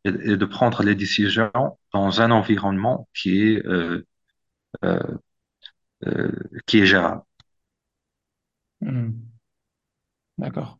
et, 0.04 0.12
de 0.12 0.44
prendre 0.44 0.82
les 0.82 0.94
décisions 0.94 1.50
dans 1.92 2.20
un 2.20 2.30
environnement 2.30 3.08
qui 3.14 3.42
est, 3.42 3.66
euh, 3.66 4.06
euh, 4.84 6.32
qui 6.66 6.80
est 6.80 6.86
gérable. 6.86 7.22
Hmm. 8.80 9.10
D'accord. 10.38 10.78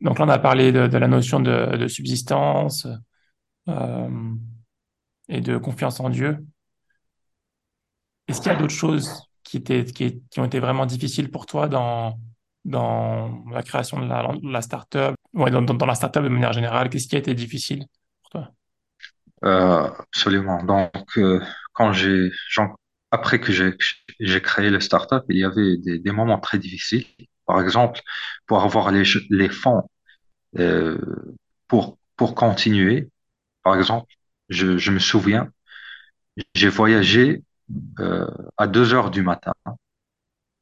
Donc 0.00 0.18
là, 0.18 0.24
on 0.24 0.28
a 0.30 0.38
parlé 0.38 0.72
de, 0.72 0.80
la 0.80 1.08
notion 1.08 1.40
de, 1.40 1.86
subsistance 1.86 2.86
et 5.28 5.40
de 5.40 5.58
confiance 5.58 6.00
en 6.00 6.08
Dieu. 6.08 6.38
Est-ce 8.32 8.40
qu'il 8.40 8.50
y 8.50 8.54
a 8.54 8.58
d'autres 8.58 8.72
choses 8.72 9.28
qui 9.44 9.62
qui, 9.62 10.22
qui 10.30 10.40
ont 10.40 10.46
été 10.46 10.58
vraiment 10.58 10.86
difficiles 10.86 11.30
pour 11.30 11.44
toi 11.44 11.68
dans, 11.68 12.18
dans 12.64 13.44
la 13.50 13.62
création 13.62 14.00
de 14.00 14.08
la, 14.08 14.32
la 14.42 14.62
startup, 14.62 15.14
ouais, 15.34 15.50
dans, 15.50 15.86
la 15.86 15.94
startup 15.94 16.22
de 16.22 16.28
manière 16.30 16.54
générale? 16.54 16.88
Qu'est-ce 16.88 17.08
qui 17.08 17.16
a 17.16 17.18
été 17.18 17.34
difficile 17.34 17.84
pour 18.22 18.30
toi? 18.30 18.50
Euh, 19.44 19.86
absolument. 19.98 20.62
Donc, 20.62 21.18
euh, 21.18 21.42
quand 21.74 21.92
j'ai, 21.92 22.30
après 23.10 23.38
que 23.38 23.52
j'ai 23.52 24.40
créé 24.40 24.70
le 24.70 24.80
startup, 24.80 25.24
il 25.28 25.36
y 25.36 25.44
avait 25.44 25.76
des, 25.76 26.10
moments 26.10 26.38
très 26.38 26.56
difficiles. 26.56 27.04
Par 27.44 27.60
exemple, 27.60 28.00
pour 28.46 28.62
avoir 28.62 28.90
les, 28.92 29.02
les 29.28 29.50
fonds 29.50 29.82
euh, 30.58 30.96
pour 31.68 31.98
pour 32.16 32.34
continuer. 32.34 33.10
Par 33.62 33.76
exemple, 33.76 34.10
je 34.48 34.90
me 34.90 34.98
souviens, 34.98 35.50
j'ai 36.54 36.70
voyagé 36.70 37.42
euh, 38.00 38.26
à 38.58 38.66
2 38.66 38.94
heures 38.94 39.10
du 39.10 39.22
matin 39.22 39.52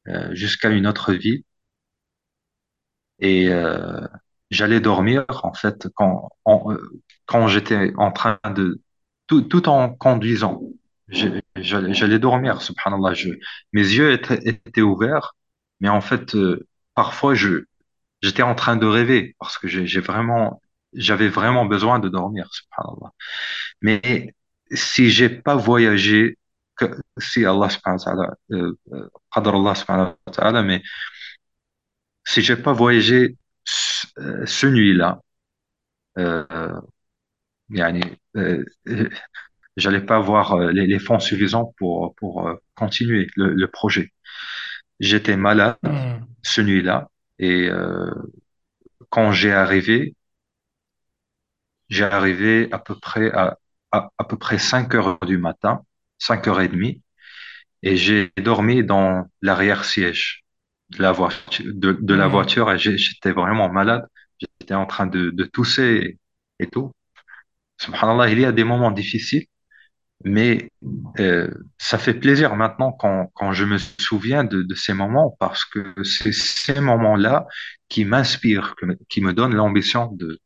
euh, 0.07 0.33
jusqu'à 0.35 0.69
une 0.69 0.85
autre 0.87 1.13
ville 1.13 1.43
et 3.19 3.47
euh, 3.49 4.07
j'allais 4.49 4.79
dormir 4.79 5.25
en 5.43 5.53
fait 5.53 5.87
quand 5.95 6.29
euh, 6.47 7.01
quand 7.25 7.47
j'étais 7.47 7.93
en 7.97 8.11
train 8.11 8.39
de 8.55 8.81
tout, 9.27 9.41
tout 9.43 9.69
en 9.69 9.89
conduisant. 9.89 10.61
J'allais 11.55 12.19
dormir 12.19 12.61
subhanallah. 12.61 13.13
Je, 13.13 13.29
mes 13.73 13.81
yeux 13.81 14.11
étaient, 14.13 14.39
étaient 14.45 14.81
ouverts 14.81 15.35
mais 15.79 15.89
en 15.89 16.01
fait 16.01 16.35
euh, 16.35 16.67
parfois 16.95 17.33
je 17.35 17.65
j'étais 18.21 18.43
en 18.43 18.55
train 18.55 18.77
de 18.77 18.85
rêver 18.87 19.35
parce 19.39 19.57
que 19.57 19.67
j'ai 19.67 20.01
vraiment 20.01 20.61
j'avais 20.93 21.29
vraiment 21.29 21.65
besoin 21.65 21.99
de 21.99 22.09
dormir 22.09 22.47
subhanallah. 22.53 23.11
Mais 23.81 24.35
si 24.71 25.09
j'ai 25.11 25.29
pas 25.29 25.55
voyagé 25.55 26.37
que, 26.89 27.01
si 27.19 27.45
Allah 27.45 27.69
subhanahu 27.69 27.99
wa 27.99 28.05
ta'ala 28.05 28.37
euh, 28.53 28.73
mais 30.63 30.81
si 32.25 32.41
j'ai 32.41 32.55
pas 32.57 32.73
voyagé 32.73 33.37
ce, 33.63 34.07
ce 34.45 34.67
nuit-là, 34.67 35.21
euh, 36.19 36.45
euh, 38.35 38.63
j'allais 39.77 40.01
pas 40.01 40.17
avoir 40.17 40.53
euh, 40.53 40.71
les, 40.71 40.87
les 40.87 40.99
fonds 40.99 41.19
suffisants 41.19 41.73
pour, 41.77 42.15
pour 42.15 42.47
euh, 42.47 42.55
continuer 42.75 43.27
le, 43.35 43.53
le 43.53 43.67
projet. 43.67 44.11
J'étais 44.99 45.37
malade 45.37 45.77
Hmm. 45.83 46.25
ce 46.43 46.61
nuit-là 46.61 47.09
et 47.39 47.69
euh, 47.69 48.11
quand 49.09 49.31
j'ai 49.31 49.51
arrivé, 49.53 50.15
j'ai 51.89 52.03
arrivé 52.05 52.69
à 52.71 52.79
peu 52.79 52.97
près 52.99 53.31
à, 53.31 53.57
à, 53.91 54.11
à 54.17 54.23
peu 54.23 54.37
près 54.37 54.57
5 54.57 54.93
heures 54.95 55.19
du 55.19 55.37
matin, 55.37 55.83
5 56.21 56.47
heures 56.47 56.61
et 56.61 56.69
demie, 56.69 57.01
et 57.83 57.97
j'ai 57.97 58.31
dormi 58.37 58.83
dans 58.83 59.25
l'arrière-siège 59.41 60.43
de 60.91 61.01
la 61.01 61.11
voiture, 61.11 61.65
de, 61.73 61.93
de 62.01 62.13
la 62.13 62.27
Hmm. 62.27 62.29
voiture 62.29 62.71
et 62.71 62.77
j'étais 62.79 63.31
vraiment 63.31 63.69
malade. 63.71 64.05
J'étais 64.39 64.73
en 64.75 64.85
train 64.85 65.07
de, 65.07 65.29
de 65.31 65.43
tousser 65.45 66.17
et, 66.59 66.65
et 66.65 66.67
tout. 66.67 66.91
Subhanallah, 67.79 68.29
il 68.29 68.39
y 68.39 68.45
a 68.45 68.51
des 68.51 68.63
moments 68.63 68.91
difficiles, 68.91 69.45
mais 70.23 70.71
euh, 71.19 71.49
ça 71.79 71.97
fait 71.97 72.13
plaisir 72.13 72.55
maintenant 72.55 72.91
quand, 72.93 73.31
quand 73.35 73.53
je 73.53 73.65
me 73.65 73.77
souviens 73.77 74.43
de, 74.43 74.63
de 74.63 74.75
ces 74.75 74.93
moments 74.93 75.35
parce 75.39 75.65
que 75.65 75.93
c'est 76.03 76.33
ces 76.33 76.79
moments-là 76.81 77.47
qui 77.89 78.05
m'inspirent, 78.05 78.75
qui 79.09 79.21
me 79.21 79.33
donnent 79.33 79.55
l'ambition 79.55 80.11
de, 80.13 80.39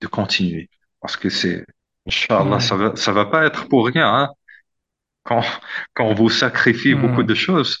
de 0.00 0.06
continuer. 0.06 0.70
Parce 1.00 1.16
que 1.16 1.30
c'est, 1.30 1.66
Inch'Allah, 2.06 2.60
ça 2.60 2.76
va, 2.76 2.96
ça 2.96 3.12
va 3.12 3.26
pas 3.26 3.46
être 3.46 3.68
pour 3.68 3.86
rien, 3.86 4.06
hein. 4.14 4.30
Quand, 5.24 5.42
quand 5.94 6.12
vous 6.14 6.30
sacrifie 6.30 6.94
beaucoup 6.94 7.22
de 7.22 7.34
Hmm. 7.34 7.36
choses, 7.36 7.78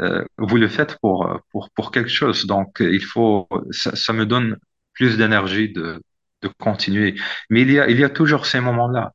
euh, 0.00 0.24
vous 0.38 0.56
le 0.56 0.68
faites 0.68 0.98
pour, 1.00 1.40
pour, 1.50 1.70
pour 1.70 1.90
quelque 1.92 2.10
chose. 2.10 2.46
Donc, 2.46 2.76
il 2.80 3.04
faut, 3.04 3.48
ça, 3.70 3.94
ça 3.96 4.12
me 4.12 4.26
donne 4.26 4.58
plus 4.92 5.16
d'énergie 5.18 5.72
de, 5.72 6.02
de 6.42 6.48
continuer. 6.60 7.14
Mais 7.50 7.62
il 7.62 7.72
y 7.72 7.78
a, 7.80 7.88
il 7.88 7.98
y 7.98 8.04
a 8.04 8.10
toujours 8.10 8.46
ces 8.46 8.60
moments-là. 8.60 9.12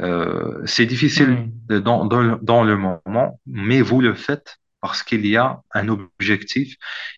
Euh, 0.00 0.62
c'est 0.66 0.86
difficile 0.86 1.38
Hmm. 1.38 1.64
dans, 1.68 2.04
dans, 2.06 2.36
dans 2.42 2.64
le 2.64 2.76
moment, 2.76 3.40
mais 3.46 3.80
vous 3.80 4.00
le 4.00 4.14
faites 4.14 4.56
parce 4.80 5.02
qu'il 5.02 5.24
y 5.26 5.36
a 5.36 5.60
un 5.72 5.88
objectif. 5.88 6.74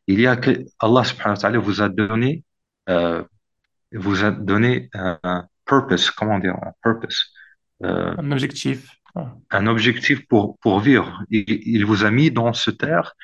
Il 0.07 0.21
y 0.21 0.27
a 0.27 0.37
que 0.37 0.51
Allah 0.81 1.05
subhanahu 1.05 1.37
wa 1.37 1.41
ta'ala 1.41 1.59
vous 1.59 1.81
a 1.83 1.89
donné, 1.89 2.45
euh, 2.91 3.25
vous 3.93 4.25
a 4.25 4.31
donné 4.33 4.91
un, 4.95 5.19
un 5.25 5.49
purpose, 5.67 6.11
comment 6.11 6.39
dire, 6.39 6.55
un 6.63 6.73
purpose, 6.83 7.33
euh, 7.85 8.15
Un 8.17 8.31
objectif. 8.33 8.96
Un 9.51 9.67
objectif 9.67 10.27
pour, 10.27 10.59
pour 10.59 10.81
vivre. 10.81 11.23
Il, 11.31 11.45
il 11.49 11.85
vous 11.87 12.05
a 12.05 12.11
mis 12.11 12.31
dans 12.31 12.53
ce 12.53 12.71
terre 12.71 13.15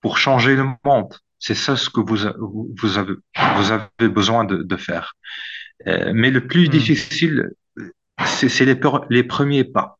pour 0.00 0.18
changer 0.18 0.56
le 0.56 0.66
monde. 0.84 1.14
C'est 1.38 1.54
ça 1.56 1.76
ce 1.76 1.90
que 1.90 2.00
vous, 2.00 2.26
a- 2.26 2.34
vous 2.38 2.98
avez, 2.98 3.14
vous 3.56 3.72
avez 3.72 4.08
besoin 4.10 4.44
de, 4.44 4.62
de 4.62 4.76
faire. 4.76 5.14
Euh, 5.88 6.12
mais 6.14 6.30
le 6.30 6.46
plus 6.46 6.68
Hmm. 6.68 6.70
difficile, 6.70 7.50
c'est 8.26 8.64
les, 8.66 8.80
les 9.10 9.24
premiers 9.24 9.64
pas. 9.64 9.98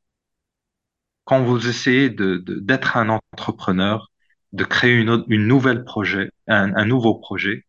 quand 1.25 1.43
vous 1.43 1.69
essayez 1.69 2.11
de, 2.11 2.37
de- 2.37 2.59
d'être 2.61 2.97
un 2.97 3.09
entrepreneur, 3.09 4.11
de 4.53 4.65
créer 4.65 4.93
une, 4.95 5.25
une 5.29 5.47
nouvelle 5.47 5.85
projet, 5.85 6.31
un, 6.49 6.75
un 6.77 6.85
nouveau 6.85 7.15
projet, 7.17 7.65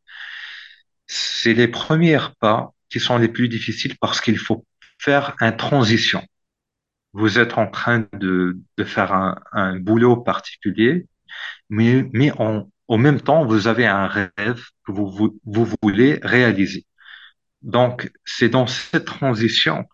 c'est 1.07 1.53
les 1.53 1.67
premiers 1.69 2.19
pas 2.39 2.73
qui 2.89 2.99
sont 2.99 3.17
les 3.17 3.27
plus 3.29 3.47
difficiles 3.49 3.95
parce 3.99 4.21
qu'il 4.21 4.37
faut 4.37 4.65
faire 4.99 5.35
une 5.41 5.55
transition. 5.55 6.23
Vous 7.13 7.39
êtes 7.39 7.57
en 7.57 7.67
train 7.67 8.07
de, 8.13 8.59
de 8.77 8.83
faire 8.83 9.13
un, 9.13 9.35
un 9.51 9.79
boulot 9.79 10.17
particulier, 10.17 11.07
mais, 11.69 12.09
mais 12.13 12.31
en, 12.39 12.69
au 12.87 12.97
même 12.97 13.21
temps, 13.21 13.45
vous 13.45 13.67
avez 13.67 13.87
un 13.87 14.07
rêve 14.07 14.63
que 14.85 14.91
vous, 14.91 15.09
vous, 15.11 15.39
vous 15.45 15.67
voulez 15.83 16.19
réaliser. 16.23 16.85
Donc, 17.61 18.11
c'est 18.25 18.49
dans 18.49 18.67
cette 18.67 19.05
transition 19.05 19.85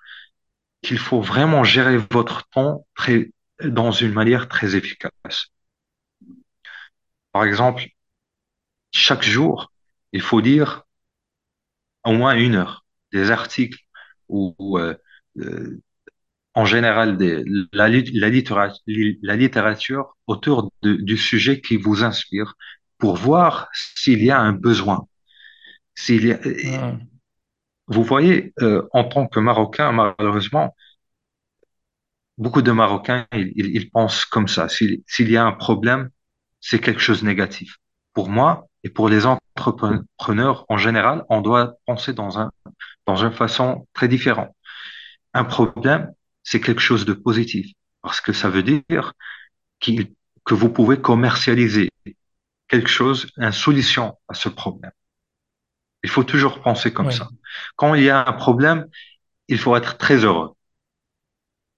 qu'il 0.81 0.99
faut 0.99 1.21
vraiment 1.21 1.63
gérer 1.63 1.97
votre 2.11 2.47
temps 2.49 2.85
très, 2.95 3.31
dans 3.63 3.91
une 3.91 4.13
manière 4.13 4.47
très 4.49 4.75
efficace. 4.75 5.47
Par 7.31 7.43
exemple, 7.43 7.87
chaque 8.91 9.23
jour, 9.23 9.71
il 10.11 10.21
faut 10.21 10.39
lire 10.39 10.83
au 12.03 12.13
moins 12.13 12.35
une 12.35 12.55
heure 12.55 12.85
des 13.11 13.31
articles 13.31 13.79
ou, 14.27 14.55
euh, 14.77 14.95
euh, 15.39 15.81
en 16.55 16.65
général 16.65 17.17
des, 17.17 17.43
la, 17.73 17.87
lit- 17.89 18.11
la, 18.13 18.29
littérature, 18.29 18.83
la 19.21 19.35
littérature 19.35 20.17
autour 20.27 20.71
de- 20.81 20.95
du 20.95 21.17
sujet 21.17 21.61
qui 21.61 21.77
vous 21.77 22.03
inspire 22.03 22.55
pour 22.97 23.15
voir 23.17 23.69
s'il 23.73 24.23
y 24.23 24.31
a 24.31 24.39
un 24.39 24.53
besoin. 24.53 25.07
S'il 25.95 26.25
y 26.27 26.33
a, 26.33 26.39
vous 27.87 28.03
voyez, 28.03 28.53
euh, 28.61 28.87
en 28.93 29.03
tant 29.03 29.27
que 29.27 29.39
Marocain, 29.39 29.91
malheureusement, 29.91 30.75
beaucoup 32.37 32.61
de 32.61 32.71
Marocains, 32.71 33.27
ils, 33.33 33.51
ils, 33.55 33.75
ils 33.75 33.89
pensent 33.91 34.25
comme 34.25 34.47
ça. 34.47 34.69
S'il, 34.69 35.01
s'il 35.07 35.29
y 35.31 35.37
a 35.37 35.45
un 35.45 35.51
problème, 35.51 36.09
c'est 36.59 36.79
quelque 36.79 37.01
chose 37.01 37.21
de 37.21 37.27
négatif. 37.27 37.77
Pour 38.13 38.29
moi 38.29 38.67
et 38.83 38.89
pour 38.89 39.09
les 39.09 39.25
entrepreneurs 39.25 40.65
en 40.69 40.77
général, 40.77 41.23
on 41.29 41.41
doit 41.41 41.75
penser 41.85 42.13
dans 42.13 42.39
un, 42.39 42.51
dans 43.07 43.17
une 43.17 43.31
façon 43.33 43.87
très 43.93 44.07
différente. 44.07 44.51
Un 45.33 45.45
problème, 45.45 46.11
c'est 46.43 46.61
quelque 46.61 46.81
chose 46.81 47.05
de 47.05 47.13
positif 47.13 47.67
parce 48.01 48.21
que 48.21 48.33
ça 48.33 48.49
veut 48.49 48.63
dire 48.63 49.13
que 49.81 50.53
vous 50.53 50.69
pouvez 50.69 50.99
commercialiser 50.99 51.89
quelque 52.67 52.89
chose, 52.89 53.27
une 53.37 53.51
solution 53.51 54.17
à 54.27 54.33
ce 54.33 54.49
problème. 54.49 54.91
Il 56.03 56.09
faut 56.09 56.23
toujours 56.23 56.61
penser 56.61 56.93
comme 56.93 57.11
ça. 57.11 57.27
Quand 57.75 57.93
il 57.93 58.03
y 58.03 58.09
a 58.09 58.25
un 58.27 58.33
problème, 58.33 58.87
il 59.47 59.57
faut 59.59 59.75
être 59.75 59.97
très 59.97 60.23
heureux. 60.23 60.53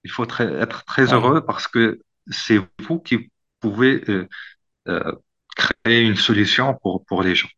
Il 0.04 0.10
faut 0.10 0.26
très- 0.26 0.52
être 0.52 0.84
très 0.84 1.06
Oui. 1.08 1.12
heureux 1.12 1.44
parce 1.44 1.68
que 1.68 2.00
c'est 2.30 2.60
vous 2.88 3.00
qui 3.00 3.30
pouvez 3.60 4.02
euh, 4.08 4.28
euh, 4.88 5.12
créer 5.56 6.02
une 6.02 6.16
solution 6.16 6.74
pour, 6.82 7.04
pour 7.06 7.22
les 7.22 7.34
gens 7.34 7.48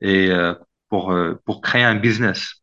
et 0.00 0.30
euh, 0.30 0.54
pour, 0.88 1.12
euh, 1.12 1.40
pour 1.44 1.60
créer 1.60 1.84
un 1.84 1.96
business. 1.96 2.56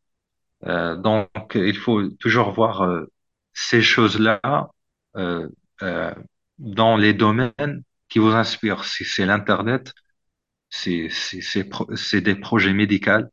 Euh, 0.66 0.96
donc, 0.96 1.30
il 1.56 1.78
faut 1.78 2.08
toujours 2.10 2.52
voir 2.52 2.82
euh, 2.84 3.12
ces 3.56 3.82
choses-là 3.82 4.70
euh, 5.18 5.50
euh, 5.82 6.14
dans 6.60 6.98
les 6.98 7.14
domaines 7.16 7.84
qui 8.10 8.20
vous 8.20 8.32
inspirent. 8.32 8.86
Si 8.86 9.06
c'est 9.06 9.26
l'Internet, 9.26 9.94
c'est 10.70 11.10
des 12.22 12.36
projets 12.36 12.74
médicaux, 12.74 13.24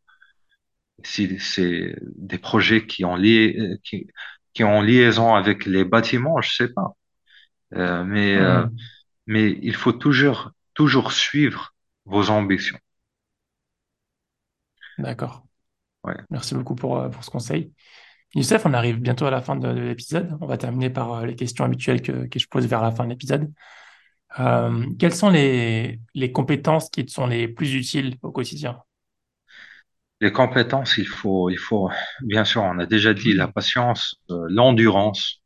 si 1.04 1.38
c'est 1.40 1.96
des 2.16 2.38
projets 2.38 2.86
qui 2.86 3.04
ont 3.04 3.16
lié 3.16 3.56
euh, 3.58 3.76
qui 3.82 4.06
qui 4.54 4.64
ont 4.64 4.82
liaison 4.82 5.34
avec 5.34 5.64
les 5.66 5.84
bâtiments, 5.84 6.40
je 6.42 6.54
sais 6.54 6.68
pas. 6.68 6.94
Euh, 7.74 8.04
mais 8.04 8.38
mais 9.26 9.58
il 9.62 9.74
faut 9.74 9.92
toujours 9.92 10.52
toujours 10.74 11.12
suivre 11.12 11.74
vos 12.04 12.30
ambitions. 12.30 12.78
d'accord. 14.98 15.46
Ouais. 16.04 16.16
Merci 16.30 16.54
beaucoup 16.54 16.74
pour, 16.74 17.08
pour 17.10 17.24
ce 17.24 17.30
conseil. 17.30 17.72
Youssef, 18.34 18.64
on 18.64 18.72
arrive 18.72 18.98
bientôt 18.98 19.26
à 19.26 19.30
la 19.30 19.42
fin 19.42 19.56
de, 19.56 19.72
de 19.72 19.80
l'épisode. 19.80 20.36
On 20.40 20.46
va 20.46 20.56
terminer 20.56 20.88
par 20.88 21.12
euh, 21.12 21.26
les 21.26 21.36
questions 21.36 21.64
habituelles 21.64 22.00
que, 22.00 22.26
je 22.34 22.46
pose 22.48 22.66
vers 22.66 22.80
la 22.80 22.90
fin 22.90 23.04
de 23.04 23.10
l'épisode. 23.10 23.52
Euh, 24.40 24.86
quelles 24.98 25.14
sont 25.14 25.28
les, 25.28 26.00
compétences 26.32 26.88
qui 26.88 27.06
sont 27.08 27.26
les 27.26 27.46
plus 27.46 27.74
utiles 27.74 28.16
au 28.22 28.32
quotidien? 28.32 28.78
Les 30.22 30.32
compétences, 30.32 30.96
il 30.98 31.06
faut 31.06 31.50
il 31.50 31.58
faut 31.58 31.90
bien 32.22 32.44
sûr, 32.44 32.62
on 32.62 32.78
a 32.78 32.86
déjà 32.86 33.12
dit 33.12 33.34
la 33.34 33.48
patience, 33.48 34.16
euh, 34.30 34.46
l'endurance. 34.48 35.40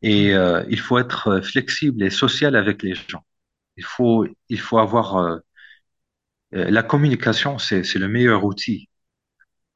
Et 0.00 0.28
il 0.30 0.78
faut 0.78 0.98
être 0.98 1.40
flexible 1.40 2.04
et 2.04 2.10
social 2.10 2.54
avec 2.54 2.84
les 2.84 2.94
gens. 2.94 3.24
Il 3.76 3.84
faut, 3.84 4.26
il 4.48 4.60
faut 4.60 4.78
avoir 4.78 5.40
la 6.52 6.82
communication, 6.84 7.58
c'est 7.58 7.94
le 7.96 8.06
meilleur 8.06 8.44
outil 8.44 8.88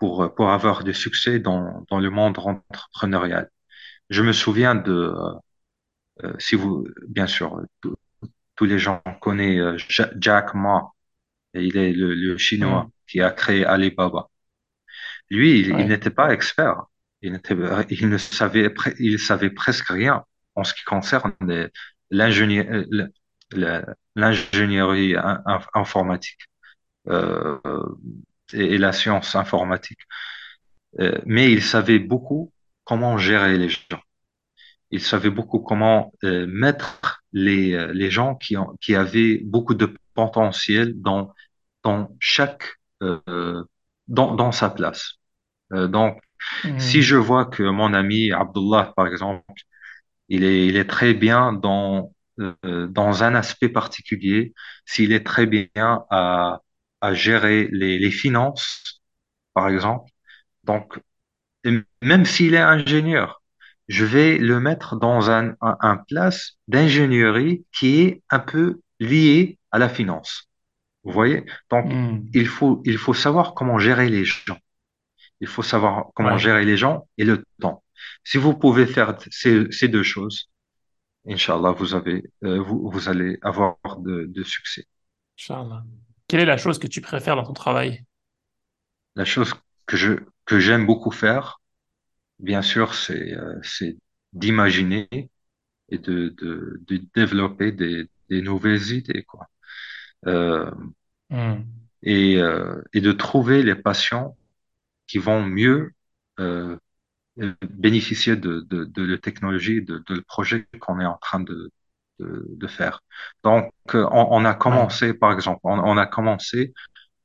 pour, 0.02 0.34
pour 0.34 0.50
avoir 0.50 0.84
du 0.84 0.94
succès 0.94 1.38
dans, 1.38 1.84
dans 1.90 2.00
le 2.00 2.10
monde 2.10 2.38
entrepreneurial. 2.38 3.48
Je 4.10 4.22
me 4.22 4.32
souviens 4.32 4.74
de, 4.74 4.92
euh, 4.92 5.34
euh, 6.24 6.34
si 6.38 6.56
vous, 6.56 6.86
bien 7.08 7.26
sûr, 7.26 7.60
tous 8.56 8.64
les 8.64 8.78
gens 8.78 9.02
connaissent 9.20 9.60
euh, 9.60 9.78
Ja- 9.88 10.10
Jack 10.18 10.54
Ma, 10.54 10.90
et 11.54 11.64
il 11.64 11.76
est 11.78 11.92
le, 11.92 12.14
le 12.14 12.38
Chinois 12.38 12.82
Hmm, 12.82 12.92
qui 13.08 13.20
a 13.22 13.30
créé 13.32 13.64
Alibaba. 13.66 14.28
Lui, 15.30 15.60
il, 15.60 15.88
n'était 15.88 16.10
pas 16.10 16.32
expert. 16.32 16.84
Il 17.22 17.32
ne 17.32 18.18
savait, 18.18 18.72
il 18.98 19.18
savait 19.18 19.50
presque 19.50 19.88
rien 19.88 20.24
en 20.54 20.64
ce 20.64 20.74
qui 20.74 20.84
concerne 20.84 21.34
l'ingénierie 24.16 25.16
in- 25.16 25.42
in- 25.46 25.60
informatique. 25.74 26.38
euh, 27.08 27.58
et, 28.54 28.74
et 28.74 28.78
la 28.78 28.92
science 28.92 29.36
informatique. 29.36 30.00
Euh, 31.00 31.20
mais 31.26 31.52
il 31.52 31.62
savait 31.62 31.98
beaucoup 31.98 32.52
comment 32.84 33.18
gérer 33.18 33.58
les 33.58 33.68
gens. 33.68 34.00
Il 34.90 35.00
savait 35.00 35.30
beaucoup 35.30 35.60
comment 35.60 36.12
euh, 36.24 36.46
mettre 36.46 37.22
les, 37.32 37.74
euh, 37.74 37.92
les 37.92 38.10
gens 38.10 38.34
qui, 38.36 38.56
ont, 38.56 38.76
qui 38.80 38.94
avaient 38.94 39.40
beaucoup 39.44 39.74
de 39.74 39.94
potentiel 40.14 41.00
dans, 41.00 41.32
dans 41.84 42.14
chaque, 42.20 42.76
euh, 43.02 43.64
dans, 44.08 44.34
dans 44.34 44.52
sa 44.52 44.70
place. 44.70 45.14
Donc, 45.72 46.20
si 46.78 47.02
Hmm, 47.02 47.02
je 47.02 47.16
vois 47.16 47.46
que 47.46 47.62
mon 47.62 47.94
ami 47.94 48.32
Abdullah, 48.32 48.92
par 48.96 49.06
exemple, 49.06 49.44
il 50.28 50.44
est, 50.44 50.66
il 50.66 50.76
est 50.76 50.86
très 50.88 51.14
bien 51.14 51.52
dans, 51.52 52.12
dans 52.62 53.24
un 53.24 53.34
aspect 53.34 53.68
particulier, 53.68 54.54
s'il 54.86 55.12
est 55.12 55.24
très 55.24 55.46
bien 55.46 55.70
à, 56.10 56.60
à 57.02 57.14
gérer 57.14 57.68
les, 57.72 57.98
les 58.00 58.12
finances, 58.12 59.02
par 59.54 59.68
exemple, 59.70 60.10
Donc, 60.64 60.98
même 62.02 62.24
s'il 62.26 62.54
est 62.54 62.58
ingénieur, 62.58 63.42
je 63.88 64.04
vais 64.04 64.38
le 64.38 64.60
mettre 64.60 64.96
dans 64.96 65.30
un, 65.30 65.54
un, 65.60 65.76
un 65.80 65.96
place 65.96 66.56
d'ingénierie 66.68 67.64
qui 67.72 68.00
est 68.02 68.22
un 68.30 68.38
peu 68.38 68.80
lié 69.00 69.58
à 69.70 69.78
la 69.78 69.88
finance. 69.88 70.48
Vous 71.04 71.12
voyez? 71.12 71.44
Donc, 71.70 71.86
hmm, 71.92 72.18
il 72.34 72.46
faut, 72.48 72.82
il 72.84 72.98
faut 72.98 73.14
savoir 73.14 73.54
comment 73.54 73.78
gérer 73.78 74.08
les 74.08 74.24
gens. 74.24 74.58
Il 75.40 75.48
faut 75.48 75.62
savoir 75.62 76.06
comment 76.14 76.36
ouais. 76.36 76.38
gérer 76.38 76.64
les 76.64 76.76
gens 76.76 77.08
et 77.18 77.24
le 77.24 77.44
temps. 77.60 77.84
Si 78.24 78.38
vous 78.38 78.54
pouvez 78.56 78.86
faire 78.86 79.16
ces, 79.30 79.70
ces 79.72 79.88
deux 79.88 80.02
choses, 80.04 80.50
Inch'Allah, 81.28 81.72
vous 81.72 81.94
avez, 81.94 82.24
euh, 82.44 82.60
vous, 82.62 82.90
vous 82.90 83.08
allez 83.08 83.38
avoir 83.42 83.76
de, 83.98 84.26
de 84.26 84.42
succès. 84.44 84.86
Inch'Allah. 85.38 85.84
Quelle 86.32 86.40
est 86.40 86.44
la 86.46 86.56
chose 86.56 86.78
que 86.78 86.86
tu 86.86 87.02
préfères 87.02 87.36
dans 87.36 87.44
ton 87.44 87.52
travail? 87.52 88.04
La 89.16 89.24
chose 89.24 89.54
que 89.86 89.96
je, 89.96 90.14
que 90.46 90.58
j'aime 90.60 90.86
beaucoup 90.86 91.10
faire, 91.10 91.60
bien 92.40 92.62
sûr, 92.62 92.94
c'est, 92.94 93.34
euh, 93.34 93.58
c'est 93.62 93.98
d'imaginer 94.32 95.08
et 95.90 95.98
de, 95.98 96.30
de, 96.30 96.80
de 96.86 97.02
développer 97.14 97.72
des, 97.72 98.08
des 98.30 98.42
nouvelles 98.42 98.92
idées, 98.92 99.24
quoi. 99.24 99.48
Euh, 100.26 100.70
Hmm, 101.30 101.82
et, 102.02 102.36
euh, 102.38 102.82
et 102.92 103.00
de 103.00 103.12
trouver 103.12 103.62
les 103.62 103.74
patients 103.74 104.36
qui 105.08 105.18
vont 105.18 105.42
mieux 105.44 105.92
bénéficier 107.62 108.36
de, 108.36 108.60
de, 108.60 108.84
de 108.84 109.02
la 109.04 109.18
technologie, 109.18 109.82
de, 109.82 109.98
de 110.06 110.14
le 110.14 110.22
projet 110.22 110.66
qu'on 110.80 111.00
est 111.00 111.06
en 111.06 111.16
train 111.18 111.40
de, 111.40 111.70
de, 112.22 112.46
de 112.62 112.66
faire. 112.68 112.96
Donc, 113.44 113.72
euh, 113.94 114.06
on, 114.10 114.28
on 114.30 114.44
a 114.44 114.54
commencé, 114.54 115.14
par 115.14 115.32
exemple, 115.32 115.60
on, 115.64 115.78
on 115.78 115.96
a 115.98 116.06
commencé 116.06 116.72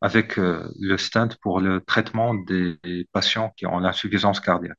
avec 0.02 0.38
euh, 0.40 0.70
le 0.80 0.98
stent 0.98 1.36
pour 1.42 1.60
le 1.60 1.82
traitement 1.82 2.34
des, 2.36 2.78
des 2.84 3.08
patients 3.12 3.52
qui 3.58 3.66
ont 3.66 3.80
l'insuffisance 3.80 4.40
cardiaque. 4.40 4.78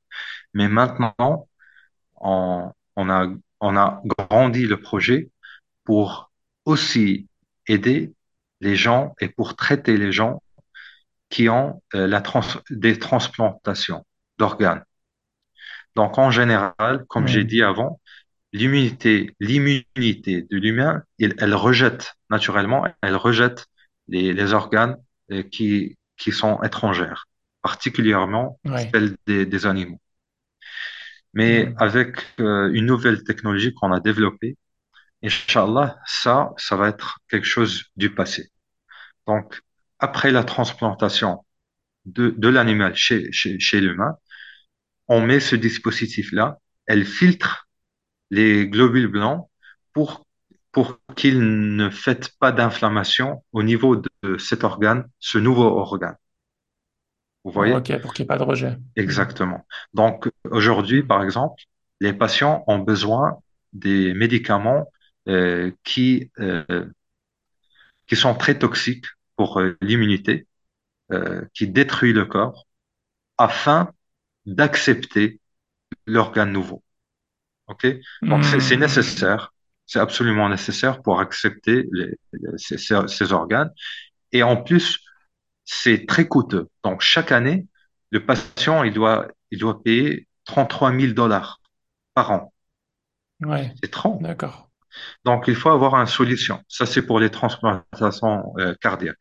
Mais 0.54 0.68
maintenant, 0.68 1.14
on, 2.16 2.72
on 2.96 3.10
a, 3.10 3.26
on 3.60 3.76
a 3.76 4.02
grandi 4.18 4.66
le 4.66 4.80
projet 4.80 5.30
pour 5.84 6.30
aussi 6.64 7.28
aider 7.66 8.14
les 8.60 8.76
gens 8.76 9.14
et 9.20 9.28
pour 9.28 9.56
traiter 9.56 9.96
les 9.96 10.12
gens 10.12 10.42
qui 11.30 11.48
ont 11.48 11.82
euh, 11.94 12.06
la 12.06 12.20
trans 12.20 12.42
des 12.70 12.98
transplantations 12.98 14.06
d'organes. 14.38 14.84
Donc, 15.96 16.18
en 16.18 16.30
général, 16.30 17.04
comme 17.08 17.26
j'ai 17.26 17.44
dit 17.44 17.62
avant, 17.62 18.00
l'immunité, 18.52 19.34
l'immunité 19.40 20.42
de 20.42 20.56
l'humain, 20.56 21.02
elle, 21.18 21.54
rejette 21.54 22.14
naturellement, 22.30 22.86
elle 23.02 23.16
rejette 23.16 23.66
les, 24.08 24.32
les 24.32 24.52
organes 24.52 24.96
euh, 25.30 25.42
qui, 25.42 25.96
qui 26.16 26.32
sont 26.32 26.62
étrangères, 26.62 27.26
particulièrement 27.62 28.58
ouais. 28.64 28.88
celles 28.92 29.16
des, 29.26 29.46
des 29.46 29.66
animaux. 29.66 30.00
Mais 31.34 31.74
avec 31.76 32.16
euh, 32.40 32.70
une 32.72 32.86
nouvelle 32.86 33.22
technologie 33.22 33.74
qu'on 33.74 33.92
a 33.92 34.00
développée, 34.00 34.56
Inch'Allah, 35.22 35.98
ça, 36.06 36.52
ça 36.56 36.76
va 36.76 36.88
être 36.88 37.18
quelque 37.28 37.46
chose 37.46 37.84
du 37.96 38.14
passé. 38.14 38.50
Donc, 39.26 39.60
après 39.98 40.30
la 40.30 40.44
transplantation 40.44 41.44
de, 42.06 42.30
de 42.36 42.48
l'animal 42.48 42.94
chez, 42.96 43.30
chez, 43.32 43.58
chez 43.60 43.80
l'humain, 43.80 44.16
on 45.06 45.20
met 45.20 45.40
ce 45.40 45.56
dispositif-là, 45.56 46.58
elle 46.86 47.04
filtre 47.04 47.67
les 48.30 48.68
globules 48.68 49.08
blancs 49.08 49.48
pour, 49.92 50.26
pour 50.72 51.00
qu'il 51.16 51.40
ne 51.76 51.90
fait 51.90 52.32
pas 52.38 52.52
d'inflammation 52.52 53.42
au 53.52 53.62
niveau 53.62 53.96
de 53.96 54.36
cet 54.38 54.64
organe, 54.64 55.08
ce 55.18 55.38
nouveau 55.38 55.64
organe. 55.64 56.16
Vous 57.44 57.52
voyez? 57.52 57.74
ok, 57.74 58.00
pour 58.00 58.12
qu'il 58.12 58.24
n'y 58.24 58.26
ait 58.26 58.28
pas 58.28 58.38
de 58.38 58.42
rejet. 58.42 58.76
Exactement. 58.96 59.66
Donc, 59.94 60.28
aujourd'hui, 60.50 61.02
par 61.02 61.22
exemple, 61.22 61.62
les 62.00 62.12
patients 62.12 62.64
ont 62.66 62.78
besoin 62.78 63.38
des 63.72 64.12
médicaments 64.14 64.90
euh, 65.28 65.70
qui, 65.84 66.30
euh, 66.40 66.64
qui 68.06 68.16
sont 68.16 68.34
très 68.34 68.58
toxiques 68.58 69.06
pour 69.36 69.60
euh, 69.60 69.76
l'immunité, 69.80 70.46
euh, 71.12 71.44
qui 71.54 71.68
détruit 71.68 72.12
le 72.12 72.24
corps, 72.26 72.66
afin 73.38 73.92
d'accepter 74.46 75.40
l'organe 76.06 76.52
nouveau. 76.52 76.82
OK? 77.68 77.86
Donc, 78.28 78.44
c'est 78.44 78.60
c'est 78.60 78.76
hmm, 78.76 78.78
nécessaire, 78.78 79.52
c'est 79.86 79.98
absolument 80.00 80.48
nécessaire 80.48 81.02
pour 81.02 81.20
accepter 81.20 81.84
les- 81.92 82.16
les- 82.32 82.58
ces, 83.08 83.32
organes. 83.32 83.70
Et 84.32 84.42
en 84.42 84.56
plus, 84.62 85.00
c'est 85.64 86.06
très 86.06 86.28
coûteux. 86.28 86.68
Donc, 86.84 87.02
chaque 87.02 87.32
année, 87.32 87.66
le 88.10 88.24
patient, 88.26 88.84
il 88.84 88.92
doit, 88.94 89.28
il 89.50 89.58
doit 89.60 89.82
payer 89.82 90.28
33 90.44 90.92
000 90.92 91.14
dollars 91.14 91.60
par 92.14 92.32
an. 92.32 92.52
Ouais, 93.44 93.74
C'est 93.82 93.90
trop. 93.90 94.20
d'accord. 94.20 94.70
Donc, 95.24 95.44
il 95.48 95.54
faut 95.56 95.70
avoir 95.70 95.94
une 95.96 96.06
solution. 96.06 96.62
Ça, 96.68 96.86
c'est 96.86 97.02
pour 97.02 97.20
les 97.20 97.30
transplantations 97.30 98.54
euh, 98.58 98.74
cardiaques. 98.80 99.18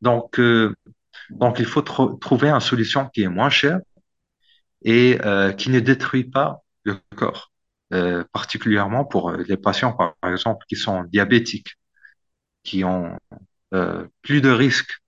Donc, 0.00 0.38
euh, 0.40 0.74
donc, 1.30 1.58
il 1.60 1.66
faut 1.66 1.82
tro- 1.82 2.14
trouver 2.16 2.50
une 2.50 2.60
solution 2.60 3.08
qui 3.08 3.22
est 3.22 3.28
moins 3.28 3.50
chère 3.50 3.80
et 4.82 5.18
euh, 5.24 5.52
qui 5.52 5.70
ne 5.70 5.80
détruit 5.80 6.24
pas 6.24 6.62
le 6.84 6.96
corps, 7.16 7.52
euh, 7.94 8.24
particulièrement 8.32 9.04
pour 9.04 9.30
euh, 9.30 9.44
les 9.48 9.56
patients, 9.56 9.92
par 9.94 10.14
exemple, 10.24 10.64
qui 10.68 10.76
sont 10.76 11.04
diabétiques. 11.04 11.76
qui 12.64 12.84
ont 12.84 13.16
euh, 13.74 14.06
plus 14.22 14.40
de 14.42 14.50
risques 14.50 15.00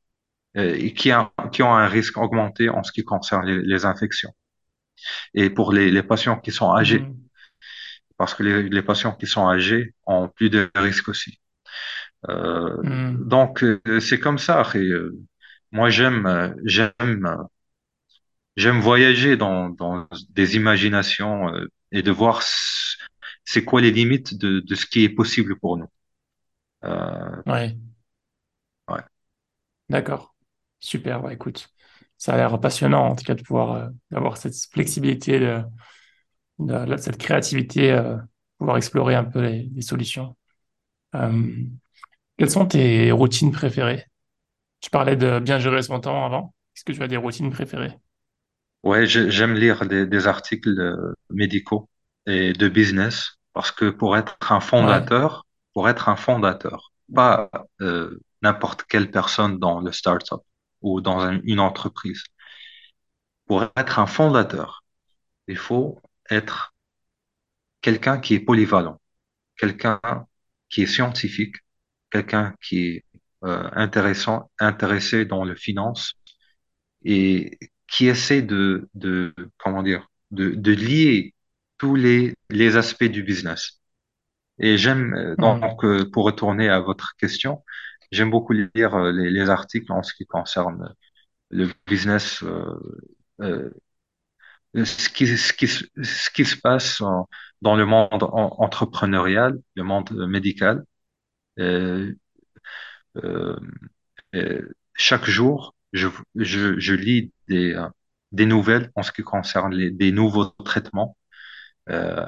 euh, 0.56 0.74
et 0.76 0.94
qui, 0.94 1.10
a- 1.12 1.32
qui 1.52 1.62
ont 1.64 1.74
un 1.74 1.88
risque 1.88 2.18
augmenté 2.18 2.68
en 2.70 2.82
ce 2.84 2.92
qui 2.92 3.04
concerne 3.04 3.46
les, 3.46 3.62
les 3.62 3.84
infections. 3.86 4.34
Et 5.34 5.50
pour 5.50 5.72
les, 5.72 5.90
les 5.90 6.02
patients 6.02 6.38
qui 6.40 6.50
sont 6.52 6.72
âgés, 6.74 7.04
Hmm. 7.04 7.28
parce 8.16 8.34
que 8.34 8.42
les, 8.42 8.68
les 8.68 8.82
patients 8.82 9.14
qui 9.14 9.26
sont 9.26 9.48
âgés 9.48 9.94
ont 10.06 10.28
plus 10.28 10.50
de 10.50 10.70
risques 10.76 11.08
aussi. 11.08 11.40
Euh, 12.30 12.76
Hmm. 12.82 13.24
donc, 13.24 13.64
euh, 13.64 13.80
c'est 14.00 14.20
comme 14.20 14.38
ça. 14.38 14.64
Et, 14.74 14.78
euh, 14.80 15.16
moi, 15.72 15.90
j'aime, 15.90 16.54
j'aime, 16.64 17.38
j'aime 18.56 18.80
voyager 18.80 19.36
dans, 19.36 19.70
dans 19.70 20.08
des 20.30 20.56
imaginations 20.56 21.48
euh, 21.54 21.68
et 21.92 22.02
de 22.02 22.10
voir 22.10 22.42
c'est 23.44 23.64
quoi 23.64 23.80
les 23.80 23.90
limites 23.90 24.36
de, 24.38 24.60
de 24.60 24.74
ce 24.74 24.86
qui 24.86 25.04
est 25.04 25.08
possible 25.08 25.58
pour 25.58 25.76
nous. 25.76 25.86
Euh, 26.84 27.42
Ouais, 27.46 27.76
ouais. 28.88 29.04
d'accord. 29.88 30.34
Super, 30.80 31.22
bah, 31.22 31.32
écoute. 31.32 31.68
Ça 32.18 32.34
a 32.34 32.36
l'air 32.36 32.60
passionnant, 32.60 33.08
en 33.10 33.16
tout 33.16 33.24
cas, 33.24 33.34
de 33.34 33.42
pouvoir 33.42 33.72
euh, 33.74 33.88
avoir 34.14 34.36
cette 34.36 34.54
flexibilité, 34.72 35.38
de, 35.40 35.62
de- 36.58 36.86
de- 36.86 36.96
cette 36.96 37.18
créativité, 37.18 37.92
euh, 37.92 38.16
pouvoir 38.58 38.76
explorer 38.76 39.14
un 39.14 39.24
peu 39.24 39.40
les, 39.42 39.64
les 39.74 39.82
solutions. 39.82 40.36
Quelles 42.38 42.50
sont 42.50 42.66
tes 42.66 43.10
routines 43.12 43.50
préférées? 43.52 44.06
Tu 44.80 44.90
parlais 44.90 45.16
de 45.16 45.40
bien 45.40 45.58
gérer 45.60 45.82
son 45.82 46.00
temps 46.00 46.24
avant. 46.26 46.54
Est-ce 46.76 46.84
que 46.84 46.92
tu 46.92 47.02
as 47.02 47.08
des 47.08 47.16
routines 47.18 47.50
préférées? 47.50 47.98
Ouais, 48.84 49.06
j'ai- 49.06 49.30
j'aime 49.30 49.54
lire 49.54 49.86
des, 49.86 50.06
des 50.06 50.26
articles 50.26 50.78
euh, 50.78 51.14
médicaux 51.30 51.88
et 52.26 52.52
de 52.52 52.68
business 52.68 53.38
parce 53.52 53.70
que 53.72 53.90
pour 53.90 54.16
être 54.16 54.36
un 54.52 54.60
Ouais. 54.76 55.08
fondateur, 55.08 55.46
pour 55.72 55.88
être 55.88 56.08
un 56.08 56.16
fondateur, 56.16 56.92
pas 57.14 57.50
euh, 57.80 58.20
n'importe 58.42 58.84
quelle 58.84 59.10
personne 59.10 59.58
dans 59.58 59.80
le 59.80 59.92
startup 59.92 60.40
ou 60.82 61.00
dans 61.00 61.20
un- 61.20 61.40
une 61.44 61.60
entreprise. 61.60 62.22
Pour 63.46 63.62
être 63.74 64.00
un 64.00 64.06
fondateur, 64.06 64.84
il 65.48 65.58
faut 65.58 66.00
être 66.30 66.74
quelqu'un 67.82 68.18
qui 68.18 68.34
est 68.34 68.40
polyvalent, 68.40 69.00
quelqu'un 69.58 70.00
qui 70.70 70.82
est 70.84 70.86
scientifique, 70.86 71.56
quelqu'un 72.10 72.54
qui 72.62 72.86
est 72.88 73.04
euh, 73.44 73.68
intéressant, 73.74 74.50
intéressé 74.60 75.24
dans 75.26 75.44
le 75.44 75.56
finance 75.56 76.14
et 77.04 77.58
qui 77.88 78.06
essaie 78.08 78.42
de, 78.42 78.88
de 78.94 79.34
comment 79.58 79.82
dire, 79.82 80.08
de, 80.30 80.50
de 80.50 80.72
lier 80.72 81.34
tous 81.78 81.94
les, 81.96 82.34
les 82.50 82.76
aspects 82.76 83.04
du 83.04 83.22
business. 83.22 83.80
Et 84.58 84.78
j'aime, 84.78 85.14
euh, 85.14 85.36
Hmm. 85.38 85.54
donc, 85.60 85.84
euh, 85.84 86.10
pour 86.10 86.24
retourner 86.26 86.68
à 86.68 86.80
votre 86.80 87.16
question, 87.16 87.64
j'aime 88.12 88.30
beaucoup 88.30 88.52
lire 88.52 88.94
euh, 88.94 89.12
les, 89.12 89.30
les 89.30 89.50
articles 89.50 89.92
en 89.92 90.02
ce 90.02 90.14
qui 90.14 90.26
concerne 90.26 90.94
le 91.50 91.68
business, 91.86 92.42
euh, 92.44 92.74
euh, 93.42 93.70
ce 94.84 95.08
qui, 95.08 95.26
ce 95.38 95.52
qui, 95.52 95.68
se- 95.68 95.84
ce 96.02 96.30
qui 96.30 96.44
se 96.44 96.56
passe 96.56 97.00
en- 97.00 97.28
dans 97.62 97.76
le 97.76 97.86
monde 97.86 98.22
en- 98.24 98.56
entrepreneurial, 98.58 99.58
le 99.76 99.82
monde 99.84 100.10
médical. 100.28 100.84
Euh, 101.60 102.14
chaque 104.94 105.24
jour, 105.28 105.74
je, 105.94 106.08
je, 106.36 106.80
je 106.80 106.94
lis 106.94 107.32
des, 107.48 107.74
euh, 107.74 107.88
des 108.32 108.46
nouvelles 108.46 108.92
en 108.96 109.04
ce 109.04 109.12
qui 109.12 109.22
concerne 109.24 109.74
les, 109.74 109.92
des 109.92 110.12
nouveaux 110.12 110.46
traitements, 110.66 111.18
euh, 111.90 112.26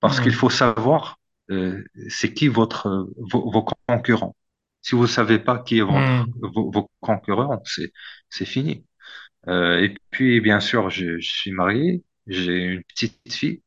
parce 0.00 0.20
qu'il 0.20 0.34
faut 0.34 0.50
savoir 0.50 1.18
euh, 1.50 1.84
c'est 2.08 2.32
qui 2.34 2.48
votre, 2.48 3.08
vos, 3.18 3.50
vos 3.50 3.66
concurrents. 3.88 4.36
Si 4.82 4.94
vous 4.94 5.06
savez 5.06 5.38
pas 5.38 5.58
qui 5.58 5.78
est 5.78 5.82
votre, 5.82 6.12
Hmm. 6.24 6.32
vos, 6.42 6.70
vos 6.70 6.90
concurrents, 7.00 7.62
c'est, 7.66 7.92
c'est 8.30 8.46
fini. 8.46 8.86
Euh, 9.48 9.80
et 9.80 9.96
puis, 10.10 10.40
bien 10.40 10.60
sûr, 10.60 10.90
je, 10.90 11.18
je 11.20 11.30
suis 11.30 11.52
marié, 11.52 12.04
j'ai 12.26 12.58
une 12.64 12.84
petite 12.84 13.20
fille 13.32 13.62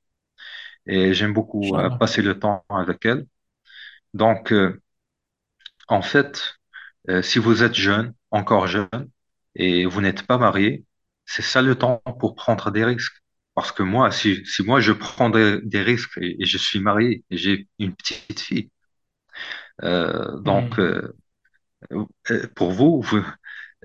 et 0.88 1.14
j'aime 1.14 1.34
beaucoup 1.34 1.78
euh, 1.78 1.90
passer 1.90 2.22
le 2.22 2.40
temps 2.40 2.66
avec 2.70 3.06
elle. 3.06 3.28
Donc, 4.14 4.54
euh, 4.54 4.82
en 5.88 6.02
fait, 6.02 6.56
euh, 7.10 7.22
si 7.22 7.40
vous 7.40 7.64
êtes 7.64 7.76
jeune, 7.76 8.14
encore 8.32 8.68
jeune, 8.68 8.90
et 9.56 9.86
vous 9.86 10.02
n'êtes 10.02 10.24
pas 10.28 10.38
marié, 10.38 10.86
c'est 11.26 11.42
ça 11.44 11.62
le 11.62 11.76
temps 11.76 12.02
pour 12.20 12.36
prendre 12.36 12.72
des 12.72 12.86
risques. 12.86 13.16
Parce 13.56 13.72
que 13.72 13.84
moi, 13.84 14.12
si, 14.12 14.46
si 14.46 14.64
moi 14.64 14.80
je 14.82 14.92
prends 14.94 15.30
des, 15.30 15.60
des 15.64 15.82
risques 15.84 16.18
et, 16.20 16.42
et 16.42 16.46
je 16.46 16.58
suis 16.58 16.80
marié 16.80 17.24
et 17.30 17.38
j'ai 17.38 17.68
une 17.80 17.96
petite 17.96 18.40
fille, 18.40 18.72
euh, 19.84 20.40
donc 20.42 20.80
Hmm. 20.80 20.80
euh, 20.80 21.14
euh, 22.32 22.48
pour 22.56 22.72
vous, 22.72 23.02
vous 23.02 23.24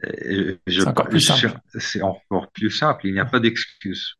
euh, 0.04 0.58
je, 0.66 0.82
C'est 0.82 0.88
encore 0.88 1.08
plus 1.08 1.20
simple. 1.20 1.54
c'est 1.78 2.02
encore 2.02 2.50
plus 2.52 2.70
simple. 2.70 3.06
Il 3.06 3.14
n'y 3.14 3.20
a 3.20 3.24
pas 3.26 3.40
d'excuse. 3.40 4.14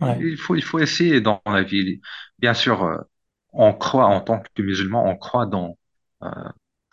Ouais. 0.00 0.26
il 0.30 0.36
faut, 0.36 0.54
il 0.56 0.62
faut 0.62 0.78
essayer 0.78 1.20
dans 1.20 1.42
la 1.46 1.62
vie. 1.62 2.00
Bien 2.38 2.54
sûr, 2.54 3.04
on 3.52 3.72
croit 3.74 4.06
en 4.06 4.20
tant 4.20 4.40
que 4.54 4.62
musulman, 4.62 5.04
on 5.06 5.16
croit 5.16 5.46
dans 5.46 5.76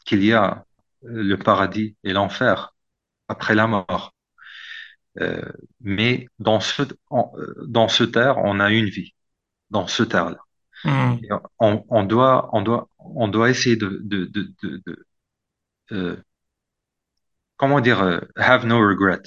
qu'il 0.05 0.23
y 0.23 0.33
a 0.33 0.65
le 1.03 1.35
paradis 1.37 1.95
et 2.03 2.13
l'enfer 2.13 2.75
après 3.29 3.55
la 3.55 3.67
mort. 3.67 4.13
Euh, 5.19 5.41
mais 5.81 6.27
dans 6.39 6.59
ce, 6.59 6.83
en- 7.09 7.31
euh, 7.37 7.53
dans 7.67 7.87
ce 7.87 8.03
terre, 8.03 8.37
on 8.39 8.59
a 8.59 8.71
une 8.71 8.85
vie, 8.85 9.13
dans 9.71 9.87
ce 9.87 10.03
terre-là. 10.03 10.39
Hmm. 10.83 11.29
On, 11.59 11.85
on 11.89 12.03
doit, 12.03 12.49
on 12.53 12.61
doit, 12.61 12.89
on 12.99 13.27
doit 13.27 13.49
essayer 13.49 13.75
de, 13.75 13.99
de, 14.03 14.25
de, 14.25 14.53
de, 14.63 15.05
euh, 15.91 16.23
comment 17.57 17.79
dire, 17.81 18.01
euh, 18.01 18.19
have 18.37 18.65
no 18.65 18.79
regrets. 18.79 19.21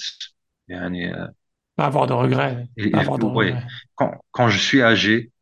Pas 1.76 1.84
avoir 1.86 2.06
de 2.06 2.14
regrets. 2.14 2.66
et- 2.76 2.94
avoir 2.94 3.18
de 3.18 3.26
ouais, 3.34 3.56
regrets. 3.56 3.62
quand, 3.94 4.18
quand 4.30 4.48
je 4.48 4.58
suis 4.58 4.82
âgé, 4.82 5.32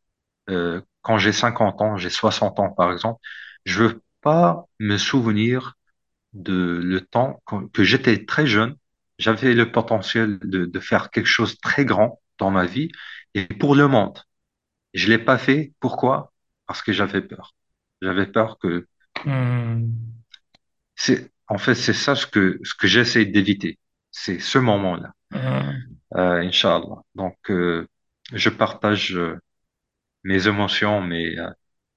quand 1.03 1.19
j'ai 1.19 1.33
50 1.33 1.81
ans, 1.81 1.97
j'ai 1.97 2.11
60 2.11 2.59
ans 2.61 2.71
par 2.71 2.93
exemple, 2.93 3.21
je 3.65 3.85
veux 3.85 4.03
pas 4.21 4.67
me 4.79 4.97
souvenir 4.99 5.75
de 6.33 6.81
le 6.83 7.01
temps 7.01 7.43
que, 7.47 7.66
que 7.70 7.85
j'étais 7.85 8.24
très 8.24 8.47
jeune, 8.47 8.76
j'avais 9.18 9.55
le 9.55 9.70
potentiel 9.72 10.39
de, 10.41 10.64
de 10.66 10.81
faire 10.81 11.11
quelque 11.11 11.26
chose 11.26 11.55
de 11.57 11.61
très 11.61 11.85
grand 11.85 12.20
dans 12.39 12.51
ma 12.51 12.66
vie 12.66 12.91
et 13.35 13.47
pour 13.47 13.74
le 13.74 13.89
monde. 13.89 14.18
Je 14.95 15.09
l'ai 15.09 15.18
pas 15.18 15.39
fait. 15.39 15.74
Pourquoi? 15.81 16.33
Parce 16.66 16.83
que 16.83 16.93
j'avais 16.93 17.22
peur. 17.22 17.55
J'avais 18.03 18.26
peur 18.26 18.59
que 18.59 18.89
Hmm. 19.24 20.20
c'est, 20.97 21.33
en 21.49 21.59
fait, 21.59 21.74
c'est 21.74 21.93
ça 21.93 22.14
ce 22.14 22.26
que, 22.26 22.59
ce 22.64 22.74
que 22.74 22.87
j'essaie 22.87 23.26
d'éviter. 23.26 23.78
C'est 24.12 24.39
ce 24.41 24.59
moment-là. 24.59 25.12
Hmm. 25.31 26.01
Euh, 26.16 26.41
Inch'Allah. 26.43 27.03
Donc, 27.14 27.37
euh, 27.51 27.87
je 28.33 28.49
partage 28.51 29.14
euh, 29.16 29.39
mes 30.24 30.49
émotions, 30.49 31.03
mes, 31.03 31.39
euh, 31.39 31.51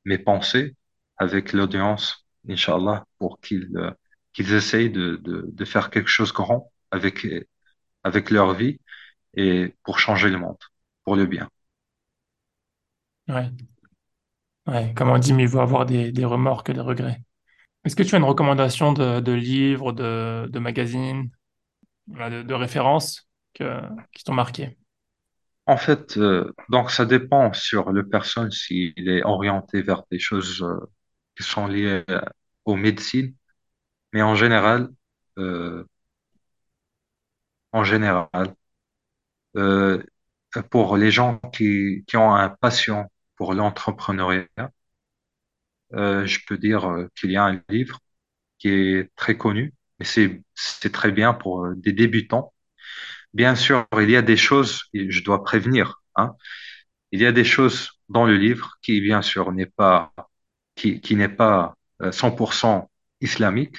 mes 0.05 0.17
pensées 0.19 0.75
avec 1.17 1.53
l'audience, 1.53 2.25
Inch'Allah, 2.49 3.05
pour 3.19 3.39
qu'ils 3.41 3.69
euh, 3.77 3.91
qu'ils 4.33 4.53
essayent 4.53 4.91
de, 4.91 5.17
de, 5.17 5.45
de 5.51 5.65
faire 5.65 5.89
quelque 5.89 6.09
chose 6.09 6.29
de 6.29 6.33
grand 6.33 6.71
avec, 6.91 7.27
avec 8.03 8.31
leur 8.31 8.53
vie 8.55 8.79
et 9.35 9.75
pour 9.83 9.99
changer 9.99 10.29
le 10.29 10.39
monde, 10.39 10.57
pour 11.05 11.15
le 11.17 11.25
bien. 11.27 11.49
Ouais. 13.27 13.51
Ouais. 14.67 14.93
Comme 14.95 15.09
on 15.09 15.17
dit, 15.17 15.33
mieux 15.33 15.45
vaut 15.47 15.59
avoir 15.59 15.85
des, 15.85 16.11
des 16.11 16.25
remords 16.25 16.63
que 16.63 16.71
des 16.71 16.79
regrets. 16.79 17.21
Est-ce 17.85 17.95
que 17.95 18.03
tu 18.03 18.15
as 18.15 18.19
une 18.19 18.25
recommandation 18.25 18.93
de, 18.93 19.19
de 19.21 19.31
livres, 19.33 19.93
de, 19.93 20.47
de 20.51 20.59
magazines, 20.59 21.31
de 22.07 22.53
références 22.55 23.29
que, 23.53 23.81
qui 24.13 24.23
t'ont 24.23 24.33
marqué? 24.33 24.77
En 25.65 25.77
fait, 25.77 26.17
euh, 26.17 26.51
donc 26.69 26.91
ça 26.91 27.05
dépend 27.05 27.53
sur 27.53 27.91
le 27.91 28.07
personne 28.07 28.51
s'il 28.51 28.93
est 29.09 29.23
orienté 29.23 29.81
vers 29.81 30.03
des 30.11 30.19
choses 30.19 30.61
euh, 30.61 30.77
qui 31.37 31.43
sont 31.43 31.67
liées 31.67 32.03
euh, 32.09 32.21
aux 32.65 32.75
médecines, 32.75 33.33
mais 34.13 34.21
en 34.21 34.35
général, 34.35 34.89
euh, 35.37 35.85
en 37.73 37.83
général, 37.83 38.55
euh, 39.57 40.01
pour 40.71 40.97
les 40.97 41.11
gens 41.11 41.37
qui, 41.53 42.03
ont 42.15 42.33
un 42.33 42.49
passion 42.49 43.09
pour 43.35 43.53
l'entrepreneuriat, 43.53 44.47
euh, 45.93 46.25
je 46.25 46.39
peux 46.47 46.57
dire 46.57 47.07
qu'il 47.15 47.31
y 47.31 47.37
a 47.37 47.45
un 47.45 47.61
livre 47.69 47.99
qui 48.59 48.69
est 48.69 49.11
très 49.17 49.37
connu, 49.37 49.73
mais 49.99 50.05
c'est 50.05 50.43
c'est 50.55 50.91
très 50.91 51.11
bien 51.11 51.33
pour 51.33 51.69
des 51.75 51.93
débutants. 51.93 52.53
Bien 53.33 53.55
sûr, 53.55 53.87
il 53.99 54.09
y 54.11 54.17
a 54.17 54.21
des 54.23 54.37
choses, 54.37 54.83
et 54.93 55.11
je 55.11 55.23
dois 55.23 55.43
prévenir, 55.43 56.01
hein, 56.15 56.35
il 57.11 57.21
y 57.21 57.25
a 57.27 57.31
des 57.33 57.45
choses 57.45 57.91
dans 58.09 58.25
le 58.25 58.37
livre 58.37 58.77
qui, 58.81 59.01
bien 59.01 59.21
sûr, 59.21 59.51
n'est 59.53 59.67
pas 59.67 60.13
qui, 60.75 61.01
qui 61.01 61.15
n'est 61.15 61.29
pas 61.29 61.75
euh, 62.03 62.11
100% 62.11 62.89
islamique. 63.21 63.77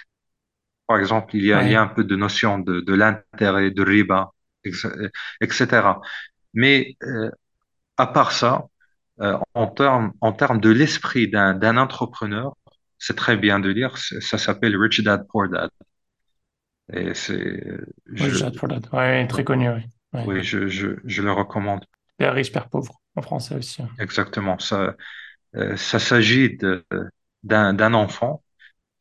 Par 0.86 0.98
exemple, 0.98 1.36
il 1.36 1.44
y 1.44 1.52
a, 1.52 1.64
il 1.64 1.70
y 1.70 1.74
a 1.74 1.80
Ouais. 1.80 1.82
un 1.82 1.86
peu 1.88 2.04
de 2.04 2.16
notion 2.16 2.58
de, 2.58 2.80
de 2.80 2.94
l'intérêt, 2.94 3.70
de 3.70 3.82
riba, 3.82 4.32
euh, 4.66 5.10
etc. 5.40 6.00
Mais 6.54 6.96
euh, 7.04 7.30
à 7.98 8.06
part 8.08 8.32
ça, 8.32 8.66
euh, 9.20 9.38
en 9.54 9.66
termes 9.68 10.12
en 10.22 10.32
de 10.56 10.70
l'esprit 10.70 11.28
d'un 11.30 11.76
entrepreneur, 11.78 12.56
c'est 12.98 13.16
très 13.16 13.36
bien 13.36 13.60
de 13.60 13.70
lire. 13.70 13.98
Ça 13.98 14.38
s'appelle 14.38 14.76
Rich 14.76 15.02
Dad 15.02 15.26
Poor 15.28 15.48
Dad. 15.50 15.70
Et 16.92 17.14
c'est, 17.14 17.62
je, 18.12 18.36
j'ai 18.36 18.44
hâte 18.44 18.56
pour 18.56 18.68
l'autre. 18.68 18.94
Ouais, 18.96 19.26
très 19.26 19.44
connu, 19.44 19.68
oui. 19.70 19.82
Ouais. 20.12 20.26
oui, 20.26 20.42
je, 20.42 20.66
je, 20.66 20.96
je 21.04 21.22
le 21.22 21.30
recommande. 21.32 21.84
Père 22.16 22.34
riche, 22.34 22.50
père 22.52 22.68
pauvre, 22.68 23.00
en 23.14 23.22
français 23.22 23.54
aussi. 23.54 23.82
Exactement. 23.98 24.58
Ça, 24.58 24.96
euh, 25.56 25.76
ça 25.78 26.00
s'agit 26.00 26.58
d'un 27.44 27.94
enfant 27.94 28.43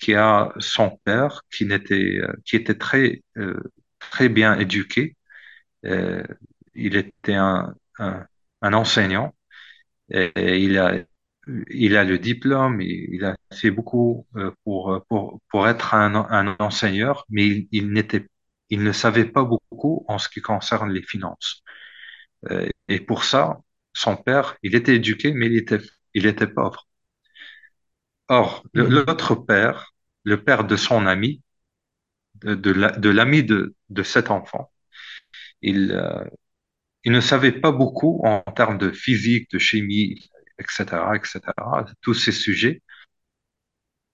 qui 0.03 0.15
a 0.15 0.51
son 0.59 0.99
père 1.05 1.41
qui 1.55 1.65
n'était, 1.65 2.19
euh, 2.21 2.33
qui 2.45 2.55
était 2.57 2.75
très, 2.77 3.23
euh, 3.37 3.59
très 3.99 4.29
bien 4.29 4.57
éduqué. 4.59 5.15
Euh, 5.85 6.23
il 6.75 6.95
était 6.97 7.35
un, 7.35 7.75
un, 7.99 8.25
un 8.61 8.73
enseignant 8.73 9.35
et, 10.11 10.31
et 10.35 10.59
il 10.63 10.77
a, 10.77 10.95
il 11.69 11.97
a 11.97 12.03
le 12.03 12.19
diplôme, 12.19 12.81
il, 12.81 13.15
il 13.15 13.25
a 13.25 13.35
fait 13.53 13.71
beaucoup 13.71 14.27
pour, 14.63 15.03
pour, 15.09 15.41
pour 15.49 15.67
être 15.67 15.93
un, 15.95 16.15
un 16.15 16.55
enseignant, 16.59 17.15
mais 17.29 17.47
il, 17.47 17.67
il 17.71 17.91
n'était, 17.91 18.27
il 18.69 18.83
ne 18.83 18.91
savait 18.93 19.25
pas 19.25 19.43
beaucoup 19.43 20.05
en 20.07 20.19
ce 20.19 20.29
qui 20.29 20.41
concerne 20.41 20.91
les 20.91 21.03
finances. 21.03 21.63
Euh, 22.51 22.67
et 22.87 22.99
pour 22.99 23.23
ça, 23.25 23.59
son 23.93 24.15
père, 24.17 24.57
il 24.63 24.75
était 24.75 24.95
éduqué, 24.95 25.33
mais 25.33 25.47
il 25.47 25.57
était, 25.57 25.79
il 26.13 26.25
était 26.25 26.47
pauvre. 26.47 26.87
Or, 28.27 28.63
Mhm. 28.73 28.89
l'autre 28.89 29.35
père, 29.35 29.92
le 30.23 30.43
père 30.43 30.65
de 30.65 30.75
son 30.75 31.05
ami, 31.05 31.41
de, 32.35 32.55
de 32.55 32.71
la- 32.71 32.91
de 32.91 33.09
l'ami 33.09 33.43
de, 33.43 33.75
cet 34.03 34.31
enfant, 34.31 34.71
il, 35.61 35.91
euh, 35.93 36.23
il 37.05 37.11
ne 37.11 37.21
savait 37.21 37.51
pas 37.53 37.71
beaucoup 37.71 38.21
en 38.25 38.41
termes 38.53 38.77
de 38.77 38.91
physique, 38.91 39.51
de 39.51 39.59
chimie, 39.59 40.29
etc., 40.59 41.15
etc., 41.15 41.85
tous 42.01 42.13
ces 42.15 42.31
sujets, 42.33 42.81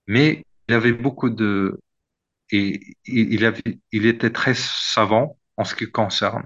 mais 0.07 0.43
il 0.67 0.73
avait 0.75 0.93
beaucoup 0.93 1.29
de, 1.29 1.79
et 2.51 2.81
il, 3.05 3.33
il 3.33 3.45
avait, 3.45 3.63
il 3.91 4.05
était 4.07 4.31
très 4.31 4.53
savant 4.55 5.39
en 5.57 5.63
ce 5.65 5.75
qui 5.75 5.91
concerne 5.91 6.45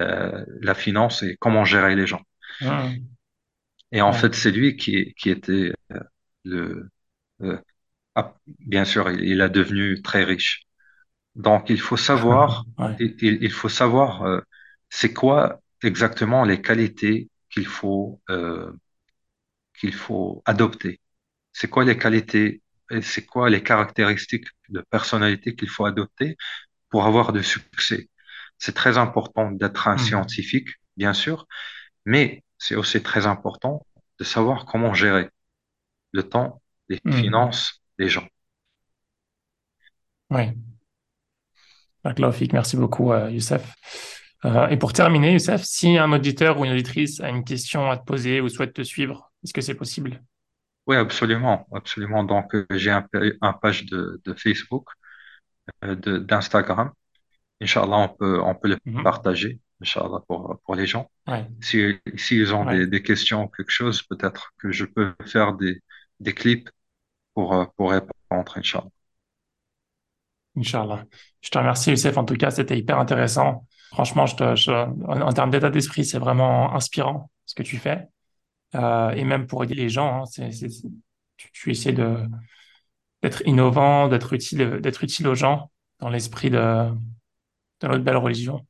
euh, 0.00 0.44
la 0.62 0.74
finance 0.74 1.22
et 1.22 1.36
comment 1.40 1.64
gérer 1.64 1.96
les 1.96 2.06
gens. 2.06 2.22
Mhm. 2.60 3.16
Et 3.92 4.00
en 4.02 4.12
fait, 4.12 4.34
c'est 4.34 4.50
lui 4.50 4.76
qui, 4.76 5.14
qui 5.14 5.30
était 5.30 5.72
euh, 5.92 6.00
le, 6.44 6.90
euh, 7.42 7.58
ah, 8.16 8.34
bien 8.46 8.86
sûr, 8.86 9.10
il, 9.12 9.24
il 9.24 9.42
a 9.42 9.50
devenu 9.50 10.02
très 10.02 10.24
riche. 10.24 10.62
Donc, 11.36 11.70
il 11.70 11.80
faut 11.80 11.96
savoir, 11.98 12.64
Ouais. 12.78 12.96
il, 12.98 13.52
faut 13.52 13.68
savoir, 13.70 14.24
euh, 14.24 14.40
c'est 14.90 15.12
quoi 15.14 15.60
exactement 15.82 16.44
les 16.44 16.62
qualités 16.62 17.30
qu'il 17.50 17.66
faut, 17.66 18.20
euh, 18.30 18.72
qu'il 19.78 19.92
faut 19.94 20.42
adopter. 20.44 21.00
C'est 21.52 21.68
quoi 21.70 21.84
les 21.84 21.98
qualités 21.98 22.62
et 22.90 23.02
c'est 23.02 23.26
quoi 23.26 23.50
les 23.50 23.62
caractéristiques 23.62 24.48
de 24.70 24.82
personnalité 24.90 25.56
qu'il 25.56 25.70
faut 25.70 25.86
adopter 25.86 26.36
pour 26.90 27.06
avoir 27.06 27.32
de 27.32 27.42
succès? 27.42 28.10
C'est 28.58 28.74
très 28.74 28.98
important 28.98 29.52
d'être 29.52 29.88
un 29.88 29.96
Mhm. 29.96 29.98
scientifique, 29.98 30.70
bien 30.96 31.14
sûr, 31.14 31.46
mais 32.06 32.44
c'est 32.58 32.76
aussi 32.76 33.02
très 33.02 33.26
important 33.26 33.86
de 34.20 34.24
savoir 34.24 34.66
comment 34.66 34.94
gérer 34.94 35.30
le 36.12 36.22
temps, 36.24 36.62
les 36.88 37.00
Mhm. 37.04 37.10
finances, 37.10 37.82
les 37.98 38.08
gens. 38.08 38.26
Fik. 42.32 42.52
Merci 42.52 42.76
beaucoup, 42.76 43.12
euh, 43.12 43.30
Youssef. 43.30 43.74
Euh, 44.44 44.68
et 44.68 44.76
pour 44.76 44.92
terminer, 44.92 45.32
Youssef, 45.32 45.62
si 45.64 45.96
un 45.98 46.12
auditeur 46.12 46.58
ou 46.58 46.64
une 46.64 46.72
auditrice 46.72 47.20
a 47.20 47.28
une 47.30 47.44
question 47.44 47.90
à 47.90 47.96
te 47.96 48.04
poser 48.04 48.40
ou 48.40 48.48
souhaite 48.48 48.74
te 48.74 48.82
suivre, 48.82 49.32
est-ce 49.42 49.52
que 49.52 49.60
c'est 49.60 49.74
possible? 49.74 50.22
Oui, 50.86 50.96
absolument, 50.96 51.66
absolument. 51.72 52.22
Donc, 52.22 52.54
euh, 52.54 52.66
j'ai 52.70 52.90
un, 52.90 53.02
pa- 53.02 53.18
un 53.40 53.52
page 53.52 53.86
de, 53.86 54.20
de 54.24 54.34
Facebook, 54.34 54.88
euh, 55.84 55.96
d'Instagram. 55.96 56.92
Inch'Allah, 57.60 57.96
on 57.96 58.08
peut, 58.08 58.40
on 58.40 58.54
peut 58.54 58.68
le 58.68 58.78
Mhm. 58.84 59.02
partager, 59.02 59.58
Inch'Allah, 59.80 60.20
pour, 60.28 60.60
pour 60.64 60.74
les 60.74 60.86
gens. 60.86 61.10
Ouais. 61.26 61.46
Si, 61.60 61.98
s'ils 62.16 62.54
ont 62.54 62.66
Ouais. 62.66 62.80
des, 62.80 62.86
des 62.86 63.02
questions 63.02 63.44
ou 63.44 63.48
quelque 63.48 63.70
chose, 63.72 64.02
peut-être 64.02 64.52
que 64.58 64.70
je 64.70 64.84
peux 64.84 65.14
faire 65.24 65.54
des, 65.54 65.80
des 66.20 66.34
clips 66.34 66.70
pour, 67.36 67.52
euh, 67.52 67.66
pour 67.76 67.90
répondre, 67.90 68.56
Inch'Allah. 68.56 68.88
Inch'Allah. 70.56 71.04
Je 71.42 71.50
te 71.50 71.58
remercie, 71.58 71.90
Youssef. 71.90 72.16
En 72.16 72.24
tout 72.24 72.34
cas, 72.34 72.50
c'était 72.50 72.78
hyper 72.78 72.98
intéressant. 72.98 73.66
Franchement, 73.92 74.24
en, 74.24 75.32
termes 75.32 75.50
d'état 75.50 75.68
d'esprit, 75.68 76.06
c'est 76.06 76.18
vraiment 76.18 76.74
inspirant 76.74 77.30
ce 77.44 77.54
que 77.54 77.62
tu 77.62 77.76
fais. 77.76 78.08
Euh, 78.74 79.10
et 79.10 79.24
même 79.24 79.46
pour 79.46 79.62
aider 79.62 79.74
les 79.74 79.90
gens, 79.90 80.24
hein, 80.24 80.50
tu, 81.52 81.70
essaies 81.70 81.92
d'être 81.92 83.42
innovant, 83.46 84.08
d'être 84.08 84.32
utile, 84.32 84.80
d'être 84.80 85.04
utile 85.04 85.28
aux 85.28 85.34
gens 85.34 85.70
dans 86.00 86.08
l'esprit 86.08 86.48
de, 86.48 86.90
notre 87.82 87.98
belle 88.02 88.16
religion. 88.16 88.66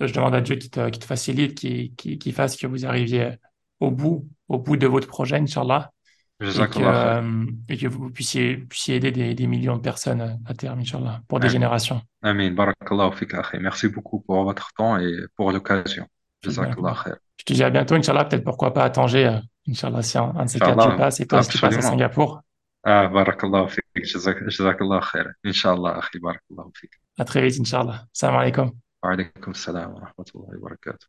Je 0.00 0.12
demande 0.12 0.34
à 0.34 0.40
Dieu 0.40 0.56
qui 0.56 0.70
te, 0.70 1.04
facilite, 1.04 1.54
qui 1.54 2.32
fasse 2.32 2.56
que 2.56 2.66
vous 2.66 2.86
arriviez 2.86 3.36
au 3.80 3.90
bout, 3.90 4.26
au 4.48 4.58
bout 4.58 4.78
de 4.78 4.86
votre 4.86 5.08
projet, 5.08 5.36
Inch'Allah, 5.36 5.92
et 6.40 6.44
que, 6.46 6.78
euh, 6.82 7.46
et 7.68 7.76
que 7.78 7.86
vous 7.86 8.10
puissiez, 8.10 8.56
puissiez 8.58 8.96
aider 8.96 9.10
des, 9.12 9.34
des 9.34 9.46
millions 9.46 9.76
de 9.76 9.82
personnes 9.82 10.38
à 10.44 10.54
terme, 10.54 10.80
Inch'Allah, 10.80 11.22
pour 11.28 11.40
des 11.40 11.46
Amin. 11.46 11.52
générations. 11.52 12.02
Amin. 12.22 12.50
Barakallahu 12.52 13.12
fik. 13.16 13.32
Merci 13.60 13.88
beaucoup 13.88 14.20
pour 14.20 14.44
votre 14.44 14.72
temps 14.74 14.98
et 14.98 15.12
pour 15.34 15.50
l'occasion. 15.52 16.06
Jazakallah 16.42 16.94
khair. 17.02 17.16
Je 17.38 17.44
te 17.44 17.52
dis 17.54 17.62
à 17.64 17.70
bientôt, 17.70 17.94
Inch'Allah, 17.94 18.24
peut-être 18.26 18.44
pourquoi 18.44 18.72
pas 18.74 18.84
à 18.84 18.90
Tanger, 18.90 19.26
euh, 19.26 19.38
Inch'Allah, 19.68 20.02
si 20.02 20.18
un, 20.18 20.32
un 20.36 20.44
de 20.44 20.50
ces 20.50 20.58
quatre 20.58 20.78
Inch'Allah, 20.78 20.96
passe, 20.96 21.20
et 21.20 21.26
toi, 21.26 21.42
si 21.42 21.50
tu 21.50 21.58
passes 21.58 21.76
à. 21.76 21.82
Singapour, 21.82 22.40
Ah, 22.84 23.08
barakallahu 23.08 23.68
fik. 23.70 23.84
Jazak- 24.04 24.48
Jazakallah 24.48 25.00
khair. 25.10 25.26
Inch'Allah, 25.44 25.98
akhi. 25.98 26.18
Barakallahu 26.20 26.70
fik. 26.74 26.90
à 27.18 27.24
très 27.24 27.40
vite, 27.46 27.58
Inch'Allah. 27.60 28.04
Salam 28.12 28.36
alaikum. 28.36 28.70
Wa 29.02 29.12
alaykum 29.12 29.54
salam 29.54 29.94
wa 29.94 30.00
rahmatullahi 30.00 30.54
wa 30.56 30.68
barakatuh. 30.68 31.06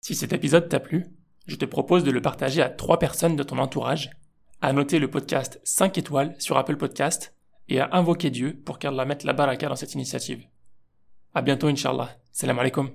Si 0.00 0.14
cet 0.14 0.32
épisode 0.32 0.68
t'a 0.68 0.80
plu, 0.80 1.04
je 1.46 1.56
te 1.56 1.64
propose 1.64 2.04
de 2.04 2.10
le 2.12 2.20
partager 2.22 2.62
à 2.62 2.68
trois 2.70 2.98
personnes 2.98 3.36
de 3.36 3.42
ton 3.42 3.58
entourage, 3.58 4.10
à 4.62 4.72
noter 4.72 5.00
le 5.00 5.10
podcast 5.10 5.60
5 5.64 5.98
étoiles 5.98 6.36
sur 6.38 6.56
Apple 6.56 6.76
Podcast 6.76 7.34
et 7.68 7.80
à 7.80 7.90
invoquer 7.92 8.30
Dieu 8.30 8.62
pour 8.64 8.78
qu'Allah 8.78 9.04
mette 9.04 9.24
la 9.24 9.32
baraka 9.32 9.68
dans 9.68 9.76
cette 9.76 9.94
initiative. 9.94 10.46
À 11.34 11.42
bientôt, 11.42 11.66
Inch'Allah. 11.66 12.10
Salam 12.30 12.60
alaikum. 12.60 12.90